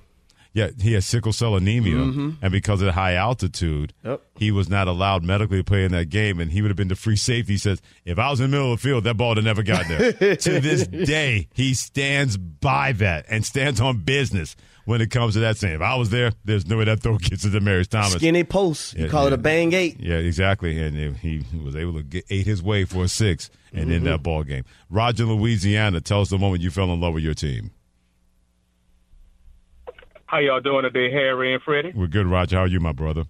Yeah, 0.53 0.71
he 0.81 0.95
has 0.95 1.07
sickle 1.07 1.33
cell 1.33 1.55
anemia, 1.55 1.95
Mhm. 1.95 2.37
and 2.43 2.51
because 2.51 2.81
of 2.81 2.87
the 2.87 2.93
high 2.93 3.15
altitude, 3.15 3.93
Yep. 4.05 4.21
he 4.37 4.51
was 4.51 4.69
not 4.69 4.89
allowed 4.89 5.23
medically 5.23 5.59
to 5.59 5.65
play 5.65 5.85
in 5.85 5.93
that 5.93 6.09
game, 6.11 6.41
and 6.41 6.51
he 6.51 6.61
would 6.61 6.71
have 6.71 6.77
been 6.77 6.89
the 6.89 6.97
free 6.97 7.15
safety. 7.17 7.53
He 7.53 7.59
says, 7.59 7.81
if 8.05 8.19
I 8.19 8.31
was 8.31 8.41
in 8.41 8.51
the 8.51 8.57
middle 8.57 8.73
of 8.73 8.81
the 8.83 8.89
field, 8.89 9.05
that 9.05 9.17
ball 9.17 9.29
would 9.29 9.37
have 9.39 9.45
never 9.45 9.63
got 9.63 9.87
there. 9.87 10.13
to 10.37 10.61
this 10.61 10.87
day, 10.89 11.47
he 11.55 11.73
stands 11.75 12.37
by 12.37 12.91
that 12.93 13.27
and 13.31 13.45
stands 13.47 13.81
on 13.81 13.99
business 13.99 14.57
when 14.87 15.01
it 15.01 15.11
comes 15.13 15.35
to 15.35 15.41
that 15.41 15.57
saying. 15.57 15.77
If 15.77 15.83
I 15.83 15.95
was 15.95 16.11
there, 16.11 16.33
there's 16.45 16.67
no 16.67 16.79
way 16.79 16.85
that 16.87 16.99
throw 17.01 17.17
gets 17.19 17.43
to 17.43 17.49
Demaryius 17.49 17.87
Thomas. 17.89 18.15
Skinny 18.15 18.43
post. 18.43 18.97
You 18.97 19.05
Yeah, 19.05 19.11
call 19.11 19.29
it 19.29 19.33
a 19.33 19.39
bang 19.39 19.73
eight. 19.73 19.99
Yeah, 20.01 20.17
exactly. 20.17 20.83
And 20.83 21.17
he 21.17 21.45
was 21.65 21.77
able 21.77 21.93
to 21.95 22.03
get 22.03 22.25
ate 22.29 22.47
his 22.47 22.61
way 22.61 22.85
for 22.85 23.05
a 23.05 23.09
six 23.09 23.51
and 23.73 23.83
Mm-hmm. 23.85 23.93
in 23.93 24.05
that 24.05 24.25
ball 24.25 24.43
game. 24.43 24.65
Roger, 24.89 25.27
Louisiana, 25.27 26.01
tell 26.01 26.23
us 26.23 26.31
the 26.31 26.39
moment 26.39 26.61
you 26.63 26.71
fell 26.73 26.93
in 26.93 27.01
love 27.01 27.15
with 27.15 27.23
your 27.23 27.35
team. 27.35 27.71
How 30.31 30.39
y'all 30.39 30.61
doing 30.61 30.85
today, 30.85 31.11
Harry 31.11 31.53
and 31.53 31.61
Freddie? 31.61 31.91
We're 31.93 32.07
good, 32.07 32.25
Roger. 32.25 32.55
How 32.55 32.63
are 32.63 32.69
you, 32.69 32.79
my 32.79 32.93
brother? 32.93 33.25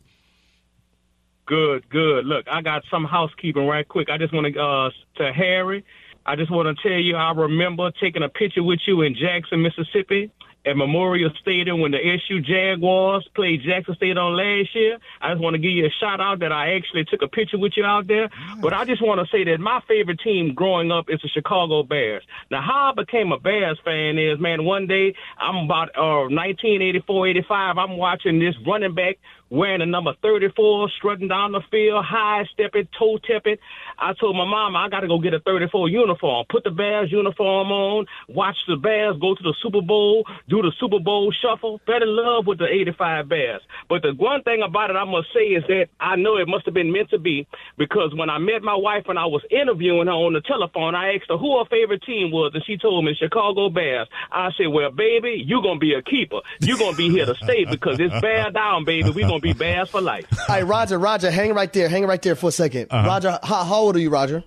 Good, 1.47 1.89
good. 1.89 2.27
Look, 2.27 2.45
I 2.47 2.61
got 2.61 2.83
some 2.91 3.07
housekeeping 3.07 3.67
right 3.67 3.89
quick. 3.89 4.11
I 4.11 4.19
just 4.19 4.35
want 4.35 4.53
to 4.53 4.61
uh 4.61 4.91
to 5.17 5.33
Harry. 5.33 5.83
I 6.27 6.37
just 6.37 6.51
want 6.51 6.77
to 6.77 6.83
tell 6.87 6.99
you 6.99 7.17
I 7.17 7.33
remember 7.33 7.91
taking 8.03 8.23
a 8.23 8.29
picture 8.29 8.63
with 8.63 8.81
you 8.87 9.01
in 9.01 9.15
Jackson, 9.15 9.63
Mississippi 9.63 10.31
at 10.67 10.77
Memorial 10.77 11.31
Stadium 11.41 11.81
when 11.81 11.93
the 11.93 11.99
SU 11.99 12.41
Jaguars 12.41 13.27
played 13.35 13.63
Jackson 13.63 13.95
State 13.95 14.19
on 14.19 14.37
last 14.37 14.75
year. 14.75 14.99
I 15.21 15.33
just 15.33 15.43
want 15.43 15.55
to 15.55 15.59
give 15.59 15.71
you 15.71 15.87
a 15.87 15.91
shout 16.01 16.21
out 16.21 16.41
that 16.41 16.53
I 16.53 16.75
actually 16.75 17.05
took 17.05 17.23
a 17.23 17.29
picture 17.29 17.59
with 17.59 17.73
you 17.77 17.85
out 17.85 18.07
there. 18.07 18.29
But 18.61 18.73
I 18.73 18.85
just 18.85 19.03
want 19.03 19.21
to 19.21 19.27
say 19.35 19.45
that 19.45 19.59
my 19.59 19.81
favorite 19.89 20.21
team 20.21 20.55
growing 20.55 20.91
up 20.91 21.07
is 21.09 21.21
the 21.23 21.29
Chicago 21.29 21.83
Bears. 21.83 22.25
Now, 22.51 22.61
how 22.61 22.93
I 22.93 23.03
became 23.03 23.33
a 23.33 23.39
Bears 23.39 23.79
fan 23.85 24.19
is, 24.19 24.39
man, 24.39 24.65
one 24.65 24.87
day 24.87 25.15
I'm 25.39 25.65
about 25.65 25.89
uh, 25.97 26.29
1984, 26.29 27.29
85. 27.29 27.79
I'm 27.79 27.97
watching 27.97 28.39
this 28.39 28.55
running 28.67 28.95
back 28.95 29.19
wearing 29.51 29.81
the 29.81 29.87
number 29.87 30.15
34, 30.23 30.91
strutting 30.97 31.29
down 31.29 31.53
the 31.53 31.61
field, 31.71 32.05
high 32.05 32.45
stepping, 32.53 32.89
toe 32.99 33.19
tipping. 33.19 33.57
I 33.99 34.15
told 34.15 34.37
my 34.37 34.45
mama 34.45 34.79
I 34.79 34.89
got 34.89 35.01
to 35.01 35.09
go 35.09 35.19
get 35.19 35.35
a 35.35 35.41
34 35.41 35.89
uniform, 35.89 36.47
put 36.49 36.65
the 36.65 36.71
Bears 36.71 37.11
uniform 37.13 37.71
on, 37.71 38.07
watch 38.29 38.57
the 38.67 38.77
Bears 38.77 39.17
go 39.21 39.35
to 39.35 39.43
the 39.43 39.55
Super 39.63 39.83
Bowl, 39.83 40.25
do 40.49 40.63
the 40.63 40.73
Super 40.79 41.01
Bowl 41.01 41.33
shuffle, 41.33 41.81
fell 41.85 42.03
in 42.03 42.09
love 42.09 42.47
with 42.47 42.59
the 42.59 42.67
85 42.67 43.29
Bears. 43.29 43.63
But 43.89 44.03
the 44.03 44.15
one 44.15 44.43
thing 44.43 44.63
about 44.63 44.91
it 44.91 44.97
I 44.97 45.05
must 45.05 45.29
say 45.35 45.49
is 45.49 45.65
that 45.67 45.89
I 45.99 46.17
know 46.17 46.37
it 46.37 46.49
must 46.49 46.65
have 46.67 46.75
been 46.75 46.93
meant 46.93 47.11
to 47.11 47.19
be 47.19 47.47
because 47.77 48.15
when 48.15 48.31
I 48.31 48.39
met 48.39 48.63
my 48.63 48.77
wife 48.77 49.05
and 49.09 49.19
I 49.19 49.27
was 49.27 49.43
interviewing 49.51 50.07
her 50.07 50.13
on 50.13 50.33
the 50.33 50.41
telephone, 50.41 50.95
I 50.95 51.15
asked 51.15 51.29
her 51.29 51.37
who 51.37 51.59
her 51.59 51.65
favorite 51.65 52.03
team 52.03 52.31
was, 52.31 52.53
and 52.55 52.65
she 52.65 52.77
told 52.77 53.05
me 53.05 53.15
Chicago 53.19 53.69
Bears. 53.69 54.09
I 54.31 54.51
said, 54.57 54.69
well, 54.69 54.91
baby, 54.91 55.43
you're 55.45 55.63
going 55.63 55.77
to 55.77 55.81
be 55.81 55.95
a 55.95 56.03
keeper. 56.03 56.41
You're 56.61 56.79
going 56.79 56.93
to 56.93 56.97
be 56.97 57.11
here 57.11 57.27
to 57.27 57.35
stay 57.35 57.65
because 57.65 57.99
it's 57.99 58.19
bear 58.21 58.51
down, 58.51 58.85
baby. 58.85 59.11
We're 59.11 59.27
going 59.27 59.40
to 59.41 59.43
be 59.43 59.53
Bears 59.53 59.89
for 59.91 60.01
life. 60.01 60.27
Hey, 60.47 60.63
Roger, 60.65 60.99
Roger, 60.99 61.31
hang 61.31 61.55
right 61.55 61.73
there. 61.73 61.89
Hang 61.89 62.07
right 62.07 62.21
there 62.21 62.35
for 62.35 62.49
a 62.49 62.53
2nd 62.53 62.87
Uh-huh. 62.91 63.07
Roger, 63.07 63.39
how, 63.43 63.65
how 63.65 63.77
old 63.77 63.97
are 63.97 64.01
you, 64.01 64.11
Roger? 64.11 64.45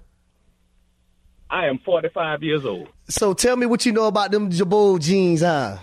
I 1.49 1.67
am 1.67 1.77
45 1.79 2.41
years 2.43 2.65
old. 2.65 2.88
So 3.10 3.34
tell 3.34 3.56
me 3.56 3.65
what 3.65 3.86
you 3.86 3.91
know 3.91 4.08
about 4.08 4.32
them 4.32 4.49
Girbaud 4.49 4.99
jeans, 5.01 5.41
huh? 5.41 5.77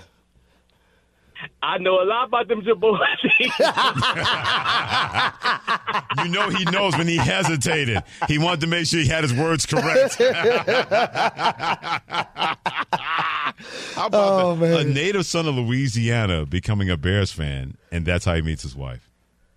I 1.62 1.78
know 1.78 2.02
a 2.02 2.04
lot 2.04 2.28
about 2.28 2.48
them 2.48 2.62
Girbaud 2.62 2.98
You 6.24 6.30
know 6.30 6.48
he 6.50 6.64
knows 6.66 6.96
when 6.98 7.08
he 7.08 7.16
hesitated. 7.16 8.02
He 8.28 8.38
wanted 8.38 8.60
to 8.62 8.66
make 8.66 8.86
sure 8.86 9.00
he 9.00 9.06
had 9.08 9.22
his 9.24 9.32
words 9.32 9.64
correct. 9.66 10.16
How 13.94 14.06
about 14.06 14.14
Oh, 14.14 14.56
that? 14.56 14.80
a 14.80 14.84
native 14.84 15.26
son 15.26 15.46
of 15.46 15.54
Louisiana 15.54 16.46
becoming 16.46 16.88
a 16.90 16.96
Bears 16.96 17.32
fan, 17.32 17.76
and 17.92 18.04
that's 18.06 18.24
how 18.24 18.34
he 18.34 18.42
meets 18.42 18.62
his 18.62 18.74
wife. 18.76 19.09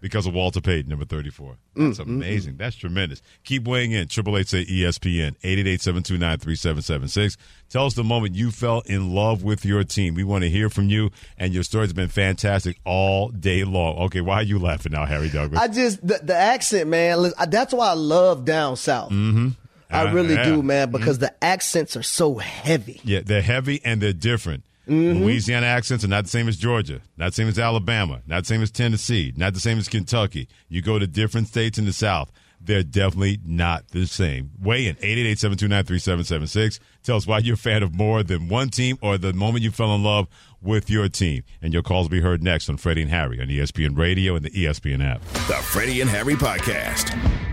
Because 0.03 0.27
of 0.27 0.33
Walter 0.33 0.59
Payton, 0.59 0.89
number 0.89 1.05
34. 1.05 1.55
That's 1.77 1.97
Mm, 1.97 2.03
mm, 2.03 2.07
amazing. 2.07 2.57
That's 2.57 2.75
tremendous. 2.75 3.21
Keep 3.45 3.65
weighing 3.65 3.93
in. 3.93 4.09
Triple 4.09 4.37
eight 4.37 4.49
say 4.49 4.65
ESPN, 4.65 5.37
888-729-3776. 5.41 7.37
Tell 7.69 7.85
us 7.85 7.93
the 7.93 8.03
moment 8.03 8.35
you 8.35 8.51
fell 8.51 8.81
in 8.85 9.13
love 9.15 9.43
with 9.43 9.65
your 9.65 9.83
team. 9.85 10.13
We 10.13 10.25
want 10.25 10.43
to 10.43 10.49
hear 10.49 10.69
from 10.69 10.89
you, 10.89 11.09
and 11.37 11.53
your 11.53 11.63
story's 11.63 11.93
been 11.93 12.09
fantastic 12.09 12.77
all 12.85 13.29
day 13.29 13.63
long. 13.63 13.97
Okay, 14.03 14.19
why 14.19 14.35
are 14.35 14.43
you 14.43 14.59
laughing 14.59 14.91
now, 14.91 15.05
Harry 15.05 15.29
Douglas? 15.29 15.61
I 15.61 15.69
just 15.69 16.05
the, 16.05 16.19
the 16.21 16.35
accent, 16.35 16.89
man. 16.89 17.31
That's 17.47 17.73
why 17.73 17.89
I 17.91 17.93
love 17.93 18.43
down 18.45 18.75
south. 18.75 19.11
mm-hmm. 19.11 19.49
I 19.89 20.11
really 20.11 20.35
do, 20.35 20.61
man, 20.63 20.91
because 20.91 21.19
the 21.19 21.33
accents 21.43 21.95
are 21.95 22.03
so 22.03 22.35
heavy. 22.39 22.99
Yeah, 23.03 23.21
they're 23.23 23.41
heavy 23.43 23.79
and 23.85 24.01
they're 24.01 24.11
different. 24.11 24.63
Mm-hmm. 24.87 25.23
Louisiana 25.23 25.65
accents 25.67 26.03
are 26.03 26.09
not 26.09 26.25
the 26.25 26.29
same 26.29 26.47
as 26.47 26.57
Georgia, 26.57 27.01
not 27.17 27.27
the 27.27 27.35
same 27.35 27.47
as 27.47 27.57
Alabama, 27.57 28.21
not 28.27 28.43
the 28.43 28.47
same 28.47 28.61
as 28.61 28.71
Tennessee, 28.71 29.33
not 29.37 29.53
the 29.53 29.59
same 29.59 29.77
as 29.77 29.87
Kentucky. 29.87 30.47
You 30.67 30.81
go 30.81 30.99
to 30.99 31.07
different 31.07 31.47
states 31.47 31.77
in 31.77 31.85
the 31.85 31.93
South, 31.93 32.31
they're 32.65 32.83
definitely 32.83 33.39
not 33.45 33.89
the 33.89 34.05
same. 34.05 34.51
Weigh 34.61 34.87
in 34.87 34.95
888-729-3776. 34.95 36.79
Tell 37.03 37.17
us 37.17 37.27
why 37.27 37.39
you're 37.39 37.55
a 37.55 37.57
fan 37.57 37.83
of 37.83 37.93
more 37.93 38.23
than 38.23 38.47
one 38.47 38.69
team 38.69 38.97
or 39.01 39.17
the 39.17 39.33
moment 39.33 39.63
you 39.63 39.71
fell 39.71 39.93
in 39.95 40.03
love 40.03 40.27
with 40.61 40.89
your 40.89 41.09
team. 41.09 41.43
And 41.61 41.73
your 41.73 41.83
calls 41.83 42.05
will 42.05 42.11
be 42.11 42.21
heard 42.21 42.41
next 42.41 42.69
on 42.69 42.77
Freddie 42.77 43.01
and 43.01 43.11
Harry 43.11 43.41
on 43.41 43.47
ESPN 43.47 43.97
Radio 43.97 44.35
and 44.35 44.45
the 44.45 44.51
ESPN 44.51 45.03
app. 45.03 45.21
The 45.47 45.55
Freddie 45.55 46.01
and 46.01 46.09
Harry 46.09 46.35
Podcast. 46.35 47.52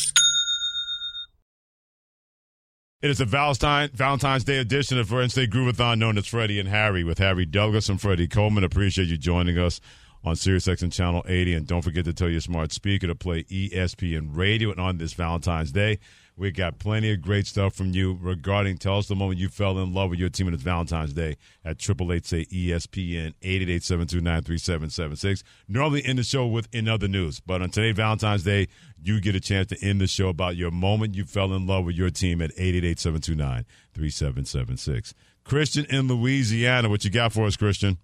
It 3.01 3.09
is 3.09 3.19
a 3.19 3.25
Valentine, 3.25 3.89
Valentine's 3.95 4.43
Day 4.43 4.59
edition 4.59 4.99
of 4.99 5.11
Wednesday 5.11 5.47
Groovathon 5.47 5.97
known 5.97 6.19
as 6.19 6.27
Freddie 6.27 6.59
and 6.59 6.69
Harry 6.69 7.03
with 7.03 7.17
Harry 7.17 7.47
Douglas 7.47 7.89
and 7.89 7.99
Freddie 7.99 8.27
Coleman. 8.27 8.63
Appreciate 8.63 9.07
you 9.07 9.17
joining 9.17 9.57
us 9.57 9.81
on 10.23 10.35
SiriusXM 10.35 10.93
Channel 10.93 11.25
80. 11.27 11.55
And 11.55 11.65
don't 11.65 11.81
forget 11.81 12.05
to 12.05 12.13
tell 12.13 12.29
your 12.29 12.41
smart 12.41 12.71
speaker 12.71 13.07
to 13.07 13.15
play 13.15 13.41
ESPN 13.45 14.37
Radio. 14.37 14.69
And 14.69 14.79
on 14.79 14.99
this 14.99 15.13
Valentine's 15.13 15.71
Day, 15.71 15.97
we 16.41 16.49
got 16.49 16.79
plenty 16.79 17.13
of 17.13 17.21
great 17.21 17.45
stuff 17.45 17.75
from 17.75 17.91
you 17.91 18.17
regarding 18.19 18.75
tell 18.75 18.97
us 18.97 19.07
the 19.07 19.13
moment 19.13 19.39
you 19.39 19.47
fell 19.47 19.77
in 19.77 19.93
love 19.93 20.09
with 20.09 20.17
your 20.17 20.29
team 20.29 20.47
and 20.47 20.55
it's 20.55 20.63
Valentine's 20.63 21.13
Day 21.13 21.37
at 21.63 21.77
triple 21.77 22.11
eight 22.11 22.25
say 22.25 22.45
ESPN 22.45 23.35
888-729-3776. 23.43 25.43
Normally 25.67 26.03
end 26.03 26.17
the 26.17 26.23
show 26.23 26.47
with 26.47 26.67
in 26.73 26.87
other 26.87 27.07
news, 27.07 27.39
but 27.39 27.61
on 27.61 27.69
today 27.69 27.91
Valentine's 27.91 28.43
Day, 28.43 28.69
you 29.03 29.21
get 29.21 29.35
a 29.35 29.39
chance 29.39 29.67
to 29.67 29.77
end 29.83 30.01
the 30.01 30.07
show 30.07 30.29
about 30.29 30.55
your 30.55 30.71
moment 30.71 31.13
you 31.13 31.25
fell 31.25 31.53
in 31.53 31.67
love 31.67 31.85
with 31.85 31.95
your 31.95 32.09
team 32.09 32.41
at 32.41 32.49
888-729-3776. 32.55 35.13
Christian 35.43 35.85
in 35.91 36.07
Louisiana, 36.07 36.89
what 36.89 37.05
you 37.05 37.11
got 37.11 37.33
for 37.33 37.45
us, 37.45 37.55
Christian? 37.55 37.99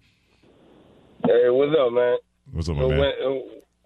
Hey, 1.26 1.50
what's 1.50 1.74
up, 1.76 1.92
man? 1.92 2.18
What's 2.52 2.68
up, 2.68 2.76
my 2.76 2.82
So 2.82 2.88
man? 2.90 3.00
when, 3.00 3.12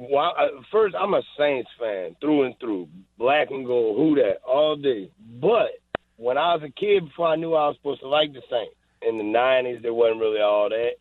while, 0.09 0.34
uh, 0.38 0.62
first, 0.70 0.94
I'm 0.98 1.14
a 1.14 1.22
Saints 1.38 1.70
fan 1.78 2.16
through 2.20 2.44
and 2.44 2.59
through, 2.59 2.88
black 3.18 3.50
and 3.50 3.66
gold, 3.66 3.96
who 3.96 4.16
that, 4.16 4.38
all 4.46 4.76
day. 4.76 5.11
But 5.40 5.70
when 6.16 6.38
I 6.38 6.55
was 6.55 6.62
a 6.62 6.70
kid, 6.70 7.07
before 7.07 7.28
I 7.28 7.36
knew 7.36 7.55
I 7.55 7.68
was 7.68 7.76
supposed 7.76 8.00
to 8.00 8.09
like 8.09 8.32
the 8.32 8.42
Saints, 8.50 8.74
in 9.03 9.18
the 9.18 9.24
'90s, 9.24 9.82
there 9.82 9.94
wasn't 9.94 10.20
really 10.20 10.40
all 10.40 10.68
that. 10.68 10.92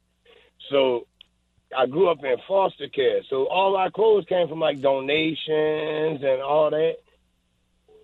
So 0.69 1.07
I 1.75 1.85
grew 1.85 2.09
up 2.09 2.23
in 2.23 2.35
foster 2.47 2.87
care, 2.89 3.21
so 3.29 3.47
all 3.47 3.75
our 3.75 3.91
clothes 3.91 4.25
came 4.27 4.47
from 4.47 4.59
like 4.59 4.81
donations 4.81 6.21
and 6.23 6.41
all 6.41 6.69
that. 6.71 6.95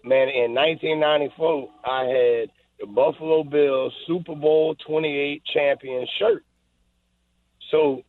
Man, 0.04 0.30
in 0.30 0.54
1994, 0.54 1.70
I 1.84 2.04
had 2.06 2.50
the 2.80 2.86
Buffalo 2.86 3.44
Bills 3.44 3.94
Super 4.06 4.36
Bowl 4.36 4.76
28 4.76 5.44
champion 5.54 6.08
shirt. 6.18 6.46
So 7.72 8.04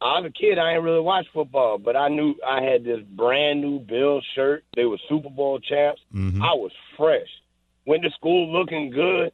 I 0.00 0.20
was 0.20 0.26
a 0.26 0.30
kid. 0.30 0.58
I 0.58 0.72
didn't 0.72 0.84
really 0.84 1.00
watch 1.00 1.26
football, 1.32 1.78
but 1.78 1.96
I 1.96 2.08
knew 2.08 2.34
I 2.46 2.62
had 2.62 2.84
this 2.84 3.00
brand 3.00 3.60
new 3.60 3.80
Bill 3.80 4.20
shirt. 4.34 4.64
They 4.76 4.84
were 4.84 4.98
Super 5.08 5.30
Bowl 5.30 5.58
champs. 5.58 6.00
I 6.14 6.54
was 6.54 6.70
fresh. 6.96 7.28
Went 7.86 8.02
to 8.04 8.10
school 8.10 8.52
looking 8.52 8.90
good. 8.90 9.32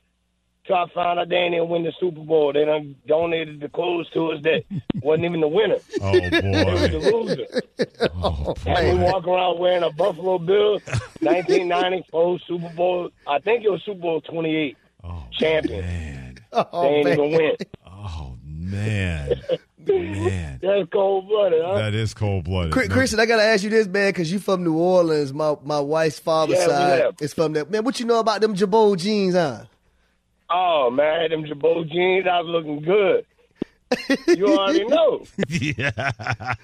Till 0.66 0.76
I 0.76 0.86
found 0.94 1.18
out 1.18 1.28
they 1.28 1.50
didn't 1.50 1.68
win 1.68 1.82
the 1.82 1.92
Super 2.00 2.22
Bowl. 2.22 2.50
They 2.54 2.64
done 2.64 2.96
donated 3.06 3.60
the 3.60 3.68
clothes 3.68 4.08
to 4.14 4.32
us 4.32 4.42
that 4.44 4.64
wasn't 5.02 5.26
even 5.26 5.42
the 5.42 5.48
winner. 5.48 5.76
Oh 6.00 6.12
They 6.30 6.30
were 6.30 6.88
the 6.88 7.10
boy. 7.10 7.20
loser. 7.20 8.10
Oh 8.22 8.54
And 8.64 8.98
we 8.98 9.04
walk 9.04 9.26
around 9.26 9.58
wearing 9.58 9.82
a 9.82 9.90
Buffalo 9.90 10.38
Bills 10.38 10.80
1994 11.20 12.38
Super 12.48 12.70
Bowl. 12.70 13.10
I 13.26 13.40
think 13.40 13.62
it 13.62 13.70
was 13.70 13.82
Super 13.84 14.00
Bowl 14.00 14.20
28 14.22 14.76
champion. 15.32 16.38
Oh, 16.52 16.82
they 16.82 16.88
ain't 16.88 17.06
oh, 17.06 17.10
man. 17.10 17.18
even 17.18 17.38
win. 17.38 17.56
Oh 17.86 18.38
man. 18.42 19.32
Man. 19.88 20.58
That's 20.62 20.88
cold 20.92 21.28
blooded, 21.28 21.62
huh? 21.64 21.74
That 21.74 21.94
is 21.94 22.14
cold 22.14 22.44
blooded. 22.44 22.72
Chris- 22.72 22.88
Christian, 22.88 23.20
I 23.20 23.26
gotta 23.26 23.42
ask 23.44 23.62
you 23.64 23.70
this, 23.70 23.86
man, 23.86 24.10
because 24.10 24.30
you 24.32 24.38
from 24.38 24.64
New 24.64 24.76
Orleans. 24.76 25.32
My 25.32 25.56
my 25.64 25.80
wife's 25.80 26.18
father's 26.18 26.58
Yeah, 26.58 26.66
side 26.66 27.02
have. 27.02 27.14
is 27.20 27.34
from 27.34 27.52
there. 27.52 27.64
Man, 27.66 27.84
what 27.84 28.00
you 28.00 28.06
know 28.06 28.18
about 28.20 28.40
them 28.40 28.54
Girbaud 28.54 28.98
jeans, 28.98 29.34
huh? 29.34 29.64
Oh 30.50 30.90
man, 30.90 31.06
I 31.18 31.22
had 31.22 31.30
them 31.32 31.44
Girbaud 31.44 31.90
jeans, 31.90 32.26
I 32.30 32.40
was 32.40 32.46
looking 32.48 32.82
good. 32.82 33.24
You 34.28 34.46
already 34.48 34.84
know. 34.84 35.24
yeah. 35.48 36.54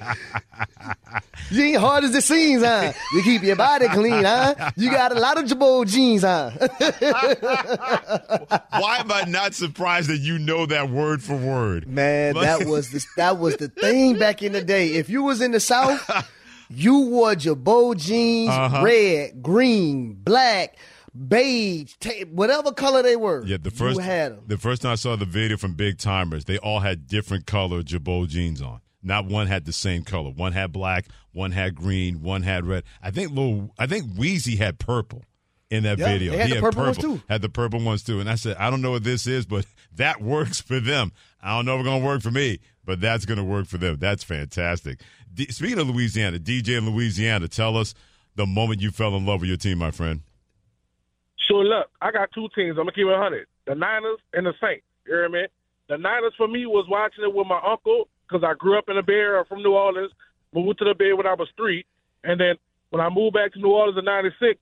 You 1.51 1.63
ain't 1.65 1.77
hard 1.79 2.05
as 2.05 2.15
it 2.15 2.25
seems, 2.25 2.63
huh? 2.65 2.93
You 3.15 3.23
keep 3.23 3.43
your 3.43 3.57
body 3.57 3.89
clean, 3.89 4.25
huh? 4.25 4.71
You 4.77 4.91
got 4.91 5.13
a 5.13 5.19
lot 5.19 5.39
of 5.39 5.45
Girbaud 5.49 5.87
jeans, 5.89 6.23
huh? 6.23 6.51
Why 8.81 8.99
am 8.99 9.11
I 9.13 9.25
not 9.29 9.55
surprised 9.55 10.09
that 10.11 10.19
you 10.19 10.39
know 10.39 10.67
that 10.67 10.91
word 10.91 11.23
for 11.23 11.37
word? 11.37 11.87
Man, 11.89 12.35
that 12.35 12.65
was 12.67 12.91
the 12.91 13.05
that 13.17 13.39
was 13.39 13.57
the 13.57 13.69
thing 13.69 14.19
back 14.19 14.43
in 14.43 14.53
the 14.53 14.63
day. 14.63 14.95
If 14.95 15.09
you 15.09 15.23
was 15.23 15.41
in 15.41 15.53
the 15.53 15.61
South, 15.61 16.09
you 16.69 17.01
wore 17.01 17.35
Girbaud 17.35 17.99
jeans, 17.99 18.51
Uh-huh. 18.51 18.83
red, 18.85 19.43
green, 19.43 20.15
black, 20.15 20.77
beige, 21.15 21.95
ta- 22.01 22.25
whatever 22.31 22.73
color 22.73 23.03
they 23.03 23.17
were. 23.17 23.45
Yeah, 23.45 23.57
the 23.61 23.71
first 23.71 23.97
you 23.97 24.03
had 24.03 24.33
'em. 24.33 24.41
the 24.47 24.59
first 24.59 24.83
time 24.83 24.93
I 24.93 24.97
saw 24.97 25.17
the 25.17 25.25
video 25.25 25.57
from 25.57 25.75
Big 25.75 25.99
Tymers, 25.99 26.45
they 26.45 26.59
all 26.59 26.81
had 26.81 27.07
different 27.07 27.47
color 27.47 27.83
Girbaud 27.83 28.29
jeans 28.29 28.61
on. 28.63 28.81
Not 29.03 29.27
one 29.27 29.47
had 29.47 29.65
the 29.65 29.73
same 29.73 30.03
color. 30.05 30.31
One 30.31 30.53
had 30.53 30.73
black, 30.73 31.07
one 31.33 31.53
had 31.53 31.75
green, 31.75 32.21
one 32.23 32.43
had 32.43 32.67
red. 32.67 32.85
I 33.03 33.11
think 33.11 33.31
little 33.31 33.73
I 33.79 33.87
think 33.87 34.13
Weezy 34.13 34.59
had 34.59 34.79
purple 34.79 35.25
in 35.71 35.85
that 35.85 35.99
Yeah, 35.99 36.07
video. 36.07 36.33
they 36.33 36.39
had 36.39 36.49
he 36.49 36.55
the 36.55 36.61
purple 36.61 36.95
too. 36.95 37.23
Had 37.29 37.43
the 37.43 37.49
purple 37.49 37.81
ones 37.81 38.03
too. 38.03 38.21
And 38.21 38.29
I 38.29 38.35
said, 38.35 38.57
I 38.59 38.69
don't 38.71 38.83
know 38.83 38.91
what 38.91 39.05
this 39.05 39.27
is, 39.27 39.47
but 39.47 39.65
that 39.97 40.21
works 40.21 40.61
for 40.61 40.81
them. 40.81 41.13
I 41.43 41.57
don't 41.57 41.65
know 41.65 41.75
if 41.77 41.81
it's 41.81 41.89
gonna 41.89 42.05
work 42.05 42.21
for 42.23 42.31
me, 42.31 42.59
but 42.85 43.01
that's 43.01 43.25
gonna 43.25 43.45
work 43.45 43.67
for 43.67 43.79
them. 43.79 43.97
That's 43.99 44.23
fantastic. 44.23 45.01
D- 45.33 45.47
speaking 45.51 45.79
of 45.79 45.89
Louisiana, 45.89 46.39
DJ 46.39 46.77
in 46.77 46.91
Louisiana, 46.91 47.49
tell 47.49 47.77
us 47.79 47.95
the 48.37 48.47
moment 48.47 48.81
you 48.83 48.91
fell 48.91 49.17
in 49.17 49.25
love 49.25 49.41
with 49.41 49.49
your 49.49 49.57
team, 49.57 49.79
my 49.79 49.91
friend. 49.93 50.21
So 51.49 51.55
look, 51.55 51.89
I 52.01 52.11
got 52.11 52.31
two 52.33 52.49
teams. 52.55 52.77
I'm 52.79 52.85
gonna 52.85 52.93
keep 52.93 53.07
it 53.07 53.17
hundred: 53.17 53.47
the 53.67 53.75
Niners 53.75 54.19
and 54.33 54.47
the 54.47 54.53
Saints. 54.61 54.85
You 55.07 55.15
hear 55.15 55.29
me? 55.29 55.45
The 55.89 55.99
Niners 55.99 56.35
for 56.37 56.49
me 56.49 56.67
was 56.67 56.87
watching 56.89 57.25
it 57.25 57.35
with 57.35 57.47
my 57.47 57.61
uncle 57.67 58.09
because 58.27 58.45
I 58.45 58.55
grew 58.55 58.79
up 58.79 58.89
in 58.89 58.97
the 58.97 59.03
Bay 59.03 59.15
Area 59.15 59.45
from 59.49 59.63
New 59.63 59.73
Orleans. 59.73 60.13
Moved 60.55 60.79
to 60.79 60.85
the 60.85 60.95
Bay 60.95 61.13
when 61.13 61.27
I 61.27 61.35
was 61.35 61.49
three, 61.57 61.85
and 62.25 62.41
then 62.41 62.55
when 62.91 63.01
I 63.01 63.09
moved 63.09 63.35
back 63.35 63.53
to 63.55 63.61
New 63.61 63.71
Orleans 63.71 63.99
in 63.99 64.05
'96, 64.05 64.59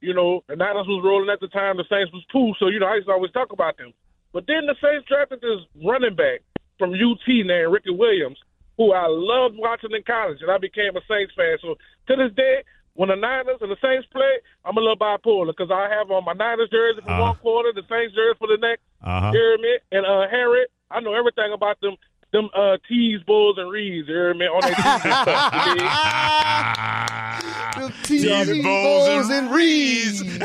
you 0.00 0.14
know, 0.14 0.42
the 0.48 0.56
Niners 0.56 0.86
was 0.86 1.02
rolling 1.04 1.30
at 1.30 1.40
the 1.40 1.48
time. 1.48 1.76
The 1.76 1.88
Saints 1.90 2.12
was 2.12 2.24
two, 2.30 2.52
so 2.58 2.68
you 2.68 2.78
know 2.78 2.86
I 2.86 2.96
used 2.96 3.08
to 3.08 3.12
always 3.12 3.32
talk 3.32 3.52
about 3.52 3.76
them. 3.78 3.92
But 4.32 4.46
then 4.46 4.66
the 4.66 4.74
Saints 4.82 5.06
drafted 5.08 5.40
this 5.40 5.62
running 5.84 6.14
back 6.14 6.42
from 6.78 6.90
UT 6.90 7.26
named 7.26 7.72
Ricky 7.72 7.90
Williams, 7.94 8.38
who 8.76 8.92
I 8.92 9.06
loved 9.06 9.56
watching 9.56 9.94
in 9.94 10.02
college, 10.02 10.38
and 10.42 10.50
I 10.50 10.58
became 10.58 10.96
a 10.96 11.02
Saints 11.06 11.32
fan. 11.36 11.58
So 11.62 11.74
to 12.08 12.12
this 12.16 12.34
day, 12.34 12.62
when 12.94 13.08
the 13.10 13.16
Niners 13.16 13.58
and 13.60 13.70
the 13.70 13.76
Saints 13.82 14.06
play, 14.12 14.38
I'm 14.64 14.76
a 14.76 14.80
little 14.80 14.96
bipolar 14.96 15.46
because 15.48 15.70
I 15.70 15.88
have 15.88 16.10
on 16.10 16.24
my 16.24 16.32
Niners 16.32 16.68
jersey 16.70 17.00
for 17.02 17.10
Uh-huh. 17.10 17.22
one 17.22 17.36
quarter, 17.36 17.72
the 17.72 17.82
Saints 17.88 18.14
jersey 18.14 18.36
for 18.38 18.48
the 18.48 18.56
next. 18.58 18.82
Uh-huh. 19.02 19.30
You 19.32 19.38
hear 19.38 19.58
me? 19.58 19.78
And 19.92 20.04
uh, 20.06 20.26
Harry, 20.30 20.66
I 20.90 21.00
know 21.00 21.14
everything 21.14 21.52
about 21.52 21.80
them. 21.80 21.96
Them 22.32 22.48
uh, 22.52 22.78
tees, 22.88 23.20
bulls, 23.26 23.58
and 23.58 23.70
reeds, 23.70 24.08
you 24.08 24.14
hear 24.14 24.34
me? 24.34 24.46
On 24.46 24.60
their 24.60 24.74
tees 24.74 24.84
and 24.84 25.00
stuff. 25.22 25.54
you 25.66 25.74
dig? 27.86 27.92
Tees, 28.02 28.22
Tees, 28.22 28.62
bowls, 28.64 29.08
bowls, 29.08 29.30
and 29.30 29.50
reeds. 29.52 30.22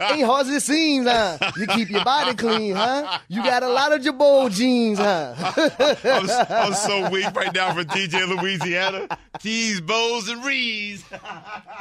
Ain't 0.00 0.24
hard 0.24 0.46
as 0.46 0.52
it 0.52 0.60
seems, 0.62 1.06
huh? 1.06 1.38
You 1.56 1.66
keep 1.66 1.90
your 1.90 2.04
body 2.04 2.34
clean, 2.36 2.74
huh? 2.74 3.18
You 3.28 3.42
got 3.42 3.62
a 3.62 3.68
lot 3.68 3.92
of 3.92 4.02
Girbaud 4.02 4.52
jeans, 4.52 4.98
huh? 4.98 5.34
I'm, 6.04 6.30
I'm 6.50 6.74
so 6.74 7.10
weak 7.10 7.34
right 7.34 7.52
now 7.54 7.72
for 7.74 7.84
DJ 7.84 8.26
Louisiana. 8.28 9.08
Tees, 9.40 9.80
bows, 9.80 10.28
and 10.28 10.44
reeds. 10.44 11.04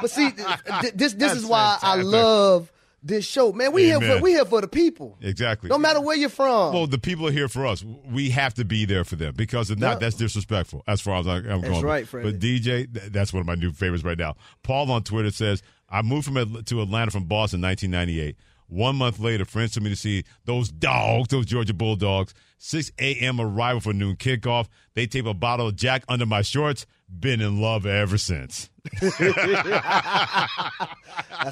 But 0.01 0.09
see, 0.11 0.31
th- 0.31 0.47
th- 0.81 0.93
this 0.93 1.13
this 1.13 1.33
is 1.33 1.45
why 1.45 1.77
fantastic. 1.81 1.89
I 1.89 2.01
love 2.03 2.71
this 3.03 3.25
show, 3.25 3.51
man. 3.51 3.73
We 3.73 3.83
here 3.83 3.99
for 3.99 4.21
we 4.21 4.31
here 4.31 4.45
for 4.45 4.61
the 4.61 4.67
people. 4.69 5.17
Exactly. 5.21 5.69
No 5.69 5.77
matter 5.77 5.99
where 5.99 6.15
you're 6.15 6.29
from. 6.29 6.73
Well, 6.73 6.87
the 6.87 6.97
people 6.97 7.27
are 7.27 7.31
here 7.31 7.49
for 7.49 7.65
us. 7.65 7.83
We 8.09 8.29
have 8.29 8.53
to 8.55 8.63
be 8.65 8.85
there 8.85 9.03
for 9.03 9.17
them 9.17 9.33
because 9.35 9.71
if 9.71 9.77
not, 9.79 9.93
Yeah. 9.95 9.99
that's 9.99 10.15
disrespectful. 10.15 10.83
As 10.87 11.01
far 11.01 11.19
as 11.19 11.27
I, 11.27 11.35
I'm 11.37 11.43
That's 11.43 11.61
going. 11.61 11.71
That's 11.73 11.83
right, 11.83 12.07
Freddie. 12.07 12.31
But 12.31 12.39
DJ, 12.39 12.93
th- 12.93 13.11
that's 13.11 13.33
one 13.33 13.41
of 13.41 13.47
my 13.47 13.55
new 13.55 13.71
favorites 13.73 14.03
right 14.05 14.17
now. 14.17 14.35
Paul 14.63 14.89
on 14.91 15.03
Twitter 15.03 15.31
says, 15.31 15.61
"I 15.91 16.01
moved 16.01 16.25
from 16.25 16.63
to 16.63 16.81
Atlanta 16.81 17.11
from 17.11 17.25
Boston, 17.25 17.59
in 17.63 17.67
1998. 17.69 18.35
One 18.67 18.95
month 18.97 19.19
later, 19.19 19.45
friends 19.45 19.71
took 19.73 19.81
me 19.83 19.89
to 19.89 19.95
see 19.95 20.23
those 20.45 20.69
dogs, 20.69 21.29
those 21.29 21.45
Georgia 21.47 21.73
Bulldogs. 21.73 22.33
6 22.61 22.91
a.m. 22.99 23.39
arrival 23.39 23.79
for 23.79 23.93
noon 23.93 24.17
kickoff. 24.17 24.67
They 24.93 25.07
tape 25.07 25.25
a 25.25 25.33
bottle 25.33 25.67
of 25.69 25.75
Jack 25.77 26.03
under 26.09 26.25
my 26.25 26.41
shorts. 26.41 26.85
Been 27.19 27.39
in 27.41 27.61
love 27.61 27.85
ever 27.85 28.17
since. 28.17 28.69
That's 29.01 29.17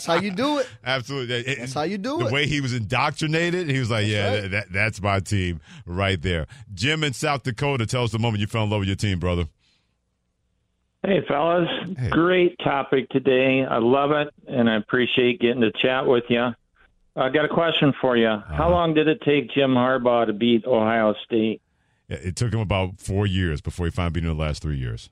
how 0.06 0.16
you 0.20 0.32
do 0.32 0.60
it. 0.60 0.68
Absolutely. 0.86 1.56
That's 1.56 1.74
how 1.74 1.84
you 1.84 1.98
do 1.98 2.18
the 2.20 2.26
it. 2.26 2.28
The 2.28 2.34
way 2.34 2.46
he 2.48 2.62
was 2.62 2.74
indoctrinated, 2.74 3.70
he 3.70 3.80
was 3.80 3.90
like, 3.90 4.06
yeah, 4.08 4.28
right. 4.34 4.42
that, 4.44 4.52
that- 4.52 4.74
that's 4.74 5.02
my 5.02 5.20
team 5.20 5.62
right 5.86 6.22
there. 6.22 6.46
Jim 6.74 7.04
in 7.04 7.14
South 7.14 7.44
Dakota, 7.44 7.86
tell 7.86 8.04
us 8.04 8.12
the 8.12 8.20
moment 8.20 8.42
you 8.42 8.48
fell 8.48 8.64
in 8.66 8.70
love 8.70 8.80
with 8.80 8.88
your 8.90 8.96
team, 8.98 9.20
brother. 9.20 9.46
Hey, 11.08 11.22
fellas. 11.26 11.70
Great 12.10 12.60
topic 12.60 13.08
today. 13.08 13.64
I 13.64 13.78
love 13.78 14.12
it, 14.12 14.28
and 14.46 14.70
I 14.70 14.76
appreciate 14.76 15.40
getting 15.40 15.62
to 15.62 15.72
chat 15.72 16.06
with 16.06 16.26
you. 16.28 16.50
I 17.16 17.30
got 17.30 17.46
a 17.46 17.48
question 17.48 17.94
for 18.02 18.18
you. 18.18 18.28
How 18.28 18.70
long 18.70 18.94
did 18.94 19.08
it 19.08 19.22
take 19.22 19.50
Jim 19.52 19.74
Harbaugh 19.74 20.26
to 20.26 20.34
beat 20.34 20.66
Ohio 20.66 21.16
State? 21.24 21.62
It 22.10 22.36
took 22.36 22.52
him 22.52 22.60
about 22.60 23.00
four 23.00 23.26
years 23.26 23.62
before 23.62 23.86
he 23.86 23.92
finally 23.92 24.16
beat 24.16 24.24
him 24.26 24.32
in 24.32 24.38
the 24.38 24.44
last 24.44 24.62
three 24.62 24.76
years. 24.76 25.10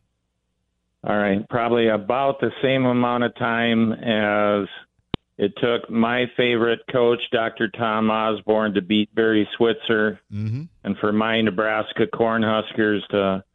All 1.08 1.16
right, 1.16 1.48
probably 1.48 1.88
about 1.88 2.42
the 2.42 2.52
same 2.62 2.84
amount 2.84 3.24
of 3.24 3.34
time 3.36 3.94
as 3.94 4.68
it 5.38 5.54
took 5.62 5.90
my 5.90 6.26
favorite 6.36 6.82
coach, 6.92 7.22
Dr. 7.32 7.70
Tom 7.70 8.12
Osborne, 8.12 8.74
to 8.74 8.82
beat 8.82 9.16
Barry 9.16 9.48
Switzer, 9.56 10.20
mm-hmm. 10.30 10.64
and 10.84 10.98
for 10.98 11.14
my 11.14 11.40
Nebraska 11.40 12.06
Cornhuskers 12.14 13.00
to 13.12 13.46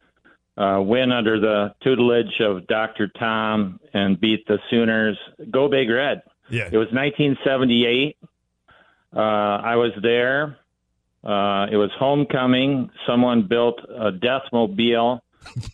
uh, 0.61 0.81
win 0.81 1.11
under 1.11 1.39
the 1.39 1.73
tutelage 1.83 2.39
of 2.39 2.67
Dr. 2.67 3.07
Tom 3.07 3.79
and 3.93 4.19
beat 4.19 4.45
the 4.47 4.59
Sooners. 4.69 5.17
Go 5.49 5.67
Big 5.67 5.89
Red. 5.89 6.21
Yeah. 6.49 6.69
It 6.71 6.77
was 6.77 6.87
1978. 6.91 8.17
Uh, 9.13 9.19
I 9.19 9.75
was 9.75 9.91
there. 10.01 10.57
Uh, 11.23 11.67
it 11.71 11.77
was 11.77 11.89
homecoming. 11.97 12.89
Someone 13.07 13.47
built 13.47 13.79
a 13.89 14.11
Deathmobile 14.11 15.19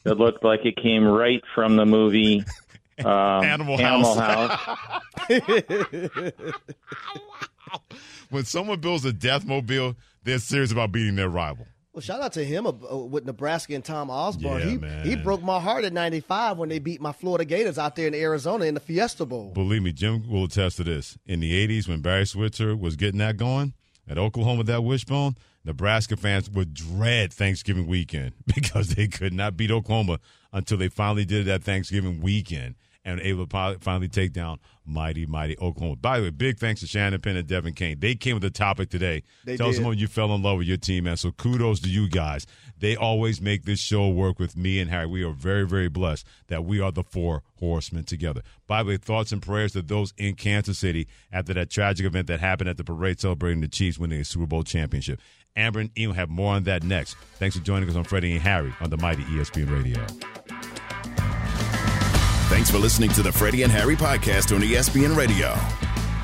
that 0.04 0.18
looked 0.18 0.44
like 0.44 0.66
it 0.66 0.78
came 0.78 1.06
right 1.06 1.42
from 1.54 1.76
the 1.76 1.86
movie 1.86 2.46
um, 3.00 3.44
Animal 3.44 3.80
Animal 3.80 4.16
House. 4.16 4.60
House. 4.60 5.02
when 8.30 8.46
someone 8.46 8.80
builds 8.80 9.06
a 9.06 9.12
deathmobile, 9.12 9.96
they're 10.24 10.40
serious 10.40 10.72
about 10.72 10.92
beating 10.92 11.16
their 11.16 11.30
rival. 11.30 11.68
Well, 11.98 12.04
shout 12.04 12.22
out 12.22 12.34
to 12.34 12.46
him 12.46 12.68
uh, 12.68 12.72
with 12.72 13.26
Nebraska 13.26 13.74
and 13.74 13.84
Tom 13.84 14.12
Osborne. 14.12 14.60
Yeah, 14.60 14.68
he 14.68 14.78
man. 14.78 15.04
he 15.04 15.16
broke 15.16 15.42
my 15.42 15.60
heart 15.60 15.84
at 15.84 15.94
'95 15.94 16.60
when 16.60 16.70
they 16.70 16.78
beat 16.78 17.02
my 17.02 17.12
Florida 17.12 17.44
Gators 17.44 17.80
out 17.80 17.96
there 17.96 18.06
in 18.06 18.14
Arizona 18.14 18.66
in 18.66 18.76
the 18.76 18.80
Fiesta 18.80 19.26
Bowl. 19.26 19.50
Believe 19.56 19.82
me, 19.82 19.94
Jim 19.94 20.30
will 20.30 20.44
attest 20.44 20.78
to 20.78 20.84
this. 20.84 21.18
In 21.26 21.40
the 21.40 21.68
80s, 21.68 21.88
when 21.88 22.02
Barry 22.02 22.28
Switzer 22.28 22.76
was 22.76 22.98
getting 22.98 23.18
that 23.18 23.38
going 23.38 23.74
at 24.08 24.20
Oklahoma 24.20 24.64
that 24.66 24.84
wishbone, 24.84 25.38
Nebraska 25.66 26.16
fans 26.16 26.52
would 26.52 26.76
dread 26.76 27.34
Thanksgiving 27.34 27.88
weekend 27.88 28.34
because 28.46 28.90
they 28.90 29.08
could 29.08 29.34
not 29.34 29.58
beat 29.58 29.72
Oklahoma 29.72 30.20
until 30.54 30.78
they 30.78 30.90
finally 30.90 31.26
did 31.26 31.42
it 31.42 31.46
that 31.46 31.64
Thanksgiving 31.64 32.22
weekend 32.22 32.76
and 33.08 33.22
able 33.22 33.48
to 33.48 33.78
finally 33.80 34.10
take 34.10 34.34
down 34.34 34.60
mighty, 34.86 35.26
mighty 35.26 35.58
Oklahoma. 35.60 35.96
By 35.96 36.18
the 36.20 36.26
way, 36.26 36.30
big 36.30 36.60
thanks 36.60 36.82
to 36.82 36.88
Shannon 36.88 37.20
Penn 37.22 37.38
and 37.38 37.48
Devin 37.48 37.74
Kane. 37.74 38.00
They 38.00 38.16
came 38.16 38.36
with 38.36 38.44
the 38.44 38.50
topic 38.50 38.90
today. 38.90 39.24
They 39.46 39.56
Tell 39.58 39.70
us 39.70 39.78
did. 39.78 39.86
when 39.86 39.98
you 39.98 40.08
fell 40.08 40.34
in 40.36 40.42
love 40.44 40.58
with 40.60 40.68
your 40.68 40.78
team, 40.78 41.06
man. 41.06 41.16
So 41.18 41.32
kudos 41.32 41.80
to 41.82 41.90
you 41.90 42.10
guys. 42.10 42.46
They 42.80 42.96
always 42.96 43.42
make 43.42 43.64
this 43.64 43.80
show 43.80 44.10
work 44.10 44.38
with 44.40 44.56
me 44.56 44.80
and 44.80 44.90
Harry. 44.92 45.08
We 45.08 45.24
are 45.24 45.32
very, 45.32 45.66
very 45.66 45.88
blessed 45.88 46.28
that 46.48 46.66
we 46.66 46.80
are 46.80 46.92
the 46.92 47.04
four 47.04 47.44
horsemen 47.56 48.04
together. 48.04 48.44
By 48.68 48.84
the 48.84 48.90
way, 48.90 48.98
thoughts 48.98 49.32
and 49.32 49.42
prayers 49.42 49.72
to 49.72 49.82
those 49.82 50.14
in 50.18 50.36
Kansas 50.36 50.78
City 50.78 51.08
after 51.32 51.54
that 51.56 51.70
tragic 51.70 52.06
event 52.06 52.28
that 52.28 52.40
happened 52.42 52.70
at 52.70 52.78
the 52.78 52.84
parade 52.84 53.20
celebrating 53.20 53.62
the 53.62 53.68
Chiefs 53.68 53.98
winning 53.98 54.20
a 54.20 54.26
Super 54.26 54.46
Bowl 54.46 54.64
championship. 54.64 55.20
Amber 55.56 55.80
and 55.80 55.98
Ian 55.98 56.14
have 56.14 56.30
more 56.30 56.54
on 56.54 56.66
that 56.66 56.84
next. 56.84 57.16
Thanks 57.40 57.58
for 57.58 57.64
joining 57.64 57.90
us 57.90 57.96
on 57.96 58.04
Freddie 58.04 58.34
and 58.34 58.42
Harry 58.42 58.74
on 58.80 58.92
the 58.92 58.98
mighty 58.98 59.24
ESPN 59.24 59.72
Radio. 59.72 60.06
Thanks 62.58 62.72
for 62.72 62.80
listening 62.80 63.12
to 63.12 63.22
the 63.22 63.32
Freddie 63.32 63.62
and 63.62 63.72
Harry 63.72 63.96
podcast 63.96 64.54
on 64.54 64.64
ESPN 64.64 65.16
Radio. 65.16 65.56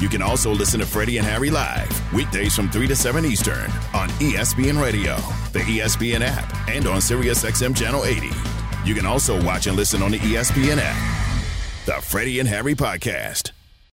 You 0.01 0.09
can 0.09 0.23
also 0.23 0.49
listen 0.49 0.79
to 0.79 0.85
Freddie 0.85 1.19
and 1.19 1.27
Harry 1.27 1.51
live 1.51 2.11
weekdays 2.11 2.55
from 2.55 2.71
3 2.71 2.87
to 2.87 2.95
7 2.95 3.23
Eastern 3.23 3.69
on 3.93 4.09
ESPN 4.17 4.81
Radio, 4.81 5.15
the 5.51 5.59
ESPN 5.59 6.21
app, 6.21 6.67
and 6.67 6.87
on 6.87 6.97
SiriusXM 6.97 7.77
Channel 7.77 8.05
80. 8.05 8.31
You 8.83 8.95
can 8.95 9.05
also 9.05 9.39
watch 9.45 9.67
and 9.67 9.77
listen 9.77 10.01
on 10.01 10.09
the 10.09 10.17
ESPN 10.17 10.79
app. 10.81 11.85
The 11.85 12.01
Freddie 12.01 12.39
and 12.39 12.49
Harry 12.49 12.73
podcast. 12.73 13.51